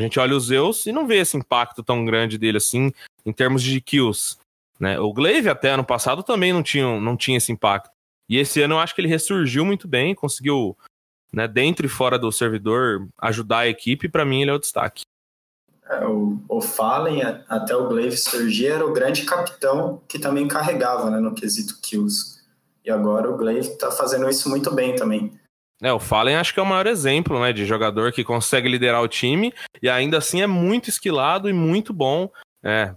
a 0.00 0.02
gente 0.02 0.18
olha 0.18 0.34
os 0.34 0.46
Zeus 0.46 0.86
e 0.86 0.92
não 0.92 1.06
vê 1.06 1.18
esse 1.18 1.36
impacto 1.36 1.82
tão 1.82 2.04
grande 2.06 2.38
dele 2.38 2.56
assim 2.56 2.90
em 3.24 3.32
termos 3.32 3.62
de 3.62 3.80
kills. 3.82 4.38
Né? 4.78 4.98
O 4.98 5.12
Glaive 5.12 5.50
até 5.50 5.70
ano 5.70 5.84
passado 5.84 6.22
também 6.22 6.54
não 6.54 6.62
tinha, 6.62 6.98
não 6.98 7.16
tinha 7.16 7.36
esse 7.36 7.52
impacto. 7.52 7.90
E 8.26 8.38
esse 8.38 8.62
ano 8.62 8.76
eu 8.76 8.78
acho 8.78 8.94
que 8.94 9.00
ele 9.02 9.08
ressurgiu 9.08 9.62
muito 9.64 9.86
bem, 9.86 10.14
conseguiu, 10.14 10.76
né, 11.32 11.46
dentro 11.46 11.84
e 11.84 11.88
fora 11.88 12.18
do 12.18 12.32
servidor, 12.32 13.08
ajudar 13.18 13.58
a 13.58 13.68
equipe, 13.68 14.08
para 14.08 14.24
mim 14.24 14.40
ele 14.40 14.50
é 14.50 14.54
o 14.54 14.58
destaque. 14.58 15.02
É, 15.84 16.06
o, 16.06 16.40
o 16.48 16.62
Fallen, 16.62 17.22
até 17.48 17.76
o 17.76 17.88
Glaive 17.88 18.16
surgir, 18.16 18.68
era 18.68 18.86
o 18.86 18.92
grande 18.92 19.24
capitão 19.24 20.00
que 20.08 20.18
também 20.18 20.48
carregava 20.48 21.10
né, 21.10 21.18
no 21.18 21.34
quesito 21.34 21.78
kills. 21.82 22.40
E 22.84 22.90
agora 22.90 23.28
o 23.28 23.36
Glaive 23.36 23.68
está 23.68 23.90
fazendo 23.90 24.30
isso 24.30 24.48
muito 24.48 24.72
bem 24.74 24.96
também. 24.96 25.38
É, 25.82 25.92
o 25.92 25.98
Fallen 25.98 26.36
acho 26.36 26.52
que 26.52 26.60
é 26.60 26.62
o 26.62 26.66
maior 26.66 26.86
exemplo, 26.86 27.40
né, 27.40 27.52
de 27.52 27.64
jogador 27.64 28.12
que 28.12 28.22
consegue 28.22 28.68
liderar 28.68 29.02
o 29.02 29.08
time 29.08 29.52
e 29.82 29.88
ainda 29.88 30.18
assim 30.18 30.42
é 30.42 30.46
muito 30.46 30.90
esquilado 30.90 31.48
e 31.48 31.52
muito 31.52 31.92
bom. 31.92 32.30
É, 32.62 32.94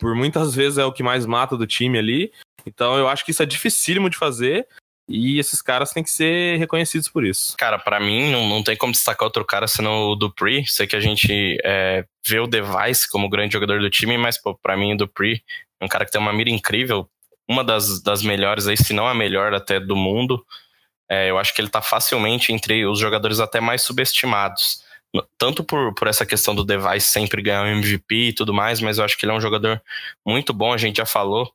por 0.00 0.14
muitas 0.14 0.54
vezes 0.54 0.78
é 0.78 0.84
o 0.84 0.92
que 0.92 1.02
mais 1.02 1.26
mata 1.26 1.56
do 1.56 1.66
time 1.66 1.98
ali. 1.98 2.32
Então 2.66 2.96
eu 2.96 3.08
acho 3.08 3.24
que 3.24 3.30
isso 3.30 3.42
é 3.42 3.46
dificílimo 3.46 4.08
de 4.08 4.16
fazer. 4.16 4.66
E 5.06 5.38
esses 5.38 5.60
caras 5.60 5.90
têm 5.90 6.02
que 6.02 6.10
ser 6.10 6.58
reconhecidos 6.58 7.10
por 7.10 7.26
isso. 7.26 7.54
Cara, 7.58 7.78
para 7.78 8.00
mim 8.00 8.30
não, 8.32 8.48
não 8.48 8.62
tem 8.62 8.74
como 8.74 8.92
destacar 8.92 9.26
outro 9.26 9.44
cara 9.44 9.66
senão 9.66 10.04
o 10.04 10.16
Dupree. 10.16 10.66
Sei 10.66 10.86
que 10.86 10.96
a 10.96 11.00
gente 11.00 11.58
é, 11.62 12.06
vê 12.26 12.40
o 12.40 12.46
Device 12.46 13.10
como 13.10 13.28
grande 13.28 13.52
jogador 13.52 13.80
do 13.80 13.90
time, 13.90 14.16
mas 14.16 14.40
pô, 14.40 14.54
pra 14.54 14.78
mim 14.78 14.94
o 14.94 14.96
Dupree 14.96 15.42
é 15.78 15.84
um 15.84 15.88
cara 15.88 16.06
que 16.06 16.10
tem 16.10 16.20
uma 16.20 16.32
mira 16.32 16.48
incrível. 16.48 17.06
Uma 17.46 17.62
das, 17.62 18.02
das 18.02 18.22
melhores 18.22 18.66
aí, 18.66 18.78
se 18.78 18.94
não 18.94 19.06
a 19.06 19.14
melhor 19.14 19.52
até 19.52 19.78
do 19.78 19.94
mundo. 19.94 20.42
É, 21.14 21.30
eu 21.30 21.38
acho 21.38 21.54
que 21.54 21.60
ele 21.60 21.68
tá 21.68 21.80
facilmente 21.80 22.52
entre 22.52 22.84
os 22.86 22.98
jogadores 22.98 23.38
até 23.38 23.60
mais 23.60 23.82
subestimados. 23.82 24.82
Tanto 25.38 25.62
por, 25.62 25.94
por 25.94 26.08
essa 26.08 26.26
questão 26.26 26.54
do 26.54 26.64
Device 26.64 27.06
sempre 27.06 27.40
ganhar 27.40 27.62
o 27.62 27.68
MVP 27.68 28.14
e 28.14 28.32
tudo 28.32 28.52
mais, 28.52 28.80
mas 28.80 28.98
eu 28.98 29.04
acho 29.04 29.16
que 29.16 29.24
ele 29.24 29.32
é 29.32 29.36
um 29.36 29.40
jogador 29.40 29.80
muito 30.26 30.52
bom. 30.52 30.72
A 30.72 30.76
gente 30.76 30.96
já 30.96 31.06
falou 31.06 31.52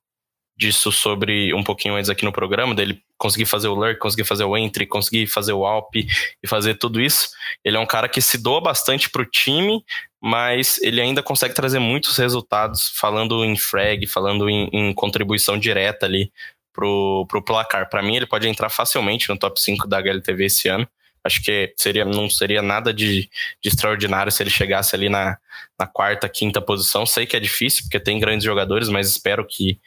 disso 0.58 0.92
sobre 0.92 1.54
um 1.54 1.64
pouquinho 1.64 1.96
antes 1.96 2.10
aqui 2.10 2.24
no 2.24 2.32
programa, 2.32 2.76
dele 2.76 3.02
conseguir 3.18 3.46
fazer 3.46 3.68
o 3.68 3.74
lurk, 3.74 3.98
conseguir 3.98 4.26
fazer 4.26 4.44
o 4.44 4.58
entry, 4.58 4.86
conseguir 4.86 5.28
fazer 5.28 5.54
o 5.54 5.66
alp 5.66 5.96
e 5.96 6.48
fazer 6.48 6.76
tudo 6.76 7.02
isso. 7.02 7.30
Ele 7.64 7.76
é 7.76 7.80
um 7.80 7.86
cara 7.86 8.08
que 8.08 8.22
se 8.22 8.38
doa 8.38 8.62
bastante 8.62 9.10
pro 9.10 9.26
time, 9.26 9.84
mas 10.22 10.78
ele 10.82 11.02
ainda 11.02 11.24
consegue 11.24 11.54
trazer 11.54 11.80
muitos 11.80 12.18
resultados 12.18 12.90
falando 12.96 13.44
em 13.44 13.58
frag, 13.58 14.06
falando 14.08 14.50
em, 14.50 14.70
em 14.72 14.94
contribuição 14.94 15.58
direta 15.58 16.06
ali 16.06 16.32
pro, 16.80 17.26
pro 17.28 17.44
placar. 17.44 17.90
Para 17.90 18.02
mim, 18.02 18.16
ele 18.16 18.26
pode 18.26 18.48
entrar 18.48 18.70
facilmente 18.70 19.28
no 19.28 19.38
top 19.38 19.60
5 19.60 19.86
da 19.86 19.98
HLTV 19.98 20.46
esse 20.46 20.70
ano. 20.70 20.88
Acho 21.22 21.44
que 21.44 21.74
seria, 21.76 22.06
não 22.06 22.30
seria 22.30 22.62
nada 22.62 22.94
de, 22.94 23.30
de 23.62 23.68
extraordinário 23.68 24.32
se 24.32 24.42
ele 24.42 24.50
chegasse 24.50 24.96
ali 24.96 25.10
na, 25.10 25.38
na 25.78 25.86
quarta, 25.86 26.30
quinta 26.30 26.62
posição. 26.62 27.06
Sei 27.06 27.26
que 27.26 27.36
é 27.36 27.40
difícil, 27.40 27.84
porque 27.84 28.00
tem 28.00 28.18
grandes 28.18 28.46
jogadores, 28.46 28.88
mas 28.88 29.10
espero 29.10 29.46
que, 29.46 29.78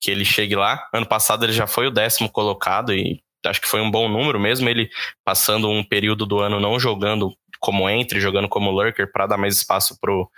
que 0.00 0.10
ele 0.10 0.24
chegue 0.24 0.56
lá. 0.56 0.88
Ano 0.94 1.04
passado 1.04 1.44
ele 1.44 1.52
já 1.52 1.66
foi 1.66 1.86
o 1.86 1.90
décimo 1.90 2.30
colocado 2.30 2.94
e 2.94 3.22
acho 3.44 3.60
que 3.60 3.68
foi 3.68 3.82
um 3.82 3.90
bom 3.90 4.08
número, 4.08 4.40
mesmo 4.40 4.68
ele 4.68 4.90
passando 5.22 5.68
um 5.68 5.84
período 5.84 6.24
do 6.24 6.40
ano 6.40 6.58
não 6.58 6.80
jogando 6.80 7.34
como 7.60 7.88
entre, 7.88 8.20
jogando 8.20 8.48
como 8.48 8.70
lurker 8.70 9.12
para 9.12 9.26
dar 9.26 9.36
mais 9.36 9.56
espaço 9.56 9.98
pro 10.00 10.30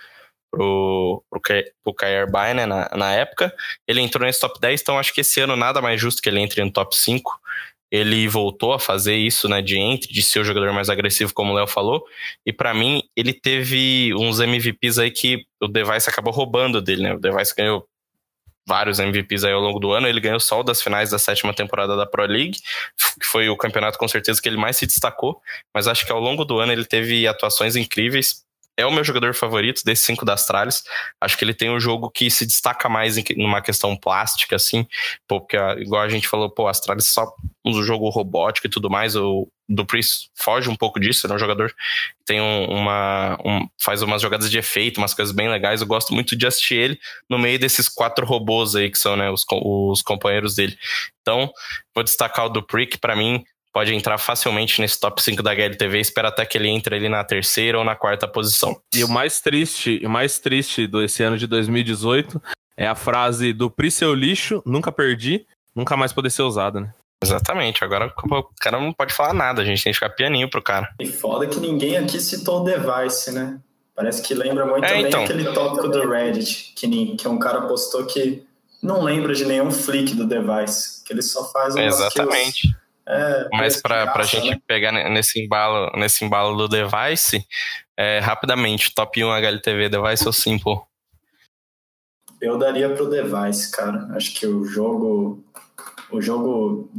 pro, 0.51 1.23
pro, 1.31 1.41
pro 1.85 2.31
Bay, 2.31 2.55
né, 2.55 2.67
na, 2.67 2.91
na 2.97 3.13
época. 3.13 3.55
Ele 3.87 4.01
entrou 4.01 4.27
nesse 4.27 4.41
top 4.41 4.61
10, 4.61 4.81
então 4.81 4.99
acho 4.99 5.15
que 5.15 5.21
esse 5.21 5.41
ano 5.41 5.57
nada 5.57 5.81
mais 5.81 6.01
justo 6.01 6.21
que 6.21 6.29
ele 6.29 6.41
entre 6.41 6.63
no 6.65 6.71
top 6.71 6.97
5. 6.97 7.41
Ele 7.91 8.29
voltou 8.29 8.73
a 8.73 8.79
fazer 8.79 9.17
isso, 9.17 9.49
né, 9.49 9.61
de 9.61 9.77
entre, 9.77 10.13
de 10.13 10.23
ser 10.23 10.41
o 10.41 10.45
jogador 10.45 10.73
mais 10.73 10.89
agressivo, 10.89 11.35
como 11.35 11.53
o 11.53 11.57
Léo 11.57 11.67
falou. 11.67 12.05
E 12.47 12.53
para 12.53 12.73
mim, 12.73 13.03
ele 13.17 13.33
teve 13.33 14.15
uns 14.15 14.39
MVPs 14.39 14.99
aí 14.99 15.11
que 15.11 15.45
o 15.61 15.67
Device 15.67 16.09
acabou 16.09 16.33
roubando 16.33 16.81
dele, 16.81 17.03
né? 17.03 17.15
O 17.15 17.19
Device 17.19 17.55
ganhou 17.55 17.87
vários 18.67 19.01
MVPs 19.01 19.43
aí 19.43 19.53
ao 19.53 19.61
longo 19.61 19.81
do 19.81 19.91
ano. 19.91 20.07
Ele 20.07 20.21
ganhou 20.21 20.39
só 20.39 20.61
o 20.61 20.63
das 20.63 20.81
finais 20.81 21.11
da 21.11 21.19
sétima 21.19 21.53
temporada 21.53 21.97
da 21.97 22.07
Pro 22.07 22.25
League, 22.25 22.59
que 23.21 23.27
foi 23.27 23.49
o 23.49 23.57
campeonato 23.57 23.99
com 23.99 24.07
certeza 24.07 24.41
que 24.41 24.49
ele 24.49 24.57
mais 24.57 24.77
se 24.77 24.87
destacou. 24.87 25.41
Mas 25.75 25.89
acho 25.89 26.07
que 26.07 26.13
ao 26.13 26.21
longo 26.21 26.45
do 26.45 26.61
ano 26.61 26.73
ele 26.73 26.85
teve 26.85 27.27
atuações 27.27 27.75
incríveis. 27.75 28.45
É 28.81 28.87
o 28.87 28.91
meu 28.91 29.05
jogador 29.05 29.35
favorito 29.35 29.83
desses 29.85 30.05
cinco 30.05 30.25
da 30.25 30.35
Astralis. 30.35 30.83
Acho 31.21 31.37
que 31.37 31.45
ele 31.45 31.53
tem 31.53 31.71
um 31.71 31.79
jogo 31.79 32.11
que 32.11 32.31
se 32.31 32.47
destaca 32.47 32.89
mais 32.89 33.19
em 33.19 33.25
uma 33.37 33.61
questão 33.61 33.95
plástica, 33.97 34.57
assim. 34.57 34.87
porque, 35.29 35.57
igual 35.79 36.03
a 36.03 36.09
gente 36.09 36.27
falou, 36.27 36.49
pô, 36.49 36.67
Astralis 36.67 37.09
só 37.09 37.31
usa 37.65 37.81
o 37.81 37.83
jogo 37.83 38.09
robótico 38.09 38.67
e 38.67 38.71
tudo 38.71 38.89
mais. 38.89 39.15
O, 39.17 39.47
do 39.69 39.85
Priest 39.85 40.31
foge 40.35 40.69
um 40.69 40.75
pouco 40.75 40.99
disso, 40.99 41.27
ele 41.27 41.35
é 41.35 41.37
um 41.37 41.39
jogador 41.39 41.69
que 41.69 42.25
tem 42.25 42.41
um, 42.41 42.65
uma. 42.71 43.39
Um, 43.45 43.69
faz 43.81 44.03
umas 44.03 44.23
jogadas 44.23 44.51
de 44.51 44.59
efeito, 44.59 44.99
umas 44.99 45.15
coisas 45.15 45.35
bem 45.35 45.49
legais. 45.49 45.81
Eu 45.81 45.87
gosto 45.87 46.15
muito 46.15 46.35
de 46.35 46.47
assistir 46.47 46.77
ele 46.77 47.01
no 47.29 47.39
meio 47.39 47.59
desses 47.59 47.89
quatro 47.89 48.25
robôs 48.25 48.75
aí 48.75 48.91
que 48.91 48.99
são 48.99 49.15
né, 49.15 49.31
os, 49.31 49.45
os 49.51 50.03
companheiros 50.03 50.55
dele. 50.55 50.77
Então, 51.21 51.53
vou 51.95 52.03
destacar 52.03 52.47
o 52.47 52.49
Dupree, 52.49 52.87
que 52.87 52.99
pra 52.99 53.15
mim 53.15 53.45
pode 53.73 53.95
entrar 53.95 54.19
facilmente 54.19 54.81
nesse 54.81 54.99
top 54.99 55.23
5 55.23 55.43
da 55.43 55.53
HLTV. 55.53 56.01
Espero 56.01 56.29
até 56.29 56.45
que 56.45 56.59
ele 56.59 56.69
entre 56.69 56.97
ali 56.97 57.09
na 57.09 57.25
terceira 57.25 57.79
ou 57.79 57.85
na 57.85 57.95
quarta 57.95 58.27
posição. 58.27 58.81
E 58.95 59.05
o 59.05 59.09
mais 59.09 59.41
triste, 59.41 60.01
o 60.05 60.11
mais 60.11 60.39
triste 60.39 60.87
desse 60.87 61.23
ano 61.23 61.39
de 61.39 61.47
2018 61.47 62.41
é 62.77 62.87
a 62.87 62.95
frase 62.95 63.53
do 63.53 63.71
Pri 63.71 63.91
seu 63.91 64.15
lixo, 64.15 64.63
nunca 64.65 64.91
perdi, 64.91 65.47
nunca 65.75 65.97
mais 65.97 66.13
poder 66.13 66.31
ser 66.31 66.43
usada, 66.43 66.81
né? 66.81 66.95
Exatamente, 67.23 67.85
agora 67.85 68.07
o 68.07 68.45
cara 68.59 68.81
não 68.81 68.95
pode 68.95 69.13
falar 69.13 69.35
nada, 69.35 69.61
a 69.61 69.65
gente 69.65 69.85
tem 69.85 69.93
que 69.93 69.99
ficar 69.99 70.09
pianinho 70.09 70.49
pro 70.49 70.63
cara. 70.63 70.89
E 70.99 71.07
foda 71.07 71.47
que 71.47 71.61
ninguém 71.61 71.99
aqui 71.99 72.19
citou 72.19 72.63
o 72.63 72.65
device, 72.65 73.31
né? 73.31 73.61
Parece 73.95 74.23
que 74.23 74.33
lembra 74.33 74.65
muito 74.65 74.87
é, 74.87 74.95
bem 74.95 75.07
então. 75.07 75.23
aquele 75.23 75.53
tópico 75.53 75.89
do 75.89 76.09
Reddit, 76.09 76.73
que, 76.75 77.17
que 77.17 77.29
um 77.29 77.39
cara 77.39 77.61
postou 77.63 78.07
que 78.07 78.43
não 78.83 79.03
lembra 79.03 79.35
de 79.35 79.45
nenhum 79.45 79.71
flick 79.71 80.15
do 80.15 80.27
device, 80.27 81.05
que 81.05 81.13
ele 81.13 81.21
só 81.21 81.45
faz 81.53 81.75
umas 81.75 82.01
Exatamente. 82.01 82.63
Kills, 82.63 82.80
é, 83.11 83.49
Mas 83.53 83.81
para 83.81 84.13
a 84.15 84.23
gente 84.23 84.51
né? 84.51 84.61
pegar 84.67 84.93
nesse 84.93 85.41
embalo, 85.41 85.91
nesse 85.97 86.25
embalo 86.25 86.57
do 86.57 86.69
device, 86.69 87.45
é, 87.97 88.19
rapidamente, 88.19 88.95
top 88.95 89.25
1 89.25 89.31
HLTV, 89.33 89.89
device 89.89 90.27
ou 90.27 90.33
Simple? 90.33 90.81
Eu 92.41 92.57
daria 92.57 92.89
pro 92.95 93.11
device, 93.11 93.71
cara. 93.71 94.09
Acho 94.15 94.33
que 94.35 94.47
o 94.47 94.65
jogo 94.65 95.45
o 96.11 96.21
jogo 96.21 96.91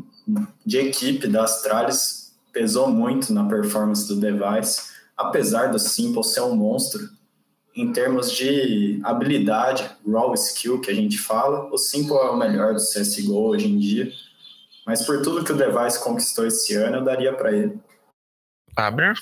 de 0.65 0.77
equipe 0.77 1.27
da 1.27 1.43
Astralis 1.43 2.33
pesou 2.53 2.89
muito 2.89 3.33
na 3.33 3.47
performance 3.47 4.07
do 4.07 4.15
device, 4.19 4.91
apesar 5.17 5.67
do 5.67 5.79
Simple 5.79 6.23
ser 6.23 6.41
um 6.41 6.55
monstro. 6.55 7.09
Em 7.75 7.91
termos 7.93 8.31
de 8.31 8.99
habilidade, 9.03 9.89
raw 10.05 10.33
skill 10.33 10.81
que 10.81 10.91
a 10.91 10.93
gente 10.93 11.17
fala, 11.17 11.69
o 11.71 11.77
Simple 11.77 12.15
é 12.15 12.29
o 12.29 12.37
melhor 12.37 12.73
do 12.73 12.79
CSGO 12.79 13.47
hoje 13.47 13.67
em 13.67 13.77
dia. 13.77 14.11
Mas 14.91 15.05
por 15.05 15.21
tudo 15.21 15.41
que 15.41 15.53
o 15.53 15.55
device 15.55 16.03
conquistou 16.03 16.45
esse 16.45 16.75
ano, 16.75 16.97
eu 16.97 17.01
daria 17.01 17.31
para 17.31 17.53
ele. 17.53 17.79
Aber? 18.75 19.13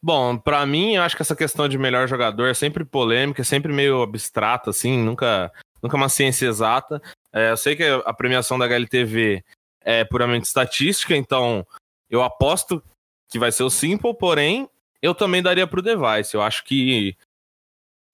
Bom, 0.00 0.38
para 0.38 0.64
mim, 0.64 0.94
eu 0.94 1.02
acho 1.02 1.16
que 1.16 1.22
essa 1.22 1.34
questão 1.34 1.68
de 1.68 1.76
melhor 1.76 2.06
jogador 2.06 2.46
é 2.46 2.54
sempre 2.54 2.84
polêmica, 2.84 3.42
é 3.42 3.44
sempre 3.44 3.72
meio 3.72 4.00
abstrata, 4.00 4.70
assim, 4.70 4.96
nunca, 4.96 5.52
nunca 5.82 5.96
uma 5.96 6.08
ciência 6.08 6.46
exata. 6.46 7.02
É, 7.32 7.50
eu 7.50 7.56
sei 7.56 7.74
que 7.74 7.82
a 7.82 8.14
premiação 8.14 8.56
da 8.56 8.64
HLTV 8.66 9.44
é 9.80 10.04
puramente 10.04 10.46
estatística, 10.46 11.16
então 11.16 11.66
eu 12.08 12.22
aposto 12.22 12.80
que 13.28 13.40
vai 13.40 13.50
ser 13.50 13.64
o 13.64 13.70
Simple, 13.70 14.14
porém, 14.14 14.70
eu 15.02 15.16
também 15.16 15.42
daria 15.42 15.66
pro 15.66 15.82
Device. 15.82 16.34
Eu 16.34 16.42
acho 16.42 16.62
que 16.62 17.16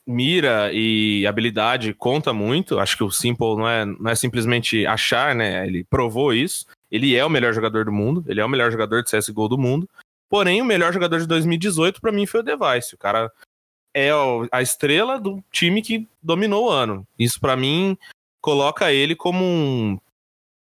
mira 0.06 0.72
e 0.72 1.26
habilidade 1.26 1.92
conta 1.92 2.32
muito. 2.32 2.78
Acho 2.78 2.96
que 2.96 3.04
o 3.04 3.10
Simple 3.10 3.56
não 3.56 3.68
é, 3.68 3.84
não 3.84 4.10
é 4.10 4.14
simplesmente 4.14 4.86
achar, 4.86 5.34
né? 5.34 5.66
Ele 5.66 5.84
provou 5.84 6.32
isso. 6.32 6.64
Ele 6.90 7.14
é 7.14 7.24
o 7.24 7.30
melhor 7.30 7.52
jogador 7.52 7.84
do 7.84 7.92
mundo, 7.92 8.24
ele 8.26 8.40
é 8.40 8.44
o 8.44 8.48
melhor 8.48 8.70
jogador 8.70 9.02
de 9.02 9.10
CSGO 9.10 9.48
do 9.48 9.58
mundo. 9.58 9.88
Porém, 10.28 10.60
o 10.60 10.64
melhor 10.64 10.92
jogador 10.92 11.20
de 11.20 11.26
2018 11.26 12.00
para 12.00 12.12
mim 12.12 12.26
foi 12.26 12.40
o 12.40 12.42
Device. 12.42 12.94
O 12.94 12.98
cara 12.98 13.32
é 13.94 14.10
a 14.52 14.62
estrela 14.62 15.18
do 15.18 15.42
time 15.50 15.82
que 15.82 16.06
dominou 16.22 16.66
o 16.66 16.70
ano. 16.70 17.06
Isso 17.18 17.40
para 17.40 17.56
mim 17.56 17.96
coloca 18.40 18.92
ele 18.92 19.16
como 19.16 19.44
um 19.44 19.98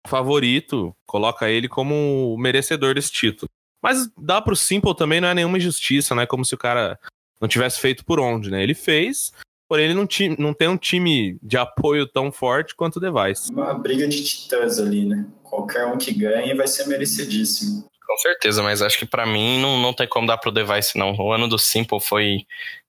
favorito, 0.08 0.96
coloca 1.06 1.50
ele 1.50 1.68
como 1.68 2.36
merecedor 2.38 2.94
desse 2.96 3.12
título. 3.12 3.50
Mas 3.82 4.10
dá 4.18 4.42
pro 4.42 4.56
Simple 4.56 4.96
também, 4.96 5.20
não 5.20 5.30
é 5.30 5.34
nenhuma 5.34 5.58
injustiça, 5.58 6.16
não 6.16 6.24
é 6.24 6.26
como 6.26 6.46
se 6.46 6.56
o 6.56 6.58
cara 6.58 7.00
não 7.40 7.48
tivesse 7.48 7.80
feito 7.80 8.06
por 8.06 8.20
onde, 8.20 8.50
né? 8.50 8.64
Ele 8.64 8.74
fez, 8.74 9.34
porém 9.68 9.86
ele 9.86 9.94
não, 9.94 10.08
não 10.40 10.54
tem 10.54 10.68
um 10.70 10.78
time 10.78 11.38
de 11.42 11.58
apoio 11.58 12.08
tão 12.08 12.32
forte 12.32 12.76
quanto 12.76 12.98
o 12.98 13.00
Device. 13.00 13.52
Uma 13.52 13.74
briga 13.74 14.08
de 14.08 14.24
titãs 14.24 14.80
ali, 14.80 15.06
né? 15.06 15.26
Qualquer 15.54 15.86
um 15.86 16.00
que 16.00 16.12
ganhe 16.12 16.56
vai 16.56 16.68
ser 16.68 16.88
merecidíssimo. 16.88 17.88
Com 18.08 18.18
certeza, 18.18 18.64
mas 18.64 18.82
acho 18.82 18.98
que 18.98 19.06
para 19.06 19.24
mim 19.24 19.62
não, 19.62 19.80
não 19.80 19.94
tem 19.94 20.08
como 20.08 20.26
dar 20.26 20.40
pro 20.40 20.52
Device, 20.52 20.98
não. 20.98 21.16
O 21.16 21.32
ano 21.32 21.48
do 21.48 21.60
Simple 21.60 22.00
foi 22.00 22.40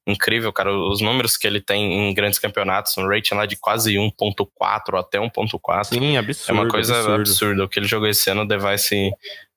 incrível, 0.06 0.50
cara. 0.50 0.72
Os 0.72 1.02
números 1.02 1.36
que 1.36 1.46
ele 1.46 1.60
tem 1.60 2.08
em 2.08 2.14
grandes 2.14 2.38
campeonatos, 2.38 2.96
um 2.96 3.06
rating 3.06 3.34
lá 3.34 3.44
de 3.44 3.56
quase 3.56 3.96
1.4 3.96 4.98
até 4.98 5.18
1.4. 5.18 5.84
Sim, 5.84 6.16
absurdo. 6.16 6.50
É 6.50 6.62
uma 6.62 6.70
coisa 6.70 6.94
absurdo. 6.94 7.20
absurda. 7.20 7.64
O 7.64 7.68
que 7.68 7.78
ele 7.78 7.86
jogou 7.86 8.08
esse 8.08 8.30
ano, 8.30 8.42
o 8.42 8.48
Device 8.48 9.12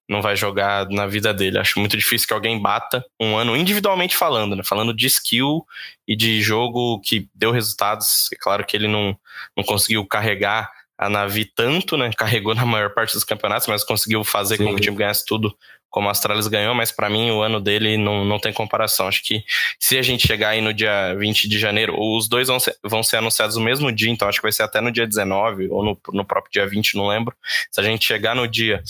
não 0.10 0.22
vai 0.22 0.36
jogar 0.36 0.90
na 0.90 1.08
vida 1.08 1.34
dele. 1.34 1.60
Acho 1.60 1.80
muito 1.80 1.96
difícil 1.96 2.28
que 2.28 2.34
alguém 2.34 2.62
bata 2.62 3.06
um 3.18 3.38
ano 3.38 3.56
individualmente 3.56 4.18
falando, 4.18 4.54
né? 4.54 4.64
Falando 4.66 4.94
de 4.94 5.08
skill 5.08 5.66
e 6.06 6.14
de 6.14 6.42
jogo 6.42 7.00
que 7.00 7.30
deu 7.34 7.52
resultados. 7.52 8.30
É 8.34 8.36
claro 8.38 8.66
que 8.66 8.76
ele 8.76 8.90
não, 8.90 9.18
não 9.56 9.64
conseguiu 9.64 10.06
carregar 10.06 10.77
a 10.98 11.10
Navi 11.10 11.46
tanto, 11.46 11.96
né? 11.96 12.10
Carregou 12.18 12.56
na 12.56 12.66
maior 12.66 12.94
parte 12.94 13.14
dos 13.14 13.24
campeonatos, 13.24 13.68
mas 13.68 13.84
conseguiu 13.84 14.24
fazer 14.24 14.58
Sim. 14.58 14.66
com 14.66 14.70
que 14.72 14.78
o 14.78 14.82
time 14.82 14.98
ganhasse 14.98 15.26
tudo 15.26 15.56
como 15.90 16.10
a 16.10 16.12
Astralis 16.12 16.48
ganhou, 16.48 16.76
mas 16.76 16.92
para 16.92 17.10
mim 17.10 17.32
o 17.32 17.42
ano 17.42 17.62
dele 17.62 17.98
não, 17.98 18.26
não 18.26 18.40
tem 18.40 18.52
comparação. 18.52 19.08
Acho 19.08 19.24
que 19.24 19.44
se 19.80 19.98
a 19.98 20.02
gente 20.02 20.28
chegar 20.28 20.50
aí 20.50 20.62
no 20.62 20.74
dia 20.74 21.16
20 21.16 21.48
de 21.48 21.58
janeiro, 21.58 21.96
os 21.98 22.28
dois 22.28 22.50
vão 22.50 22.60
ser, 22.60 22.76
vão 22.84 23.02
ser 23.02 23.18
anunciados 23.18 23.56
no 23.56 23.64
mesmo 23.64 23.92
dia, 23.92 24.12
então 24.12 24.28
acho 24.28 24.40
que 24.40 24.44
vai 24.44 24.52
ser 24.52 24.64
até 24.64 24.82
no 24.82 24.92
dia 24.92 25.08
19 25.08 25.70
ou 25.70 25.84
no, 25.84 26.00
no 26.14 26.26
próprio 26.26 26.52
dia 26.52 26.68
20, 26.68 26.96
não 26.96 27.08
lembro. 27.08 27.36
Se 27.72 27.80
a 27.80 27.84
gente 27.84 28.06
chegar 28.06 28.36
no 28.36 28.48
dia 28.48 28.84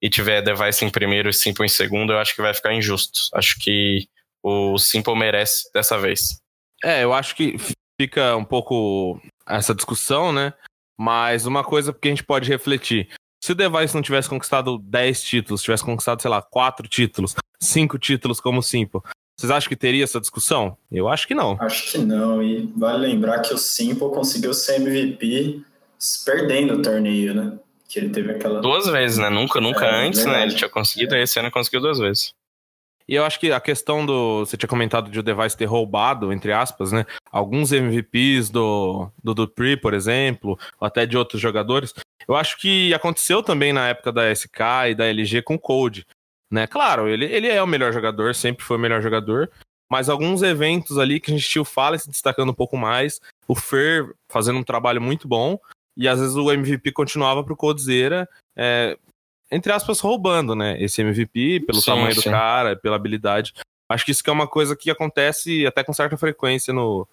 e 0.00 0.10
tiver 0.10 0.42
Device 0.42 0.84
em 0.84 0.90
primeiro 0.90 1.30
e 1.30 1.34
Simple 1.34 1.64
em 1.64 1.68
segundo, 1.68 2.12
eu 2.12 2.18
acho 2.18 2.34
que 2.34 2.42
vai 2.42 2.52
ficar 2.52 2.74
injusto. 2.74 3.20
Acho 3.34 3.58
que 3.58 4.06
o 4.42 4.78
Simple 4.78 5.16
merece 5.16 5.72
dessa 5.72 5.98
vez. 5.98 6.40
É, 6.84 7.02
eu 7.02 7.12
acho 7.12 7.34
que 7.34 7.56
fica 8.00 8.36
um 8.36 8.44
pouco 8.44 9.20
essa 9.46 9.74
discussão, 9.74 10.32
né? 10.32 10.52
Mas 10.98 11.46
uma 11.46 11.64
coisa 11.64 11.92
que 11.92 12.08
a 12.08 12.10
gente 12.10 12.24
pode 12.24 12.48
refletir. 12.48 13.08
Se 13.42 13.52
o 13.52 13.54
Device 13.54 13.94
não 13.94 14.02
tivesse 14.02 14.28
conquistado 14.28 14.78
10 14.78 15.22
títulos, 15.22 15.62
tivesse 15.62 15.84
conquistado, 15.84 16.22
sei 16.22 16.30
lá, 16.30 16.40
4 16.40 16.86
títulos, 16.86 17.34
5 17.60 17.98
títulos 17.98 18.40
como 18.40 18.60
o 18.60 18.62
Simple, 18.62 19.00
vocês 19.36 19.50
acham 19.50 19.68
que 19.68 19.76
teria 19.76 20.04
essa 20.04 20.20
discussão? 20.20 20.76
Eu 20.90 21.08
acho 21.08 21.26
que 21.26 21.34
não. 21.34 21.56
Acho 21.60 21.90
que 21.90 21.98
não. 21.98 22.42
E 22.42 22.72
vale 22.76 23.08
lembrar 23.08 23.40
que 23.40 23.52
o 23.52 23.58
Simple 23.58 24.10
conseguiu 24.10 24.54
ser 24.54 24.76
MVP 24.76 25.62
perdendo 26.24 26.74
o 26.74 26.82
torneio, 26.82 27.34
né? 27.34 27.58
Que 27.88 27.98
ele 27.98 28.10
teve 28.10 28.30
aquela. 28.30 28.60
Duas 28.60 28.86
vezes, 28.86 29.18
né? 29.18 29.28
Nunca, 29.28 29.60
nunca 29.60 29.84
é, 29.86 30.06
antes, 30.06 30.20
verdade. 30.20 30.38
né? 30.38 30.46
Ele 30.46 30.54
tinha 30.54 30.70
conseguido, 30.70 31.14
é. 31.14 31.20
e 31.20 31.22
esse 31.22 31.38
ano 31.40 31.50
conseguiu 31.50 31.80
duas 31.80 31.98
vezes. 31.98 32.32
E 33.08 33.14
eu 33.14 33.24
acho 33.24 33.38
que 33.38 33.50
a 33.52 33.60
questão 33.60 34.04
do. 34.06 34.40
Você 34.40 34.56
tinha 34.56 34.68
comentado 34.68 35.10
de 35.10 35.18
o 35.18 35.22
Device 35.22 35.56
ter 35.56 35.64
roubado, 35.64 36.32
entre 36.32 36.52
aspas, 36.52 36.92
né? 36.92 37.04
Alguns 37.30 37.72
MVPs 37.72 38.50
do, 38.50 39.10
do 39.22 39.34
Dupree, 39.34 39.76
por 39.76 39.94
exemplo, 39.94 40.58
ou 40.80 40.86
até 40.86 41.06
de 41.06 41.16
outros 41.16 41.40
jogadores. 41.40 41.92
Eu 42.26 42.36
acho 42.36 42.58
que 42.58 42.94
aconteceu 42.94 43.42
também 43.42 43.72
na 43.72 43.88
época 43.88 44.12
da 44.12 44.30
SK 44.34 44.90
e 44.90 44.94
da 44.94 45.06
LG 45.06 45.42
com 45.42 45.54
o 45.54 45.58
Code. 45.58 46.06
Né? 46.50 46.66
Claro, 46.66 47.08
ele, 47.08 47.24
ele 47.24 47.48
é 47.48 47.62
o 47.62 47.66
melhor 47.66 47.92
jogador, 47.92 48.34
sempre 48.34 48.64
foi 48.64 48.76
o 48.76 48.80
melhor 48.80 49.00
jogador. 49.02 49.50
Mas 49.90 50.08
alguns 50.08 50.42
eventos 50.42 50.98
ali 50.98 51.20
que 51.20 51.30
a 51.30 51.34
gente 51.34 51.48
tinha 51.48 51.62
o 51.62 51.66
Fallen 51.66 51.98
se 51.98 52.10
destacando 52.10 52.50
um 52.50 52.54
pouco 52.54 52.76
mais, 52.76 53.20
o 53.46 53.54
Fer 53.54 54.14
fazendo 54.28 54.58
um 54.58 54.62
trabalho 54.62 55.02
muito 55.02 55.28
bom, 55.28 55.58
e 55.96 56.08
às 56.08 56.18
vezes 56.18 56.34
o 56.34 56.50
MVP 56.50 56.92
continuava 56.92 57.44
pro 57.44 57.56
Codezera, 57.56 58.28
é, 58.56 58.96
entre 59.52 59.70
aspas, 59.70 60.00
roubando, 60.00 60.56
né? 60.56 60.82
Esse 60.82 61.02
MVP, 61.02 61.60
pelo 61.60 61.80
sim, 61.80 61.86
tamanho 61.86 62.14
sim. 62.14 62.22
do 62.22 62.30
cara, 62.30 62.74
pela 62.74 62.96
habilidade. 62.96 63.52
Acho 63.88 64.04
que 64.04 64.10
isso 64.10 64.24
que 64.24 64.30
é 64.30 64.32
uma 64.32 64.48
coisa 64.48 64.74
que 64.74 64.90
acontece 64.90 65.66
até 65.66 65.84
com 65.84 65.92
certa 65.92 66.16
frequência 66.16 66.72
no, 66.72 67.06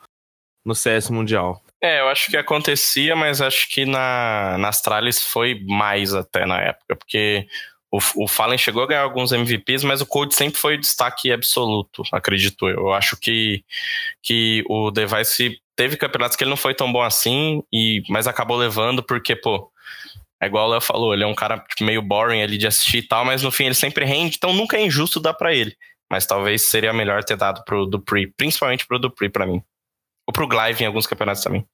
no 0.65 0.73
CS 0.73 1.09
Mundial. 1.09 1.61
É, 1.81 1.99
eu 1.99 2.07
acho 2.07 2.31
que 2.31 2.37
acontecia, 2.37 3.15
mas 3.15 3.41
acho 3.41 3.69
que 3.69 3.85
na, 3.85 4.57
na 4.57 4.69
Astralis 4.69 5.21
foi 5.21 5.61
mais 5.65 6.13
até 6.13 6.45
na 6.45 6.61
época, 6.61 6.95
porque 6.95 7.45
o, 7.91 7.99
o 8.23 8.27
Fallen 8.27 8.57
chegou 8.57 8.83
a 8.83 8.87
ganhar 8.87 9.01
alguns 9.01 9.31
MVPs, 9.31 9.83
mas 9.83 10.01
o 10.01 10.05
Code 10.05 10.35
sempre 10.35 10.59
foi 10.59 10.75
o 10.75 10.79
destaque 10.79 11.31
absoluto, 11.31 12.03
acredito 12.11 12.67
eu. 12.67 12.77
Eu 12.79 12.93
acho 12.93 13.17
que, 13.17 13.63
que 14.21 14.63
o 14.69 14.91
Device 14.91 15.59
teve 15.75 15.97
campeonatos 15.97 16.35
que 16.35 16.43
ele 16.43 16.49
não 16.49 16.57
foi 16.57 16.75
tão 16.75 16.91
bom 16.91 17.01
assim, 17.01 17.63
e, 17.71 18.03
mas 18.09 18.27
acabou 18.27 18.57
levando 18.57 19.01
porque, 19.01 19.35
pô, 19.35 19.71
é 20.41 20.47
igual 20.47 20.67
o 20.67 20.71
Léo 20.71 20.81
falou, 20.81 21.13
ele 21.13 21.23
é 21.23 21.27
um 21.27 21.35
cara 21.35 21.59
tipo, 21.59 21.83
meio 21.83 22.01
boring 22.01 22.41
ali 22.41 22.57
de 22.57 22.67
assistir 22.67 22.99
e 22.99 23.07
tal, 23.07 23.25
mas 23.25 23.43
no 23.43 23.51
fim 23.51 23.65
ele 23.65 23.75
sempre 23.75 24.05
rende, 24.05 24.37
então 24.37 24.53
nunca 24.53 24.77
é 24.77 24.81
injusto 24.81 25.19
dar 25.19 25.33
para 25.33 25.53
ele. 25.53 25.75
Mas 26.09 26.25
talvez 26.25 26.63
seria 26.63 26.93
melhor 26.93 27.23
ter 27.23 27.35
dado 27.35 27.63
pro 27.63 27.85
Dupree, 27.85 28.27
principalmente 28.35 28.87
pro 28.87 28.97
Dupree 28.97 29.29
para 29.29 29.45
mim. 29.45 29.61
Ou 30.27 30.33
pro 30.33 30.47
Glive 30.47 30.83
em 30.83 30.87
alguns 30.87 31.05
campeonatos 31.05 31.43
também. 31.43 31.65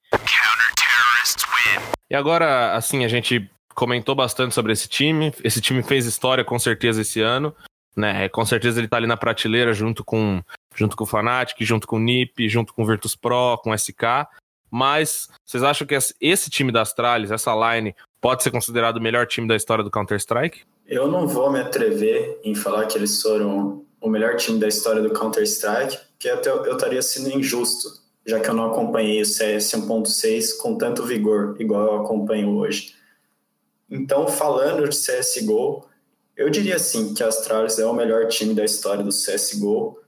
E 2.10 2.14
agora, 2.14 2.74
assim, 2.74 3.04
a 3.04 3.08
gente 3.08 3.50
comentou 3.74 4.14
bastante 4.14 4.54
sobre 4.54 4.72
esse 4.72 4.88
time. 4.88 5.32
Esse 5.42 5.60
time 5.60 5.82
fez 5.82 6.06
história 6.06 6.44
com 6.44 6.58
certeza 6.58 7.02
esse 7.02 7.20
ano. 7.20 7.54
Né? 7.96 8.28
Com 8.28 8.44
certeza 8.44 8.78
ele 8.80 8.88
tá 8.88 8.96
ali 8.96 9.06
na 9.06 9.16
prateleira 9.16 9.72
junto 9.72 10.04
com 10.04 10.42
junto 10.74 10.94
com 10.94 11.04
o 11.04 11.06
Fnatic, 11.06 11.56
junto 11.60 11.86
com 11.86 11.96
o 11.96 12.00
NiP, 12.00 12.48
junto 12.48 12.74
com 12.74 12.82
o 12.82 12.86
Virtus 12.86 13.16
Pro, 13.16 13.58
com 13.62 13.70
o 13.70 13.78
SK. 13.78 14.28
Mas 14.70 15.28
vocês 15.44 15.62
acham 15.62 15.86
que 15.86 15.96
esse 16.20 16.50
time 16.50 16.70
da 16.70 16.82
Astralis, 16.82 17.30
essa 17.30 17.54
line, 17.54 17.94
pode 18.20 18.42
ser 18.42 18.50
considerado 18.50 18.96
o 18.96 19.00
melhor 19.00 19.26
time 19.26 19.46
da 19.46 19.56
história 19.56 19.84
do 19.84 19.90
Counter-Strike? 19.90 20.62
Eu 20.86 21.08
não 21.08 21.26
vou 21.26 21.50
me 21.50 21.60
atrever 21.60 22.40
em 22.44 22.54
falar 22.54 22.86
que 22.86 22.96
eles 22.96 23.20
foram 23.20 23.84
o 24.00 24.08
melhor 24.08 24.36
time 24.36 24.58
da 24.58 24.68
história 24.68 25.02
do 25.02 25.10
Counter-Strike, 25.10 25.98
porque 26.12 26.28
até 26.28 26.50
eu 26.50 26.72
estaria 26.72 27.02
sendo 27.02 27.30
injusto, 27.30 27.88
já 28.24 28.40
que 28.40 28.48
eu 28.48 28.54
não 28.54 28.70
acompanhei 28.70 29.20
o 29.20 29.26
CS 29.26 29.72
1.6 29.72 30.58
com 30.58 30.76
tanto 30.76 31.04
vigor, 31.04 31.56
igual 31.60 31.86
eu 31.86 32.00
acompanho 32.02 32.56
hoje. 32.56 32.94
Então, 33.90 34.26
falando 34.26 34.88
de 34.88 34.96
CSGO, 34.96 35.84
eu 36.36 36.50
diria 36.50 36.78
sim 36.78 37.14
que 37.14 37.22
a 37.22 37.28
Astralis 37.28 37.78
é 37.78 37.86
o 37.86 37.94
melhor 37.94 38.26
time 38.28 38.54
da 38.54 38.64
história 38.64 39.02
do 39.02 39.10
CSGO, 39.10 39.98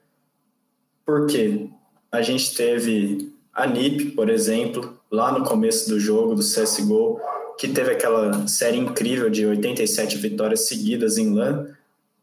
porque 1.05 1.71
a 2.13 2.21
gente 2.23 2.55
teve 2.55 3.33
a 3.53 3.67
NiP, 3.67 4.13
por 4.13 4.29
exemplo, 4.29 4.99
lá 5.11 5.33
no 5.33 5.45
começo 5.45 5.89
do 5.89 5.99
jogo 5.99 6.35
do 6.35 6.43
CSGO, 6.43 7.21
que 7.59 7.67
teve 7.67 7.91
aquela 7.91 8.47
série 8.47 8.79
incrível 8.79 9.29
de 9.29 9.45
87 9.45 10.17
vitórias 10.17 10.69
seguidas 10.69 11.19
em 11.19 11.35
LAN, 11.35 11.67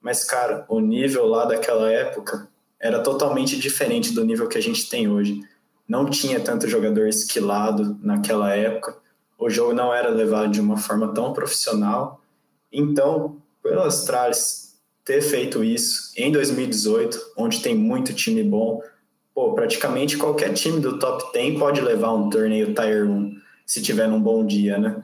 mas, 0.01 0.23
cara, 0.23 0.65
o 0.69 0.79
nível 0.79 1.25
lá 1.25 1.43
daquela 1.43 1.91
época 1.91 2.47
era 2.79 2.99
totalmente 2.99 3.59
diferente 3.59 4.13
do 4.13 4.23
nível 4.23 4.47
que 4.47 4.57
a 4.57 4.61
gente 4.61 4.89
tem 4.89 5.09
hoje. 5.09 5.41
Não 5.88 6.05
tinha 6.05 6.39
tanto 6.39 6.69
jogador 6.69 7.07
esquilado 7.07 7.99
naquela 8.01 8.55
época, 8.55 8.95
o 9.38 9.49
jogo 9.49 9.73
não 9.73 9.93
era 9.93 10.09
levado 10.09 10.51
de 10.51 10.61
uma 10.61 10.77
forma 10.77 11.13
tão 11.13 11.33
profissional. 11.33 12.21
Então, 12.71 13.38
pelo 13.61 13.81
Astralis 13.81 14.75
ter 15.03 15.21
feito 15.21 15.63
isso 15.63 16.13
em 16.15 16.31
2018, 16.31 17.33
onde 17.36 17.61
tem 17.61 17.75
muito 17.75 18.13
time 18.13 18.41
bom, 18.41 18.81
pô, 19.33 19.53
praticamente 19.53 20.17
qualquer 20.17 20.53
time 20.53 20.79
do 20.79 20.97
top 20.97 21.33
10 21.33 21.59
pode 21.59 21.81
levar 21.81 22.13
um 22.13 22.29
torneio 22.29 22.73
Tier 22.73 23.05
1 23.05 23.36
se 23.65 23.81
tiver 23.81 24.07
num 24.07 24.21
bom 24.21 24.45
dia, 24.45 24.77
né? 24.77 25.03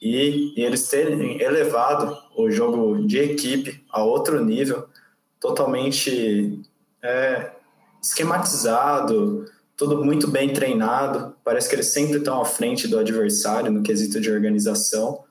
E, 0.00 0.52
eles 0.56 0.88
terem 0.88 1.40
elevado 1.40 2.16
o 2.36 2.50
jogo 2.50 3.06
de 3.06 3.18
equipe 3.18 3.84
a 3.90 4.02
outro 4.02 4.44
nível, 4.44 4.86
totalmente 5.40 6.60
é, 7.02 7.52
esquematizado, 8.02 9.46
tudo 9.76 10.04
muito 10.04 10.28
bem 10.28 10.52
treinado. 10.52 11.34
Parece 11.44 11.68
que 11.68 11.74
eles 11.74 11.86
sempre 11.86 12.18
estão 12.18 12.40
à 12.40 12.44
frente 12.44 12.88
do 12.88 12.98
adversário 12.98 13.70
no 13.70 13.82
quesito 13.82 14.20
de 14.20 14.30
organização. 14.30 15.24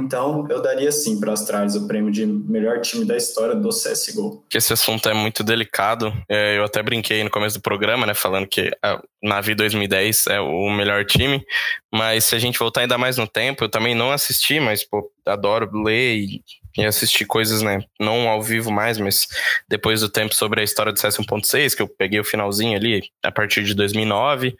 Então, 0.00 0.46
eu 0.48 0.60
daria 0.60 0.90
sim 0.92 1.18
para 1.20 1.32
Astralis 1.32 1.74
o 1.74 1.86
prêmio 1.86 2.10
de 2.10 2.26
melhor 2.26 2.80
time 2.80 3.04
da 3.04 3.16
história 3.16 3.54
do 3.54 3.68
CSGO. 3.68 4.44
Esse 4.52 4.72
assunto 4.72 5.08
é 5.08 5.14
muito 5.14 5.42
delicado. 5.42 6.12
É, 6.28 6.58
eu 6.58 6.64
até 6.64 6.82
brinquei 6.82 7.22
no 7.22 7.30
começo 7.30 7.58
do 7.58 7.62
programa, 7.62 8.06
né, 8.06 8.14
falando 8.14 8.46
que 8.46 8.70
a 8.82 9.00
Navi 9.22 9.54
2010 9.54 10.26
é 10.28 10.40
o 10.40 10.70
melhor 10.70 11.04
time, 11.04 11.44
mas 11.92 12.24
se 12.24 12.34
a 12.34 12.38
gente 12.38 12.58
voltar 12.58 12.82
ainda 12.82 12.98
mais 12.98 13.16
no 13.16 13.26
tempo, 13.26 13.64
eu 13.64 13.68
também 13.68 13.94
não 13.94 14.10
assisti, 14.10 14.60
mas 14.60 14.84
pô, 14.84 15.10
adoro 15.26 15.70
ler 15.82 16.16
e 16.16 16.42
e 16.76 16.84
assistir 16.84 17.24
coisas, 17.24 17.62
né, 17.62 17.80
não 18.00 18.28
ao 18.28 18.42
vivo 18.42 18.70
mais, 18.70 18.98
mas 18.98 19.26
depois 19.68 20.00
do 20.00 20.08
tempo 20.08 20.34
sobre 20.34 20.60
a 20.60 20.64
história 20.64 20.92
do 20.92 20.98
CS 20.98 21.18
1.6, 21.18 21.74
que 21.74 21.82
eu 21.82 21.88
peguei 21.88 22.18
o 22.18 22.24
finalzinho 22.24 22.76
ali, 22.76 23.02
a 23.22 23.30
partir 23.30 23.62
de 23.62 23.74
2009, 23.74 24.56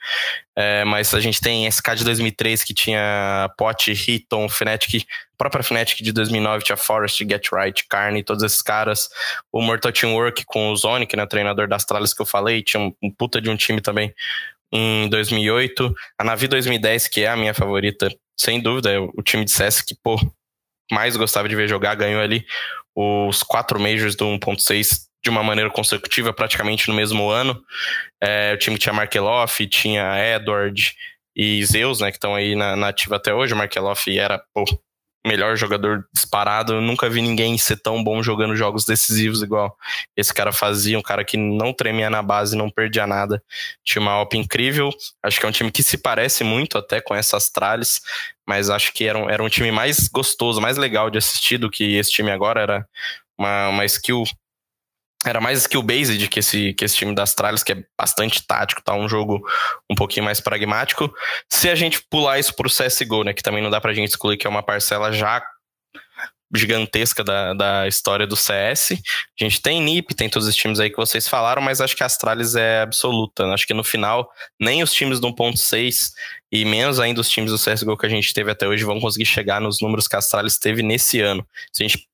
é, 0.56 0.84
mas 0.84 1.12
a 1.12 1.20
gente 1.20 1.40
tem 1.40 1.66
SK 1.66 1.96
de 1.96 2.04
2003 2.04 2.62
que 2.62 2.72
tinha 2.72 3.50
Pot, 3.58 3.90
Hiton, 3.90 4.48
Fnatic, 4.48 5.04
própria 5.36 5.64
Fnatic 5.64 6.00
de 6.02 6.12
2009 6.12 6.64
tinha 6.64 6.76
Forest, 6.76 7.24
Get 7.28 7.48
Right, 7.52 7.84
Carne, 7.88 8.22
todos 8.22 8.42
esses 8.44 8.62
caras, 8.62 9.08
o 9.52 9.60
Mortal 9.60 9.90
Teamwork 9.90 10.44
com 10.46 10.70
o 10.70 10.76
Zonic, 10.76 11.16
né, 11.16 11.26
treinador 11.26 11.66
das 11.66 11.82
Astralis 11.82 12.14
que 12.14 12.22
eu 12.22 12.26
falei, 12.26 12.62
tinha 12.62 12.80
um, 12.80 12.94
um 13.02 13.10
puta 13.10 13.40
de 13.40 13.50
um 13.50 13.56
time 13.56 13.80
também 13.80 14.14
em 14.72 15.08
2008, 15.08 15.94
a 16.18 16.24
Navi 16.24 16.48
2010, 16.48 17.06
que 17.06 17.22
é 17.22 17.28
a 17.28 17.36
minha 17.36 17.54
favorita, 17.54 18.08
sem 18.36 18.60
dúvida, 18.60 18.90
é 18.90 18.98
o 18.98 19.22
time 19.22 19.44
de 19.44 19.52
CS 19.52 19.80
que, 19.80 19.94
pô, 19.94 20.16
mais 20.90 21.16
gostava 21.16 21.48
de 21.48 21.56
ver 21.56 21.68
jogar, 21.68 21.94
ganhou 21.94 22.20
ali 22.20 22.44
os 22.94 23.42
quatro 23.42 23.80
Majors 23.80 24.14
do 24.14 24.26
1.6 24.26 25.04
de 25.22 25.30
uma 25.30 25.42
maneira 25.42 25.70
consecutiva, 25.70 26.32
praticamente 26.32 26.88
no 26.88 26.94
mesmo 26.94 27.28
ano. 27.28 27.60
É, 28.22 28.52
o 28.54 28.58
time 28.58 28.78
tinha 28.78 28.92
Markeloff, 28.92 29.66
tinha 29.66 30.18
Edward 30.18 30.94
e 31.34 31.64
Zeus, 31.64 32.00
né, 32.00 32.10
que 32.10 32.18
estão 32.18 32.34
aí 32.34 32.54
na, 32.54 32.76
na 32.76 32.88
ativa 32.88 33.16
até 33.16 33.34
hoje. 33.34 33.54
O 33.54 33.56
Markeloff 33.56 34.16
era 34.16 34.42
pô, 34.52 34.64
melhor 35.24 35.56
jogador 35.56 36.06
disparado. 36.12 36.74
Eu 36.74 36.80
nunca 36.80 37.08
vi 37.08 37.22
ninguém 37.22 37.56
ser 37.56 37.76
tão 37.76 38.02
bom 38.02 38.22
jogando 38.22 38.54
jogos 38.54 38.84
decisivos 38.84 39.42
igual 39.42 39.76
esse 40.16 40.32
cara 40.32 40.52
fazia. 40.52 40.98
Um 40.98 41.02
cara 41.02 41.24
que 41.24 41.36
não 41.36 41.72
tremia 41.72 42.10
na 42.10 42.22
base, 42.22 42.56
não 42.56 42.70
perdia 42.70 43.06
nada. 43.06 43.42
Tinha 43.82 44.02
uma 44.02 44.20
OP 44.20 44.36
incrível. 44.36 44.90
Acho 45.22 45.40
que 45.40 45.46
é 45.46 45.48
um 45.48 45.52
time 45.52 45.70
que 45.70 45.82
se 45.82 45.96
parece 45.96 46.44
muito 46.44 46.76
até 46.76 47.00
com 47.00 47.14
essas 47.14 47.48
tralhas, 47.48 48.00
mas 48.46 48.68
acho 48.68 48.92
que 48.92 49.04
era 49.04 49.18
um, 49.18 49.30
era 49.30 49.42
um 49.42 49.48
time 49.48 49.72
mais 49.72 50.08
gostoso, 50.08 50.60
mais 50.60 50.76
legal 50.76 51.10
de 51.10 51.18
assistir 51.18 51.58
do 51.58 51.70
que 51.70 51.96
esse 51.96 52.10
time 52.10 52.30
agora. 52.30 52.60
Era 52.60 52.88
uma, 53.38 53.68
uma 53.68 53.84
skill 53.84 54.24
era 55.24 55.40
mais 55.40 55.60
skill-based 55.60 56.28
que 56.28 56.40
esse, 56.40 56.74
que 56.74 56.84
esse 56.84 56.96
time 56.96 57.14
das 57.14 57.34
Tralhas, 57.34 57.62
que 57.62 57.72
é 57.72 57.84
bastante 57.98 58.46
tático, 58.46 58.82
tá? 58.82 58.94
Um 58.94 59.08
jogo 59.08 59.42
um 59.90 59.94
pouquinho 59.94 60.24
mais 60.24 60.40
pragmático. 60.40 61.12
Se 61.50 61.68
a 61.68 61.74
gente 61.74 62.02
pular 62.10 62.38
isso 62.38 62.54
pro 62.54 62.70
CSGO, 62.70 63.24
né? 63.24 63.32
Que 63.32 63.42
também 63.42 63.62
não 63.62 63.70
dá 63.70 63.80
pra 63.80 63.94
gente 63.94 64.08
excluir 64.08 64.36
que 64.36 64.46
é 64.46 64.50
uma 64.50 64.62
parcela 64.62 65.12
já 65.12 65.42
gigantesca 66.54 67.24
da, 67.24 67.52
da 67.52 67.88
história 67.88 68.26
do 68.26 68.36
CS. 68.36 68.92
A 68.92 69.44
gente 69.44 69.60
tem 69.60 69.80
NIP, 69.80 70.14
tem 70.14 70.28
todos 70.28 70.46
os 70.46 70.54
times 70.54 70.78
aí 70.78 70.88
que 70.88 70.96
vocês 70.96 71.28
falaram, 71.28 71.60
mas 71.60 71.80
acho 71.80 71.96
que 71.96 72.02
a 72.02 72.06
Astralis 72.06 72.54
é 72.54 72.82
absoluta. 72.82 73.44
Acho 73.46 73.66
que 73.66 73.74
no 73.74 73.82
final, 73.82 74.30
nem 74.60 74.82
os 74.82 74.92
times 74.92 75.20
do 75.20 75.28
1.6 75.28 76.12
e 76.52 76.64
menos 76.64 77.00
ainda 77.00 77.20
os 77.20 77.28
times 77.28 77.50
do 77.50 77.58
CSGO 77.58 77.96
que 77.96 78.06
a 78.06 78.10
gente 78.10 78.32
teve 78.32 78.50
até 78.50 78.68
hoje 78.68 78.84
vão 78.84 79.00
conseguir 79.00 79.26
chegar 79.26 79.60
nos 79.60 79.80
números 79.80 80.06
que 80.06 80.14
a 80.14 80.18
Astralis 80.18 80.58
teve 80.58 80.82
nesse 80.82 81.20
ano. 81.20 81.46
Se 81.72 81.82
a 81.82 81.88
gente 81.88 82.08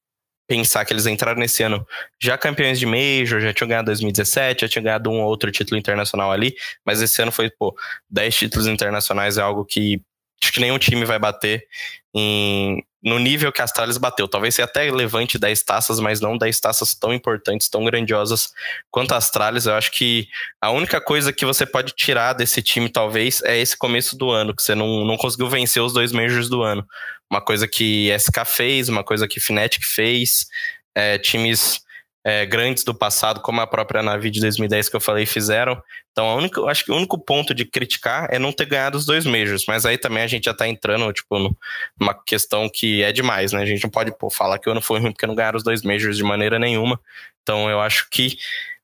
pensar 0.51 0.85
que 0.85 0.93
eles 0.93 1.07
entraram 1.07 1.39
nesse 1.39 1.63
ano 1.63 1.87
já 2.21 2.37
campeões 2.37 2.77
de 2.77 2.85
Major, 2.85 3.41
já 3.41 3.55
tinham 3.55 3.69
ganhado 3.69 3.87
2017, 3.87 4.63
já 4.63 4.69
tinham 4.69 4.83
ganhado 4.83 5.09
um 5.09 5.21
ou 5.21 5.29
outro 5.29 5.49
título 5.53 5.79
internacional 5.79 6.33
ali, 6.33 6.57
mas 6.85 7.01
esse 7.01 7.23
ano 7.23 7.31
foi, 7.31 7.49
pô, 7.49 7.73
10 8.11 8.35
títulos 8.35 8.67
internacionais 8.67 9.39
é 9.39 9.43
algo 9.43 9.65
que 9.65 10.03
acho 10.43 10.53
que 10.53 10.59
nenhum 10.59 10.77
time 10.77 11.05
vai 11.05 11.21
bater 11.21 11.65
em, 12.13 12.85
no 13.03 13.19
nível 13.19 13.51
que 13.51 13.61
a 13.61 13.65
Astralis 13.65 13.97
bateu. 13.97 14.29
Talvez 14.29 14.55
seja 14.55 14.67
até 14.67 14.91
levante 14.91 15.39
10 15.39 15.63
taças, 15.63 15.99
mas 16.01 16.21
não 16.21 16.37
10 16.37 16.61
taças 16.61 16.95
tão 16.95 17.13
importantes, 17.15 17.69
tão 17.69 17.85
grandiosas 17.85 18.53
quanto 18.91 19.13
a 19.13 19.17
Astralis. 19.17 19.67
Eu 19.67 19.75
acho 19.75 19.91
que 19.91 20.29
a 20.61 20.71
única 20.71 21.01
coisa 21.01 21.33
que 21.33 21.47
você 21.47 21.65
pode 21.65 21.93
tirar 21.93 22.35
desse 22.35 22.63
time, 22.63 22.89
talvez, 22.89 23.43
é 23.43 23.59
esse 23.59 23.77
começo 23.77 24.17
do 24.17 24.31
ano, 24.31 24.55
que 24.55 24.63
você 24.63 24.75
não, 24.75 25.05
não 25.05 25.17
conseguiu 25.17 25.49
vencer 25.49 25.83
os 25.83 25.93
dois 25.93 26.13
Majors 26.13 26.49
do 26.49 26.63
ano. 26.63 26.87
Uma 27.31 27.41
coisa 27.41 27.67
que 27.67 28.11
SK 28.19 28.45
fez, 28.45 28.89
uma 28.89 29.05
coisa 29.05 29.27
que 29.27 29.41
Fnatic 29.41 29.83
fez, 29.85 30.47
é, 30.95 31.17
times 31.19 31.81
é, 32.25 32.45
grandes 32.45 32.85
do 32.85 32.95
passado, 32.95 33.41
como 33.41 33.61
a 33.61 33.67
própria 33.67 34.03
Navi 34.03 34.31
de 34.31 34.41
2010 34.41 34.89
que 34.89 34.97
eu 34.97 35.01
falei, 35.01 35.25
fizeram. 35.25 35.83
Então, 36.13 36.29
a 36.29 36.35
única, 36.35 36.61
acho 36.65 36.85
que 36.85 36.93
o 36.93 36.97
único 36.97 37.19
ponto 37.19 37.55
de 37.55 37.65
criticar 37.65 38.29
é 38.31 38.39
não 38.39 38.53
ter 38.53 38.67
ganhado 38.67 38.99
os 38.99 39.07
dois 39.07 39.25
Majors, 39.25 39.65
mas 39.67 39.87
aí 39.87 39.97
também 39.97 40.23
a 40.23 40.27
gente 40.27 40.45
já 40.45 40.55
tá 40.55 40.69
entrando, 40.69 41.11
tipo, 41.13 41.55
numa 41.99 42.15
questão 42.27 42.69
que 42.69 43.03
é 43.03 43.13
demais, 43.13 43.53
né? 43.53 43.63
A 43.63 43.67
gente 43.67 43.83
não 43.83 43.91
pode 43.91 44.17
pô, 44.19 44.29
falar 44.29 44.59
que 44.59 44.69
o 44.69 44.73
ano 44.73 44.83
foi 44.83 45.01
ruim 45.01 45.13
porque 45.13 45.27
não 45.27 45.35
ganharam 45.35 45.57
os 45.57 45.65
dois 45.65 45.83
Majors 45.83 46.17
de 46.17 46.23
maneira 46.23 46.59
nenhuma. 46.59 47.01
Então, 47.43 47.71
eu 47.71 47.81
acho 47.81 48.09
que 48.11 48.37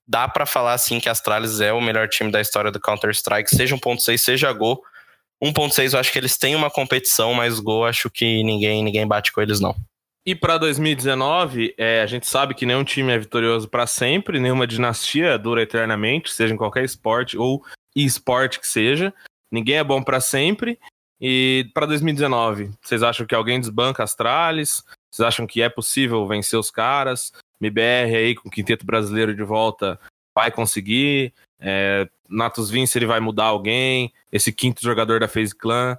dá 0.09 0.27
para 0.29 0.47
falar, 0.47 0.73
assim, 0.73 1.01
que 1.01 1.09
a 1.09 1.13
Astralis 1.13 1.61
é 1.61 1.73
o 1.73 1.81
melhor 1.81 2.09
time 2.09 2.31
da 2.31 2.41
história 2.41 2.71
do 2.71 2.81
Counter-Strike, 2.81 3.55
seja 3.55 3.77
1.6, 3.77 4.19
seja 4.19 4.53
Go. 4.53 4.81
1.6 5.43 5.93
eu 5.93 6.01
acho 6.01 6.11
que 6.11 6.19
eles 6.19 6.39
têm 6.39 6.55
uma 6.55 6.71
competição, 6.71 7.35
mas 7.35 7.61
Go 7.61 7.85
acho 7.85 8.09
que 8.09 8.43
ninguém, 8.43 8.83
ninguém 8.83 9.07
bate 9.07 9.33
com 9.33 9.43
eles, 9.43 9.61
não. 9.61 9.77
E 10.27 10.35
para 10.35 10.59
2019, 10.59 11.73
é, 11.79 12.03
a 12.03 12.07
gente 12.07 12.27
sabe 12.27 12.53
que 12.53 12.67
nenhum 12.67 12.83
time 12.83 13.13
é 13.13 13.19
vitorioso 13.19 13.69
para 13.69 13.87
sempre, 13.87 14.41
nenhuma 14.41 14.67
dinastia 14.67 15.39
dura 15.39 15.63
eternamente, 15.63 16.33
seja 16.33 16.53
em 16.53 16.57
qualquer 16.57 16.85
esporte 16.85 17.39
ou 17.39 17.65
esporte 17.95 18.59
que 18.59 18.67
seja. 18.67 19.15
Ninguém 19.53 19.77
é 19.77 19.85
bom 19.85 20.03
para 20.03 20.21
sempre. 20.21 20.81
E 21.21 21.71
para 21.73 21.87
2019, 21.87 22.73
vocês 22.83 23.05
acham 23.05 23.25
que 23.25 23.37
alguém 23.37 23.61
desbanca 23.61 24.03
as 24.03 24.17
tralhas? 24.17 24.85
Vocês 25.09 25.25
acham 25.25 25.47
que 25.47 25.63
é 25.63 25.69
possível 25.69 26.27
vencer 26.27 26.59
os 26.59 26.73
caras? 26.73 27.33
MBR 27.61 28.17
aí 28.17 28.35
com 28.35 28.49
o 28.49 28.53
quinteto 28.53 28.85
brasileiro 28.85 29.33
de 29.33 29.45
volta 29.45 29.99
vai 30.35 30.51
conseguir? 30.51 31.33
É, 31.61 32.09
Natus 32.29 32.69
Vince 32.69 32.99
ele 32.99 33.07
vai 33.07 33.21
mudar 33.21 33.45
alguém? 33.45 34.13
Esse 34.33 34.53
quinto 34.53 34.83
jogador 34.83 35.21
da 35.21 35.29
FaZe 35.29 35.55
Clan 35.55 35.97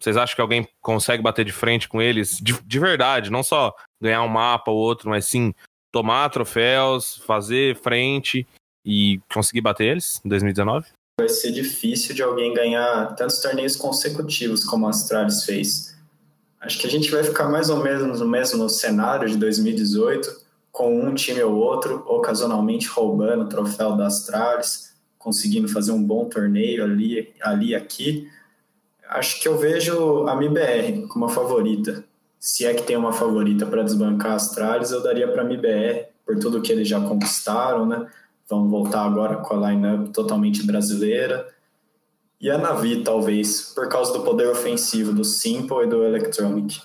vocês 0.00 0.16
acham 0.16 0.34
que 0.34 0.40
alguém 0.40 0.66
consegue 0.80 1.22
bater 1.22 1.44
de 1.44 1.52
frente 1.52 1.88
com 1.88 2.00
eles 2.00 2.38
de, 2.38 2.58
de 2.64 2.78
verdade? 2.78 3.30
Não 3.30 3.42
só 3.42 3.74
ganhar 4.00 4.22
um 4.22 4.28
mapa 4.28 4.70
ou 4.70 4.78
outro, 4.78 5.10
mas 5.10 5.26
sim 5.26 5.52
tomar 5.92 6.30
troféus, 6.30 7.16
fazer 7.26 7.76
frente 7.76 8.46
e 8.84 9.20
conseguir 9.32 9.60
bater 9.60 9.88
eles 9.88 10.20
em 10.24 10.28
2019? 10.28 10.86
Vai 11.20 11.28
ser 11.28 11.52
difícil 11.52 12.14
de 12.14 12.22
alguém 12.22 12.54
ganhar 12.54 13.14
tantos 13.14 13.40
torneios 13.40 13.76
consecutivos 13.76 14.64
como 14.64 14.86
a 14.86 14.90
Astralis 14.90 15.44
fez. 15.44 15.94
Acho 16.58 16.78
que 16.78 16.86
a 16.86 16.90
gente 16.90 17.10
vai 17.10 17.22
ficar 17.22 17.50
mais 17.50 17.68
ou 17.68 17.82
menos 17.82 18.20
no 18.20 18.26
mesmo 18.26 18.68
cenário 18.70 19.28
de 19.28 19.36
2018, 19.36 20.40
com 20.72 20.98
um 20.98 21.14
time 21.14 21.42
ou 21.42 21.56
outro 21.56 22.04
ocasionalmente 22.06 22.86
roubando 22.88 23.44
o 23.44 23.48
troféu 23.48 23.96
da 23.96 24.06
Astralis, 24.06 24.94
conseguindo 25.18 25.68
fazer 25.68 25.92
um 25.92 26.02
bom 26.02 26.26
torneio 26.26 26.84
ali, 26.84 27.34
ali 27.42 27.74
aqui 27.74 28.30
acho 29.10 29.40
que 29.40 29.48
eu 29.48 29.58
vejo 29.58 30.26
a 30.26 30.36
MIBR 30.36 31.06
como 31.08 31.24
a 31.24 31.28
favorita. 31.28 32.04
Se 32.38 32.64
é 32.64 32.72
que 32.72 32.82
tem 32.82 32.96
uma 32.96 33.12
favorita 33.12 33.66
para 33.66 33.82
desbancar 33.82 34.32
as 34.32 34.48
Astralis, 34.48 34.92
eu 34.92 35.02
daria 35.02 35.28
para 35.28 35.42
a 35.42 35.44
MIBR, 35.44 36.06
por 36.24 36.38
tudo 36.38 36.62
que 36.62 36.72
eles 36.72 36.88
já 36.88 37.00
conquistaram, 37.00 37.86
né? 37.86 38.06
Vão 38.48 38.68
voltar 38.70 39.04
agora 39.04 39.36
com 39.36 39.54
a 39.54 39.70
lineup 39.70 40.12
totalmente 40.12 40.64
brasileira. 40.64 41.46
E 42.40 42.50
a 42.50 42.56
Navi, 42.56 43.02
talvez, 43.02 43.72
por 43.74 43.88
causa 43.88 44.12
do 44.14 44.24
poder 44.24 44.48
ofensivo 44.48 45.12
do 45.12 45.24
Simple 45.24 45.84
e 45.84 45.86
do 45.86 46.02
Electronic. 46.02 46.80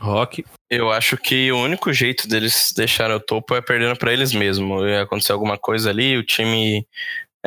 Rock. 0.00 0.44
Eu 0.68 0.90
acho 0.90 1.16
que 1.16 1.50
o 1.52 1.58
único 1.58 1.92
jeito 1.92 2.28
deles 2.28 2.72
deixarem 2.76 3.16
o 3.16 3.20
topo 3.20 3.54
é 3.54 3.60
perdendo 3.60 3.96
para 3.96 4.12
eles 4.12 4.32
mesmos. 4.32 4.84
Ia 4.84 5.02
acontecer 5.02 5.32
alguma 5.32 5.56
coisa 5.56 5.90
ali, 5.90 6.16
o 6.16 6.24
time 6.24 6.86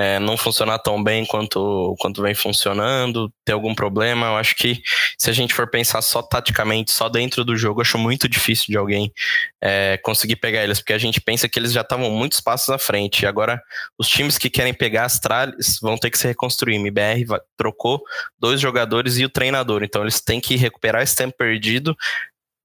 é, 0.01 0.17
não 0.17 0.35
funcionar 0.35 0.79
tão 0.79 1.03
bem 1.03 1.27
quanto, 1.27 1.95
quanto 1.99 2.23
vem 2.23 2.33
funcionando, 2.33 3.31
ter 3.45 3.51
algum 3.51 3.75
problema. 3.75 4.25
Eu 4.25 4.37
acho 4.37 4.55
que 4.55 4.81
se 5.15 5.29
a 5.29 5.33
gente 5.33 5.53
for 5.53 5.69
pensar 5.69 6.01
só 6.01 6.23
taticamente, 6.23 6.89
só 6.89 7.07
dentro 7.07 7.45
do 7.45 7.55
jogo, 7.55 7.81
acho 7.81 7.99
muito 7.99 8.27
difícil 8.27 8.65
de 8.69 8.77
alguém 8.77 9.13
é, 9.61 9.99
conseguir 10.03 10.37
pegar 10.37 10.63
eles, 10.63 10.79
porque 10.79 10.93
a 10.93 10.97
gente 10.97 11.21
pensa 11.21 11.47
que 11.47 11.59
eles 11.59 11.71
já 11.71 11.81
estavam 11.81 12.09
muitos 12.09 12.39
passos 12.39 12.69
à 12.71 12.79
frente. 12.79 13.21
E 13.21 13.25
agora, 13.27 13.61
os 13.95 14.07
times 14.07 14.39
que 14.39 14.49
querem 14.49 14.73
pegar 14.73 15.05
as 15.05 15.19
tralhas 15.19 15.77
vão 15.79 15.95
ter 15.95 16.09
que 16.09 16.17
se 16.17 16.27
reconstruir. 16.27 16.77
MBR 16.77 17.23
trocou 17.55 18.01
dois 18.39 18.59
jogadores 18.59 19.19
e 19.19 19.25
o 19.25 19.29
treinador, 19.29 19.83
então 19.83 20.01
eles 20.01 20.19
têm 20.19 20.41
que 20.41 20.55
recuperar 20.55 21.03
esse 21.03 21.15
tempo 21.15 21.37
perdido 21.37 21.95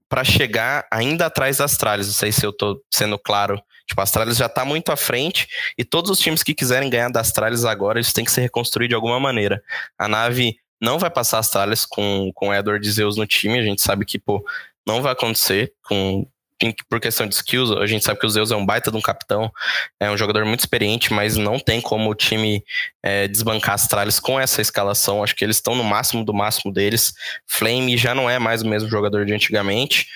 para 0.09 0.25
chegar 0.25 0.87
ainda 0.91 1.27
atrás 1.27 1.59
das 1.59 1.77
tralhas. 1.77 2.07
Não 2.07 2.15
sei 2.15 2.33
se 2.33 2.47
eu 2.47 2.51
estou 2.51 2.81
sendo 2.91 3.19
claro 3.19 3.61
Tipo, 3.87 4.01
a 4.01 4.05
Astralis 4.05 4.37
já 4.37 4.49
tá 4.49 4.65
muito 4.65 4.91
à 4.91 4.97
frente 4.97 5.47
e 5.79 5.85
todos 5.85 6.11
os 6.11 6.19
times 6.19 6.43
que 6.43 6.55
quiserem 6.55 6.91
ganhar 6.91 7.11
da 7.11 7.21
Astralis 7.21 7.65
agora, 7.65 7.99
eles 7.99 8.13
têm 8.13 8.25
que 8.25 8.33
se 8.33 8.41
reconstruir 8.41 8.89
de 8.89 8.95
alguma 8.95 9.21
maneira. 9.21 9.63
A 9.99 10.09
nave 10.09 10.57
não 10.81 10.99
vai 10.99 11.11
passar 11.11 11.39
a 11.39 11.41
Astralis 11.41 11.87
com, 11.87 12.31
com 12.35 12.53
Edward 12.53 12.91
Zeus 12.91 13.17
no 13.17 13.27
time, 13.27 13.59
a 13.59 13.63
gente 13.63 13.81
sabe 13.81 14.05
que, 14.05 14.19
pô, 14.19 14.45
não 14.87 15.03
vai 15.03 15.13
acontecer 15.13 15.73
com 15.83 16.27
por 16.89 17.01
questão 17.01 17.27
de 17.27 17.35
skills, 17.35 17.71
a 17.73 17.87
gente 17.87 18.05
sabe 18.05 18.19
que 18.19 18.27
o 18.27 18.31
Zeus 18.31 18.51
é 18.51 18.57
um 18.57 18.65
baita 18.65 18.91
de 18.91 18.97
um 18.97 19.01
capitão, 19.01 19.53
é 20.01 20.11
um 20.11 20.17
jogador 20.17 20.45
muito 20.47 20.61
experiente, 20.61 21.13
mas 21.13 21.37
não 21.37 21.59
tem 21.59 21.81
como 21.81 22.11
o 22.11 22.15
time 22.15 22.65
é, 23.03 23.29
desbancar 23.29 23.75
as 23.75 23.83
Astralis 23.83 24.19
com 24.19 24.41
essa 24.41 24.63
escalação. 24.63 25.23
Acho 25.23 25.35
que 25.35 25.45
eles 25.45 25.57
estão 25.57 25.75
no 25.75 25.85
máximo 25.85 26.25
do 26.25 26.33
máximo 26.33 26.73
deles. 26.73 27.15
Flame 27.47 27.97
já 27.97 28.15
não 28.15 28.29
é 28.29 28.39
mais 28.39 28.63
o 28.63 28.69
mesmo 28.69 28.89
jogador 28.89 29.27
de 29.27 29.35
antigamente. 29.35 30.09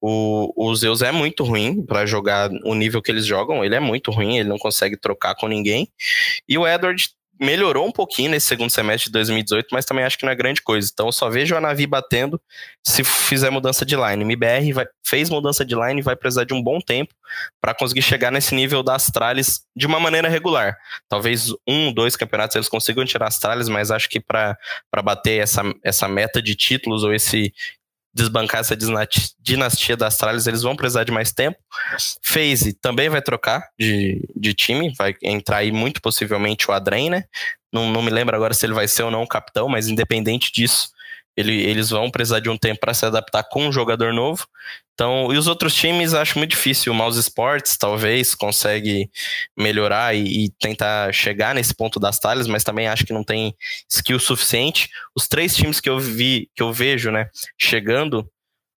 O, 0.00 0.52
o 0.56 0.74
Zeus 0.76 1.02
é 1.02 1.10
muito 1.10 1.42
ruim 1.42 1.84
para 1.84 2.06
jogar 2.06 2.50
o 2.64 2.74
nível 2.74 3.02
que 3.02 3.10
eles 3.10 3.26
jogam, 3.26 3.64
ele 3.64 3.74
é 3.74 3.80
muito 3.80 4.10
ruim, 4.10 4.38
ele 4.38 4.48
não 4.48 4.58
consegue 4.58 4.96
trocar 4.96 5.34
com 5.34 5.48
ninguém. 5.48 5.88
E 6.48 6.56
o 6.56 6.66
Edward 6.66 7.10
melhorou 7.40 7.86
um 7.86 7.92
pouquinho 7.92 8.30
nesse 8.30 8.46
segundo 8.46 8.70
semestre 8.70 9.06
de 9.06 9.12
2018, 9.12 9.68
mas 9.70 9.84
também 9.84 10.04
acho 10.04 10.18
que 10.18 10.24
não 10.24 10.32
é 10.32 10.34
grande 10.34 10.60
coisa. 10.60 10.88
Então 10.92 11.10
só 11.12 11.30
vejo 11.30 11.54
a 11.54 11.60
Navi 11.60 11.86
batendo 11.86 12.40
se 12.84 13.04
fizer 13.04 13.50
mudança 13.50 13.86
de 13.86 13.94
line. 13.94 14.24
MBR 14.24 14.72
vai, 14.72 14.86
fez 15.06 15.30
mudança 15.30 15.64
de 15.64 15.74
line 15.74 16.00
e 16.00 16.02
vai 16.02 16.16
precisar 16.16 16.44
de 16.44 16.52
um 16.52 16.62
bom 16.62 16.80
tempo 16.80 17.14
para 17.60 17.74
conseguir 17.74 18.02
chegar 18.02 18.32
nesse 18.32 18.54
nível 18.54 18.82
das 18.82 19.04
Astralis 19.04 19.60
de 19.76 19.86
uma 19.86 20.00
maneira 20.00 20.28
regular. 20.28 20.76
Talvez 21.08 21.52
um, 21.66 21.92
dois 21.92 22.16
campeonatos 22.16 22.56
eles 22.56 22.68
consigam 22.68 23.04
tirar 23.04 23.28
as 23.28 23.34
Astralis, 23.34 23.68
mas 23.68 23.90
acho 23.90 24.08
que 24.08 24.18
para 24.18 24.56
bater 25.04 25.40
essa, 25.40 25.62
essa 25.84 26.08
meta 26.08 26.42
de 26.42 26.56
títulos 26.56 27.04
ou 27.04 27.14
esse 27.14 27.52
desbancar 28.18 28.60
essa 28.60 28.76
dinastia 29.40 29.96
das 29.96 30.14
Astralis, 30.14 30.46
eles 30.46 30.62
vão 30.62 30.76
precisar 30.76 31.04
de 31.04 31.12
mais 31.12 31.32
tempo. 31.32 31.56
FaZe 32.22 32.74
também 32.74 33.08
vai 33.08 33.22
trocar 33.22 33.68
de, 33.78 34.28
de 34.36 34.52
time, 34.52 34.92
vai 34.98 35.14
entrar 35.22 35.58
aí 35.58 35.72
muito 35.72 36.02
possivelmente 36.02 36.70
o 36.70 36.74
Adren, 36.74 37.10
né? 37.10 37.24
Não, 37.72 37.90
não 37.90 38.02
me 38.02 38.10
lembro 38.10 38.34
agora 38.34 38.52
se 38.52 38.66
ele 38.66 38.74
vai 38.74 38.88
ser 38.88 39.04
ou 39.04 39.10
não 39.10 39.22
o 39.22 39.28
capitão, 39.28 39.68
mas 39.68 39.88
independente 39.88 40.50
disso, 40.52 40.88
ele, 41.38 41.62
eles 41.62 41.90
vão 41.90 42.10
precisar 42.10 42.40
de 42.40 42.50
um 42.50 42.58
tempo 42.58 42.80
para 42.80 42.92
se 42.92 43.06
adaptar 43.06 43.44
com 43.44 43.68
um 43.68 43.72
jogador 43.72 44.12
novo. 44.12 44.44
Então, 44.92 45.32
e 45.32 45.38
os 45.38 45.46
outros 45.46 45.72
times 45.72 46.12
acho 46.12 46.36
muito 46.36 46.50
difícil. 46.50 46.92
O 46.92 46.96
Mouse 46.96 47.20
Sports 47.20 47.76
talvez 47.76 48.34
consegue 48.34 49.08
melhorar 49.56 50.16
e, 50.16 50.46
e, 50.46 50.50
tentar 50.58 51.14
chegar 51.14 51.54
nesse 51.54 51.72
ponto 51.72 52.00
das 52.00 52.18
talhas, 52.18 52.48
mas 52.48 52.64
também 52.64 52.88
acho 52.88 53.06
que 53.06 53.12
não 53.12 53.22
tem 53.22 53.54
skill 53.88 54.18
suficiente. 54.18 54.88
Os 55.14 55.28
três 55.28 55.54
times 55.54 55.78
que 55.78 55.88
eu 55.88 56.00
vi, 56.00 56.50
que 56.56 56.62
eu 56.62 56.72
vejo, 56.72 57.12
né, 57.12 57.28
chegando 57.56 58.28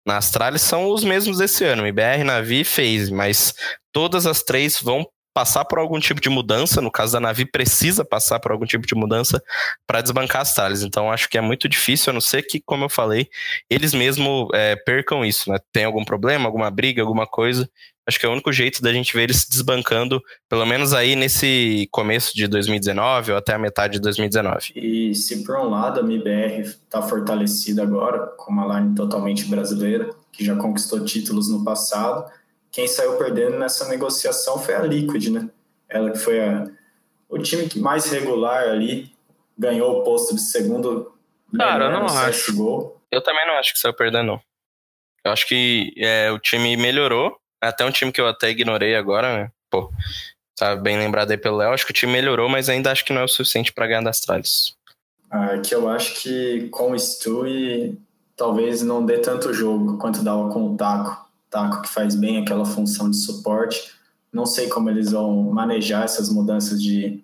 na 0.05 0.17
Astralis 0.17 0.61
são 0.61 0.91
os 0.91 1.05
mesmos 1.05 1.37
desse 1.37 1.63
ano, 1.63 1.87
IBR, 1.87 2.25
Navi 2.25 2.61
e 2.61 2.65
FaZe, 2.65 3.13
mas 3.13 3.53
todas 3.93 4.25
as 4.25 4.43
três 4.43 4.81
vão 4.81 5.07
passar 5.39 5.63
por 5.63 5.79
algum 5.79 6.01
tipo 6.01 6.19
de 6.19 6.27
mudança, 6.27 6.81
no 6.81 6.91
caso 6.91 7.13
da 7.13 7.19
Navi 7.21 7.45
precisa 7.45 8.03
passar 8.03 8.41
por 8.41 8.51
algum 8.51 8.65
tipo 8.65 8.85
de 8.85 8.93
mudança 8.93 9.41
para 9.87 10.01
desbancar 10.01 10.41
as 10.41 10.53
Thales. 10.53 10.83
Então 10.83 11.09
acho 11.09 11.29
que 11.29 11.37
é 11.37 11.41
muito 11.41 11.69
difícil, 11.69 12.09
a 12.09 12.13
não 12.13 12.19
ser 12.19 12.41
que, 12.41 12.59
como 12.59 12.83
eu 12.83 12.89
falei, 12.89 13.29
eles 13.69 13.93
mesmo 13.93 14.49
é, 14.53 14.75
percam 14.75 15.23
isso, 15.23 15.49
né? 15.49 15.57
Tem 15.71 15.85
algum 15.85 16.03
problema, 16.03 16.45
alguma 16.45 16.69
briga, 16.69 17.01
alguma 17.01 17.25
coisa. 17.25 17.69
Acho 18.05 18.19
que 18.19 18.25
é 18.25 18.29
o 18.29 18.33
único 18.33 18.51
jeito 18.51 18.81
da 18.81 18.91
gente 18.91 19.13
ver 19.13 19.23
eles 19.23 19.47
desbancando, 19.49 20.21
pelo 20.49 20.65
menos 20.65 20.93
aí 20.93 21.15
nesse 21.15 21.87
começo 21.89 22.35
de 22.35 22.45
2019 22.45 23.31
ou 23.31 23.37
até 23.37 23.53
a 23.53 23.57
metade 23.57 23.93
de 23.93 23.99
2019. 24.01 24.73
E 24.75 25.15
se 25.15 25.41
por 25.45 25.55
um 25.55 25.69
lado 25.69 26.01
a 26.01 26.03
MIBR 26.03 26.59
está 26.63 27.01
fortalecida 27.01 27.81
agora, 27.81 28.27
com 28.35 28.51
uma 28.51 28.77
line 28.77 28.93
totalmente 28.93 29.45
brasileira, 29.45 30.09
que 30.33 30.43
já 30.43 30.57
conquistou 30.57 31.05
títulos 31.05 31.49
no 31.49 31.63
passado. 31.63 32.29
Quem 32.71 32.87
saiu 32.87 33.17
perdendo 33.17 33.57
nessa 33.57 33.87
negociação 33.87 34.59
foi 34.59 34.75
a 34.75 34.81
Liquid, 34.81 35.29
né? 35.29 35.49
Ela 35.87 36.11
que 36.11 36.19
foi 36.19 36.39
a, 36.39 36.69
o 37.27 37.37
time 37.39 37.67
que 37.67 37.79
mais 37.79 38.05
regular 38.11 38.69
ali, 38.69 39.11
ganhou 39.57 39.99
o 39.99 40.03
posto 40.03 40.35
de 40.35 40.41
segundo 40.41 41.11
Cara, 41.57 41.85
eu 41.85 41.91
não 41.91 42.05
acho. 42.05 42.93
Eu 43.11 43.23
também 43.23 43.47
não 43.47 43.55
acho 43.55 43.73
que 43.73 43.79
saiu 43.79 43.93
perdendo, 43.93 44.27
não. 44.27 44.41
Eu 45.25 45.31
acho 45.31 45.47
que 45.47 45.93
é, 45.97 46.31
o 46.31 46.39
time 46.39 46.77
melhorou. 46.77 47.37
Até 47.61 47.83
um 47.83 47.91
time 47.91 48.11
que 48.11 48.21
eu 48.21 48.27
até 48.27 48.49
ignorei 48.49 48.95
agora, 48.95 49.37
né? 49.37 49.51
Pô, 49.69 49.91
tá 50.55 50.75
bem 50.75 50.97
lembrado 50.97 51.31
aí 51.31 51.37
pelo 51.37 51.57
Léo. 51.57 51.73
Acho 51.73 51.85
que 51.85 51.91
o 51.91 51.95
time 51.95 52.13
melhorou, 52.13 52.47
mas 52.47 52.69
ainda 52.69 52.91
acho 52.91 53.03
que 53.03 53.11
não 53.11 53.21
é 53.21 53.25
o 53.25 53.27
suficiente 53.27 53.73
para 53.73 53.87
ganhar 53.87 54.01
das 54.01 54.17
Astralis. 54.17 54.75
Ah, 55.29 55.55
é 55.55 55.59
que 55.59 55.73
eu 55.75 55.89
acho 55.89 56.21
que 56.21 56.69
com 56.69 56.91
o 56.91 56.99
Stu 56.99 57.45
talvez 58.35 58.81
não 58.81 59.05
dê 59.05 59.17
tanto 59.17 59.53
jogo 59.53 59.97
quanto 59.97 60.23
dava 60.23 60.49
com 60.49 60.73
o 60.73 60.77
Taco. 60.77 61.28
Taco 61.49 61.81
que 61.81 61.89
faz 61.89 62.15
bem 62.15 62.37
aquela 62.37 62.65
função 62.65 63.09
de 63.09 63.17
suporte. 63.17 63.91
Não 64.31 64.45
sei 64.45 64.67
como 64.67 64.89
eles 64.89 65.11
vão 65.11 65.51
manejar 65.51 66.03
essas 66.03 66.29
mudanças 66.29 66.81
de 66.81 67.23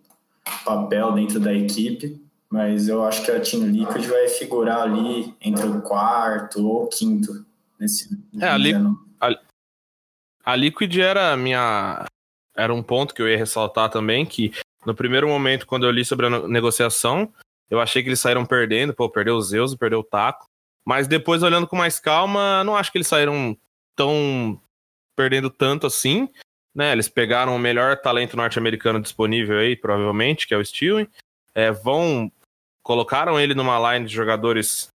papel 0.64 1.14
dentro 1.14 1.40
da 1.40 1.54
equipe, 1.54 2.22
mas 2.50 2.88
eu 2.88 3.04
acho 3.04 3.24
que 3.24 3.32
a 3.32 3.40
Team 3.40 3.68
Liquid 3.68 4.06
vai 4.06 4.28
figurar 4.28 4.82
ali 4.82 5.34
entre 5.42 5.66
o 5.66 5.82
quarto 5.82 6.66
ou 6.68 6.88
quinto 6.88 7.46
nesse 7.80 8.18
é, 8.40 8.48
a, 8.48 8.58
Li 8.58 8.74
a, 9.20 9.40
a 10.44 10.56
Liquid 10.56 10.96
era 10.98 11.34
a 11.34 11.38
minha 11.38 12.06
era 12.56 12.74
um 12.74 12.82
ponto 12.82 13.14
que 13.14 13.22
eu 13.22 13.28
ia 13.28 13.38
ressaltar 13.38 13.90
também 13.90 14.26
que 14.26 14.54
no 14.86 14.96
primeiro 14.96 15.28
momento 15.28 15.68
quando 15.68 15.86
eu 15.86 15.92
li 15.92 16.06
sobre 16.06 16.28
a 16.28 16.48
negociação, 16.48 17.32
eu 17.70 17.80
achei 17.80 18.02
que 18.02 18.10
eles 18.10 18.20
saíram 18.20 18.46
perdendo, 18.46 18.94
pô, 18.94 19.10
perdeu 19.10 19.36
o 19.36 19.42
Zeus, 19.42 19.76
perdeu 19.76 20.00
o 20.00 20.04
Taco, 20.04 20.46
mas 20.86 21.08
depois 21.08 21.42
olhando 21.44 21.68
com 21.68 21.76
mais 21.76 22.00
calma, 22.00 22.64
não 22.64 22.76
acho 22.76 22.92
que 22.92 22.98
eles 23.00 23.08
saíram 23.08 23.58
tão 23.96 24.60
perdendo 25.16 25.50
tanto 25.50 25.88
assim, 25.88 26.30
né? 26.74 26.92
Eles 26.92 27.08
pegaram 27.08 27.56
o 27.56 27.60
melhor 27.60 27.98
talento 27.98 28.36
norte-americano 28.36 29.02
disponível 29.02 29.60
aí, 29.60 29.76
provavelmente, 29.76 30.46
que 30.46 30.54
é 30.54 30.58
o 30.58 30.66
Steven. 30.66 31.08
É, 31.54 31.72
vão 31.72 32.32
colocaram 32.84 33.40
ele 33.40 33.56
numa 33.56 33.94
line 33.94 34.06
de 34.06 34.14
jogadores 34.14 34.90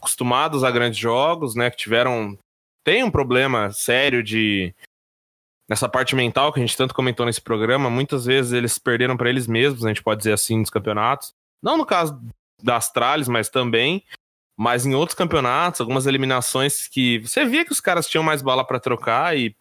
acostumados 0.00 0.62
a 0.62 0.70
grandes 0.70 0.98
jogos, 0.98 1.54
né? 1.54 1.70
Que 1.70 1.76
tiveram 1.76 2.38
tem 2.84 3.02
um 3.02 3.10
problema 3.10 3.72
sério 3.72 4.22
de 4.22 4.74
nessa 5.68 5.88
parte 5.88 6.14
mental 6.14 6.52
que 6.52 6.60
a 6.60 6.62
gente 6.62 6.76
tanto 6.76 6.94
comentou 6.94 7.24
nesse 7.24 7.40
programa. 7.40 7.88
Muitas 7.88 8.26
vezes 8.26 8.52
eles 8.52 8.78
perderam 8.78 9.16
para 9.16 9.30
eles 9.30 9.46
mesmos, 9.46 9.84
a 9.84 9.88
gente 9.88 10.02
pode 10.02 10.18
dizer 10.18 10.34
assim, 10.34 10.58
nos 10.58 10.68
campeonatos. 10.68 11.32
Não 11.62 11.78
no 11.78 11.86
caso 11.86 12.20
das 12.62 12.92
Trales, 12.92 13.26
mas 13.26 13.48
também. 13.48 14.04
Mas 14.56 14.86
em 14.86 14.94
outros 14.94 15.16
campeonatos, 15.16 15.80
algumas 15.80 16.06
eliminações 16.06 16.86
que 16.86 17.18
você 17.20 17.44
via 17.44 17.64
que 17.64 17.72
os 17.72 17.80
caras 17.80 18.06
tinham 18.06 18.22
mais 18.22 18.40
bala 18.40 18.64
para 18.64 18.78
trocar 18.78 19.36
e 19.36 19.56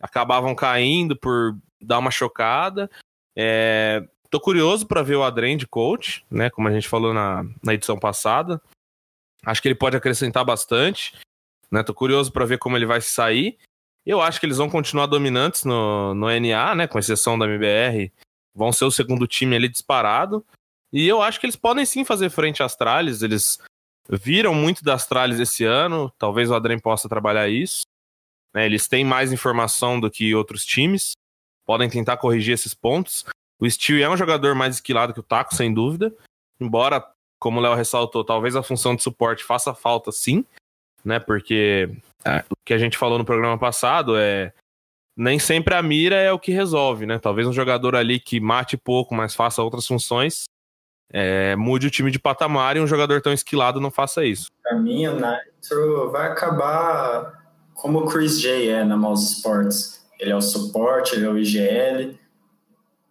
acabavam 0.00 0.54
caindo 0.54 1.16
por 1.16 1.56
dar 1.80 1.98
uma 1.98 2.10
chocada. 2.10 2.88
É, 3.36 4.06
tô 4.30 4.40
curioso 4.40 4.86
para 4.86 5.02
ver 5.02 5.16
o 5.16 5.24
Adrien 5.24 5.56
de 5.56 5.66
coach, 5.66 6.24
né? 6.30 6.50
Como 6.50 6.68
a 6.68 6.72
gente 6.72 6.88
falou 6.88 7.12
na, 7.12 7.44
na 7.62 7.74
edição 7.74 7.98
passada. 7.98 8.60
Acho 9.44 9.60
que 9.60 9.68
ele 9.68 9.74
pode 9.74 9.96
acrescentar 9.96 10.44
bastante. 10.44 11.16
Né? 11.70 11.82
Tô 11.82 11.94
curioso 11.94 12.32
para 12.32 12.44
ver 12.44 12.58
como 12.58 12.76
ele 12.76 12.86
vai 12.86 13.00
se 13.00 13.10
sair. 13.10 13.58
Eu 14.06 14.20
acho 14.22 14.40
que 14.40 14.46
eles 14.46 14.56
vão 14.56 14.70
continuar 14.70 15.06
dominantes 15.06 15.64
no, 15.64 16.14
no 16.14 16.28
NA, 16.28 16.74
né? 16.74 16.86
Com 16.86 16.98
exceção 16.98 17.38
da 17.38 17.46
MBR. 17.46 18.12
Vão 18.54 18.72
ser 18.72 18.84
o 18.84 18.90
segundo 18.90 19.26
time 19.26 19.56
ali 19.56 19.68
disparado. 19.68 20.44
E 20.92 21.06
eu 21.06 21.20
acho 21.20 21.38
que 21.38 21.46
eles 21.46 21.56
podem 21.56 21.84
sim 21.84 22.04
fazer 22.04 22.30
frente 22.30 22.62
às 22.62 22.72
Astralis. 22.72 23.22
Eles 23.22 23.58
viram 24.08 24.54
muito 24.54 24.82
das 24.82 25.02
Astralis 25.02 25.38
esse 25.38 25.64
ano. 25.64 26.12
Talvez 26.18 26.50
o 26.50 26.54
Adrien 26.54 26.78
possa 26.78 27.08
trabalhar 27.08 27.48
isso. 27.48 27.82
Né? 28.54 28.66
Eles 28.66 28.88
têm 28.88 29.04
mais 29.04 29.32
informação 29.32 30.00
do 30.00 30.10
que 30.10 30.34
outros 30.34 30.64
times. 30.64 31.12
Podem 31.66 31.88
tentar 31.88 32.16
corrigir 32.16 32.54
esses 32.54 32.72
pontos. 32.72 33.24
O 33.60 33.68
Steel 33.68 34.02
é 34.02 34.08
um 34.08 34.16
jogador 34.16 34.54
mais 34.54 34.76
esquilado 34.76 35.12
que 35.12 35.20
o 35.20 35.24
Taco, 35.24 35.54
sem 35.54 35.72
dúvida. 35.72 36.14
Embora, 36.60 37.04
como 37.38 37.58
o 37.58 37.62
Léo 37.62 37.74
ressaltou, 37.74 38.24
talvez 38.24 38.56
a 38.56 38.62
função 38.62 38.96
de 38.96 39.02
suporte 39.02 39.44
faça 39.44 39.74
falta 39.74 40.10
sim, 40.10 40.44
né? 41.04 41.18
Porque 41.18 41.90
é, 42.24 42.44
o 42.50 42.56
que 42.64 42.72
a 42.72 42.78
gente 42.78 42.96
falou 42.96 43.18
no 43.18 43.24
programa 43.24 43.58
passado 43.58 44.16
é. 44.16 44.52
Nem 45.20 45.36
sempre 45.40 45.74
a 45.74 45.82
mira 45.82 46.14
é 46.14 46.30
o 46.30 46.38
que 46.38 46.52
resolve, 46.52 47.04
né? 47.04 47.18
Talvez 47.18 47.44
um 47.44 47.52
jogador 47.52 47.96
ali 47.96 48.20
que 48.20 48.38
mate 48.38 48.76
pouco, 48.76 49.16
mas 49.16 49.34
faça 49.34 49.60
outras 49.60 49.84
funções, 49.84 50.44
é, 51.12 51.56
mude 51.56 51.86
o 51.86 51.90
time 51.90 52.10
de 52.10 52.18
patamar 52.18 52.76
e 52.76 52.80
um 52.80 52.86
jogador 52.86 53.20
tão 53.20 53.32
esquilado 53.32 53.80
não 53.80 53.90
faça 53.90 54.24
isso. 54.24 54.48
Pra 54.62 54.76
mim, 54.76 55.06
o 55.06 55.14
Nitro 55.14 56.10
vai 56.10 56.28
acabar 56.28 57.44
como 57.74 58.00
o 58.00 58.06
Chris 58.06 58.40
J 58.40 58.68
é 58.68 58.84
na 58.84 58.96
Mouse 58.96 59.34
Sports. 59.36 60.06
Ele 60.18 60.32
é 60.32 60.36
o 60.36 60.42
suporte, 60.42 61.14
ele 61.14 61.24
é 61.24 61.28
o 61.28 61.38
IGL. 61.38 62.18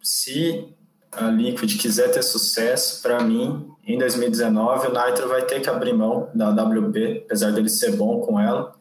Se 0.02 0.68
a 1.12 1.26
Liquid 1.30 1.78
quiser 1.78 2.12
ter 2.12 2.22
sucesso, 2.22 3.02
para 3.02 3.24
mim, 3.24 3.72
em 3.86 3.98
2019, 3.98 4.88
o 4.88 4.92
Nitro 4.92 5.28
vai 5.28 5.44
ter 5.44 5.62
que 5.62 5.70
abrir 5.70 5.94
mão 5.94 6.30
da 6.36 6.50
WP, 6.50 7.24
apesar 7.26 7.52
dele 7.52 7.70
ser 7.70 7.96
bom 7.96 8.20
com 8.20 8.40
ela, 8.40 8.76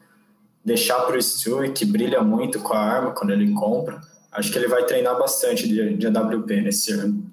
deixar 0.63 0.99
para 1.01 1.17
o 1.17 1.21
Stewie, 1.21 1.71
que 1.71 1.85
brilha 1.85 2.21
muito 2.21 2.59
com 2.59 2.73
a 2.73 2.79
arma 2.79 3.11
quando 3.11 3.31
ele 3.31 3.53
compra. 3.53 4.01
Acho 4.31 4.51
que 4.51 4.57
ele 4.57 4.67
vai 4.67 4.85
treinar 4.85 5.17
bastante 5.17 5.67
de, 5.67 5.95
de 5.95 6.07
AWP 6.07 6.61
nesse 6.61 6.91
ano. 6.91 7.31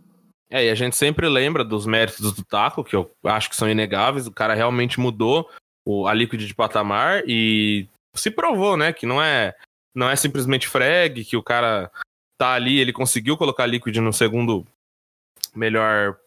É, 0.50 0.66
e 0.66 0.70
a 0.70 0.74
gente 0.74 0.96
sempre 0.96 1.28
lembra 1.28 1.64
dos 1.64 1.86
méritos 1.86 2.32
do 2.32 2.44
Taco, 2.44 2.84
que 2.84 2.94
eu 2.94 3.10
acho 3.24 3.50
que 3.50 3.56
são 3.56 3.68
inegáveis. 3.68 4.26
O 4.26 4.32
cara 4.32 4.54
realmente 4.54 5.00
mudou 5.00 5.50
o, 5.84 6.06
a 6.06 6.14
Liquid 6.14 6.40
de 6.46 6.54
patamar 6.54 7.22
e 7.26 7.88
se 8.14 8.30
provou, 8.30 8.76
né, 8.76 8.92
que 8.92 9.06
não 9.06 9.22
é 9.22 9.54
não 9.94 10.08
é 10.08 10.16
simplesmente 10.16 10.66
frag, 10.66 11.24
que 11.24 11.36
o 11.36 11.42
cara 11.42 11.90
tá 12.36 12.52
ali, 12.52 12.80
ele 12.80 12.92
conseguiu 12.92 13.36
colocar 13.36 13.64
Liquid 13.64 13.96
no 13.98 14.12
segundo 14.12 14.66
melhor 15.54 16.18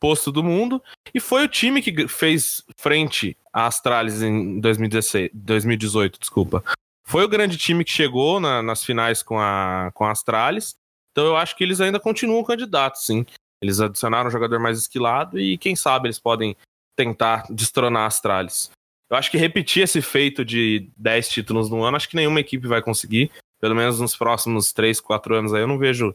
posto 0.00 0.30
do 0.30 0.44
mundo 0.44 0.80
e 1.12 1.18
foi 1.18 1.44
o 1.44 1.48
time 1.48 1.82
que 1.82 2.06
fez 2.06 2.62
frente 2.76 3.36
à 3.52 3.66
Astralis 3.66 4.22
em 4.22 4.60
2016, 4.60 5.30
2018, 5.34 6.20
desculpa. 6.20 6.62
Foi 7.04 7.24
o 7.24 7.28
grande 7.28 7.56
time 7.56 7.84
que 7.84 7.90
chegou 7.90 8.38
na, 8.38 8.62
nas 8.62 8.84
finais 8.84 9.22
com 9.22 9.40
a, 9.40 9.90
com 9.94 10.04
a 10.04 10.12
Astralis. 10.12 10.76
Então 11.10 11.26
eu 11.26 11.36
acho 11.36 11.56
que 11.56 11.64
eles 11.64 11.80
ainda 11.80 11.98
continuam 11.98 12.44
candidatos, 12.44 13.04
sim. 13.04 13.26
Eles 13.62 13.80
adicionaram 13.80 14.28
um 14.28 14.32
jogador 14.32 14.58
mais 14.58 14.78
esquilado 14.78 15.38
e 15.38 15.58
quem 15.58 15.74
sabe 15.74 16.06
eles 16.06 16.18
podem 16.18 16.56
tentar 16.96 17.44
destronar 17.50 18.02
a 18.02 18.06
Astralis. 18.06 18.70
Eu 19.10 19.16
acho 19.16 19.30
que 19.30 19.38
repetir 19.38 19.82
esse 19.82 20.02
feito 20.02 20.44
de 20.44 20.88
10 20.96 21.28
títulos 21.28 21.70
no 21.70 21.82
ano, 21.82 21.96
acho 21.96 22.08
que 22.08 22.16
nenhuma 22.16 22.40
equipe 22.40 22.66
vai 22.66 22.82
conseguir. 22.82 23.30
Pelo 23.60 23.74
menos 23.74 24.00
nos 24.00 24.14
próximos 24.14 24.72
3, 24.72 25.00
4 25.00 25.34
anos 25.34 25.54
aí, 25.54 25.62
eu 25.62 25.66
não 25.66 25.78
vejo 25.78 26.14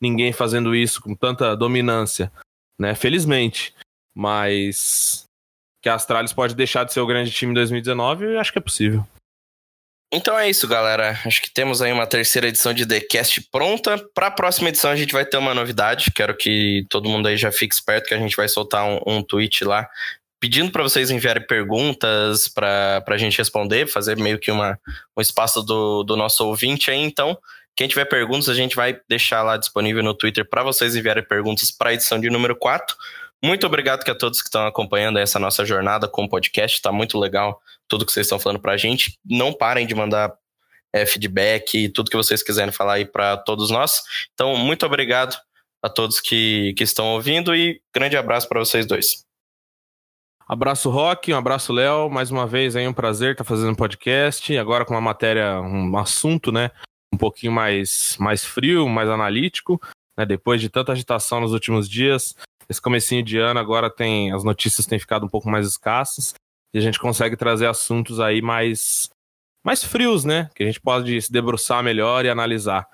ninguém 0.00 0.32
fazendo 0.32 0.74
isso 0.74 1.00
com 1.00 1.14
tanta 1.14 1.56
dominância, 1.56 2.30
né? 2.78 2.94
Felizmente. 2.94 3.74
Mas 4.14 5.24
que 5.82 5.88
a 5.88 5.94
Astralis 5.94 6.32
pode 6.32 6.54
deixar 6.54 6.84
de 6.84 6.92
ser 6.92 7.00
o 7.00 7.06
grande 7.06 7.30
time 7.30 7.50
em 7.50 7.54
2019, 7.54 8.24
eu 8.24 8.40
acho 8.40 8.52
que 8.52 8.58
é 8.58 8.62
possível. 8.62 9.04
Então 10.14 10.38
é 10.38 10.48
isso, 10.48 10.68
galera. 10.68 11.18
Acho 11.26 11.42
que 11.42 11.52
temos 11.52 11.82
aí 11.82 11.92
uma 11.92 12.06
terceira 12.06 12.46
edição 12.46 12.72
de 12.72 12.86
TheCast 12.86 13.48
pronta. 13.50 13.98
Para 14.14 14.28
a 14.28 14.30
próxima 14.30 14.68
edição 14.68 14.92
a 14.92 14.96
gente 14.96 15.12
vai 15.12 15.26
ter 15.26 15.36
uma 15.36 15.52
novidade. 15.52 16.12
Quero 16.14 16.36
que 16.36 16.86
todo 16.88 17.08
mundo 17.08 17.26
aí 17.26 17.36
já 17.36 17.50
fique 17.50 17.74
esperto 17.74 18.06
que 18.06 18.14
a 18.14 18.18
gente 18.18 18.36
vai 18.36 18.48
soltar 18.48 18.86
um, 18.86 19.00
um 19.04 19.22
tweet 19.22 19.64
lá 19.64 19.88
pedindo 20.38 20.70
para 20.70 20.84
vocês 20.84 21.10
enviarem 21.10 21.44
perguntas 21.44 22.46
para 22.46 23.02
a 23.04 23.16
gente 23.16 23.38
responder, 23.38 23.88
fazer 23.88 24.16
meio 24.16 24.38
que 24.38 24.52
uma, 24.52 24.78
um 25.16 25.20
espaço 25.20 25.62
do, 25.62 26.04
do 26.04 26.16
nosso 26.16 26.46
ouvinte 26.46 26.92
aí. 26.92 26.98
Então, 26.98 27.36
quem 27.74 27.88
tiver 27.88 28.04
perguntas, 28.04 28.48
a 28.48 28.54
gente 28.54 28.76
vai 28.76 29.00
deixar 29.08 29.42
lá 29.42 29.56
disponível 29.56 30.02
no 30.02 30.14
Twitter 30.14 30.48
para 30.48 30.62
vocês 30.62 30.94
enviarem 30.94 31.24
perguntas 31.24 31.72
para 31.72 31.90
a 31.90 31.94
edição 31.94 32.20
de 32.20 32.30
número 32.30 32.54
4. 32.54 32.94
Muito 33.42 33.66
obrigado 33.66 34.08
a 34.08 34.14
todos 34.14 34.40
que 34.40 34.48
estão 34.48 34.66
acompanhando 34.66 35.18
essa 35.18 35.40
nossa 35.40 35.64
jornada 35.64 36.06
com 36.06 36.24
o 36.24 36.28
podcast. 36.28 36.76
Está 36.76 36.92
muito 36.92 37.18
legal 37.18 37.60
tudo 37.88 38.06
que 38.06 38.12
vocês 38.12 38.26
estão 38.26 38.38
falando 38.38 38.60
para 38.60 38.72
a 38.72 38.76
gente. 38.76 39.18
Não 39.24 39.52
parem 39.52 39.86
de 39.86 39.94
mandar 39.94 40.32
é, 40.92 41.04
feedback 41.04 41.76
e 41.76 41.88
tudo 41.88 42.10
que 42.10 42.16
vocês 42.16 42.42
quiserem 42.42 42.72
falar 42.72 42.94
aí 42.94 43.04
para 43.04 43.36
todos 43.36 43.70
nós. 43.70 44.02
Então, 44.32 44.56
muito 44.56 44.86
obrigado 44.86 45.36
a 45.82 45.88
todos 45.88 46.20
que, 46.20 46.72
que 46.78 46.84
estão 46.84 47.06
ouvindo 47.08 47.54
e 47.54 47.82
grande 47.94 48.16
abraço 48.16 48.48
para 48.48 48.60
vocês 48.60 48.86
dois. 48.86 49.24
Abraço, 50.46 50.90
Rock, 50.90 51.32
um 51.32 51.36
abraço, 51.36 51.72
Léo. 51.72 52.10
Mais 52.10 52.30
uma 52.30 52.46
vez 52.46 52.76
aí 52.76 52.86
um 52.86 52.92
prazer 52.92 53.32
estar 53.32 53.44
fazendo 53.44 53.72
um 53.72 53.74
podcast. 53.74 54.56
Agora 54.56 54.84
com 54.84 54.94
uma 54.94 55.00
matéria, 55.00 55.60
um 55.60 55.96
assunto, 55.96 56.52
né? 56.52 56.70
Um 57.12 57.16
pouquinho 57.16 57.50
mais, 57.50 58.16
mais 58.20 58.44
frio, 58.44 58.88
mais 58.88 59.08
analítico. 59.08 59.80
Né, 60.16 60.24
depois 60.24 60.60
de 60.60 60.68
tanta 60.68 60.92
agitação 60.92 61.40
nos 61.40 61.52
últimos 61.52 61.88
dias, 61.88 62.36
esse 62.68 62.80
comecinho 62.80 63.22
de 63.22 63.38
ano 63.38 63.58
agora 63.58 63.90
tem. 63.90 64.32
As 64.32 64.44
notícias 64.44 64.86
têm 64.86 64.98
ficado 64.98 65.24
um 65.26 65.28
pouco 65.28 65.48
mais 65.48 65.66
escassas. 65.66 66.34
E 66.74 66.78
a 66.78 66.80
gente 66.80 66.98
consegue 66.98 67.36
trazer 67.36 67.68
assuntos 67.68 68.18
aí 68.18 68.42
mais, 68.42 69.08
mais 69.64 69.84
frios, 69.84 70.24
né? 70.24 70.50
Que 70.56 70.64
a 70.64 70.66
gente 70.66 70.80
pode 70.80 71.22
se 71.22 71.30
debruçar 71.30 71.84
melhor 71.84 72.24
e 72.24 72.28
analisar. 72.28 72.88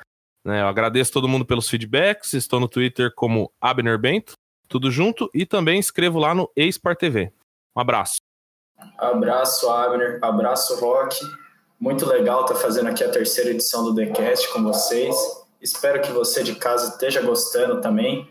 Né, 0.45 0.63
eu 0.63 0.67
agradeço 0.67 1.13
todo 1.13 1.29
mundo 1.29 1.47
pelos 1.47 1.69
feedbacks. 1.69 2.35
Estou 2.35 2.61
no 2.61 2.69
Twitter 2.69 3.11
como 3.15 3.51
Abner 3.59 3.99
Bento, 3.99 4.35
tudo 4.69 4.91
junto, 4.91 5.31
e 5.35 5.47
também 5.47 5.81
escrevo 5.81 6.19
lá 6.19 6.35
no 6.35 6.51
Expar 6.55 6.95
TV. 6.95 7.33
Um 7.75 7.81
abraço. 7.81 8.17
Abraço, 8.99 9.69
Abner. 9.71 10.19
Abraço, 10.23 10.79
Rock. 10.79 11.19
Muito 11.79 12.07
legal 12.07 12.43
estar 12.43 12.55
tá 12.55 12.61
fazendo 12.61 12.89
aqui 12.89 13.03
a 13.03 13.11
terceira 13.11 13.51
edição 13.51 13.83
do 13.83 13.95
TheCast 13.95 14.53
com 14.53 14.63
vocês. 14.63 15.17
Espero 15.61 16.03
que 16.03 16.13
você 16.13 16.43
de 16.43 16.55
casa 16.55 16.93
esteja 16.93 17.23
gostando 17.23 17.81
também. 17.81 18.29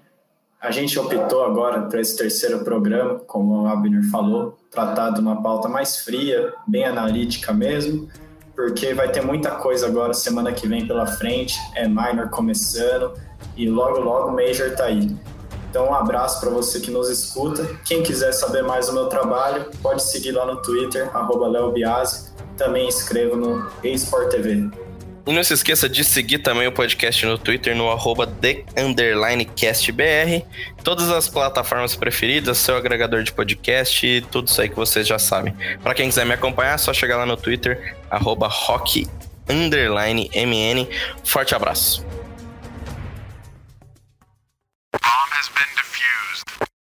A 0.61 0.69
gente 0.69 0.99
optou 0.99 1.43
agora 1.43 1.83
para 1.83 2.01
esse 2.01 2.15
terceiro 2.15 2.63
programa, 2.63 3.19
como 3.19 3.63
o 3.63 3.67
Abner 3.67 4.03
falou, 4.11 4.58
tratar 4.69 5.11
de 5.11 5.19
uma 5.19 5.41
pauta 5.41 5.67
mais 5.67 5.97
fria, 5.97 6.53
bem 6.67 6.85
analítica 6.85 7.51
mesmo, 7.53 8.07
porque 8.55 8.93
vai 8.93 9.11
ter 9.11 9.21
muita 9.21 9.51
coisa 9.51 9.87
agora 9.87 10.13
semana 10.13 10.51
que 10.51 10.67
vem 10.67 10.85
pela 10.85 11.07
frente, 11.07 11.57
é 11.75 11.87
minor 11.87 12.29
começando 12.29 13.13
e 13.55 13.69
logo 13.69 13.99
logo 13.99 14.31
Major 14.31 14.75
tá 14.75 14.85
aí. 14.85 15.15
Então 15.69 15.87
um 15.89 15.93
abraço 15.93 16.39
para 16.39 16.49
você 16.49 16.79
que 16.79 16.89
nos 16.89 17.09
escuta. 17.09 17.63
Quem 17.85 18.01
quiser 18.01 18.31
saber 18.33 18.63
mais 18.63 18.87
do 18.87 18.93
meu 18.93 19.07
trabalho, 19.07 19.69
pode 19.81 20.03
seguir 20.03 20.31
lá 20.31 20.45
no 20.45 20.61
Twitter, 20.61 21.09
Biasi. 21.71 22.29
Também 22.57 22.87
escrevo 22.87 23.35
no 23.37 23.69
eSport 23.83 24.29
TV. 24.29 24.69
E 25.29 25.31
não 25.31 25.43
se 25.43 25.53
esqueça 25.53 25.87
de 25.87 26.03
seguir 26.03 26.39
também 26.39 26.67
o 26.67 26.71
podcast 26.71 27.23
no 27.23 27.37
Twitter, 27.37 27.75
no 27.75 27.91
arroba 27.91 28.25
TheUnderlineCastBR. 28.25 30.43
Todas 30.83 31.11
as 31.11 31.27
plataformas 31.27 31.95
preferidas, 31.95 32.57
seu 32.57 32.75
agregador 32.75 33.21
de 33.21 33.31
podcast 33.31 34.07
e 34.07 34.21
tudo 34.21 34.47
isso 34.47 34.59
aí 34.59 34.67
que 34.67 34.75
vocês 34.75 35.05
já 35.05 35.19
sabem. 35.19 35.55
Para 35.83 35.93
quem 35.93 36.09
quiser 36.09 36.25
me 36.25 36.33
acompanhar, 36.33 36.73
é 36.73 36.79
só 36.79 36.91
chegar 36.91 37.17
lá 37.17 37.27
no 37.27 37.37
Twitter, 37.37 37.95
arroba 38.09 38.47
Rock 38.47 39.07
underline 39.47 40.31
MN. 40.33 40.87
Forte 41.23 41.53
abraço. 41.53 42.03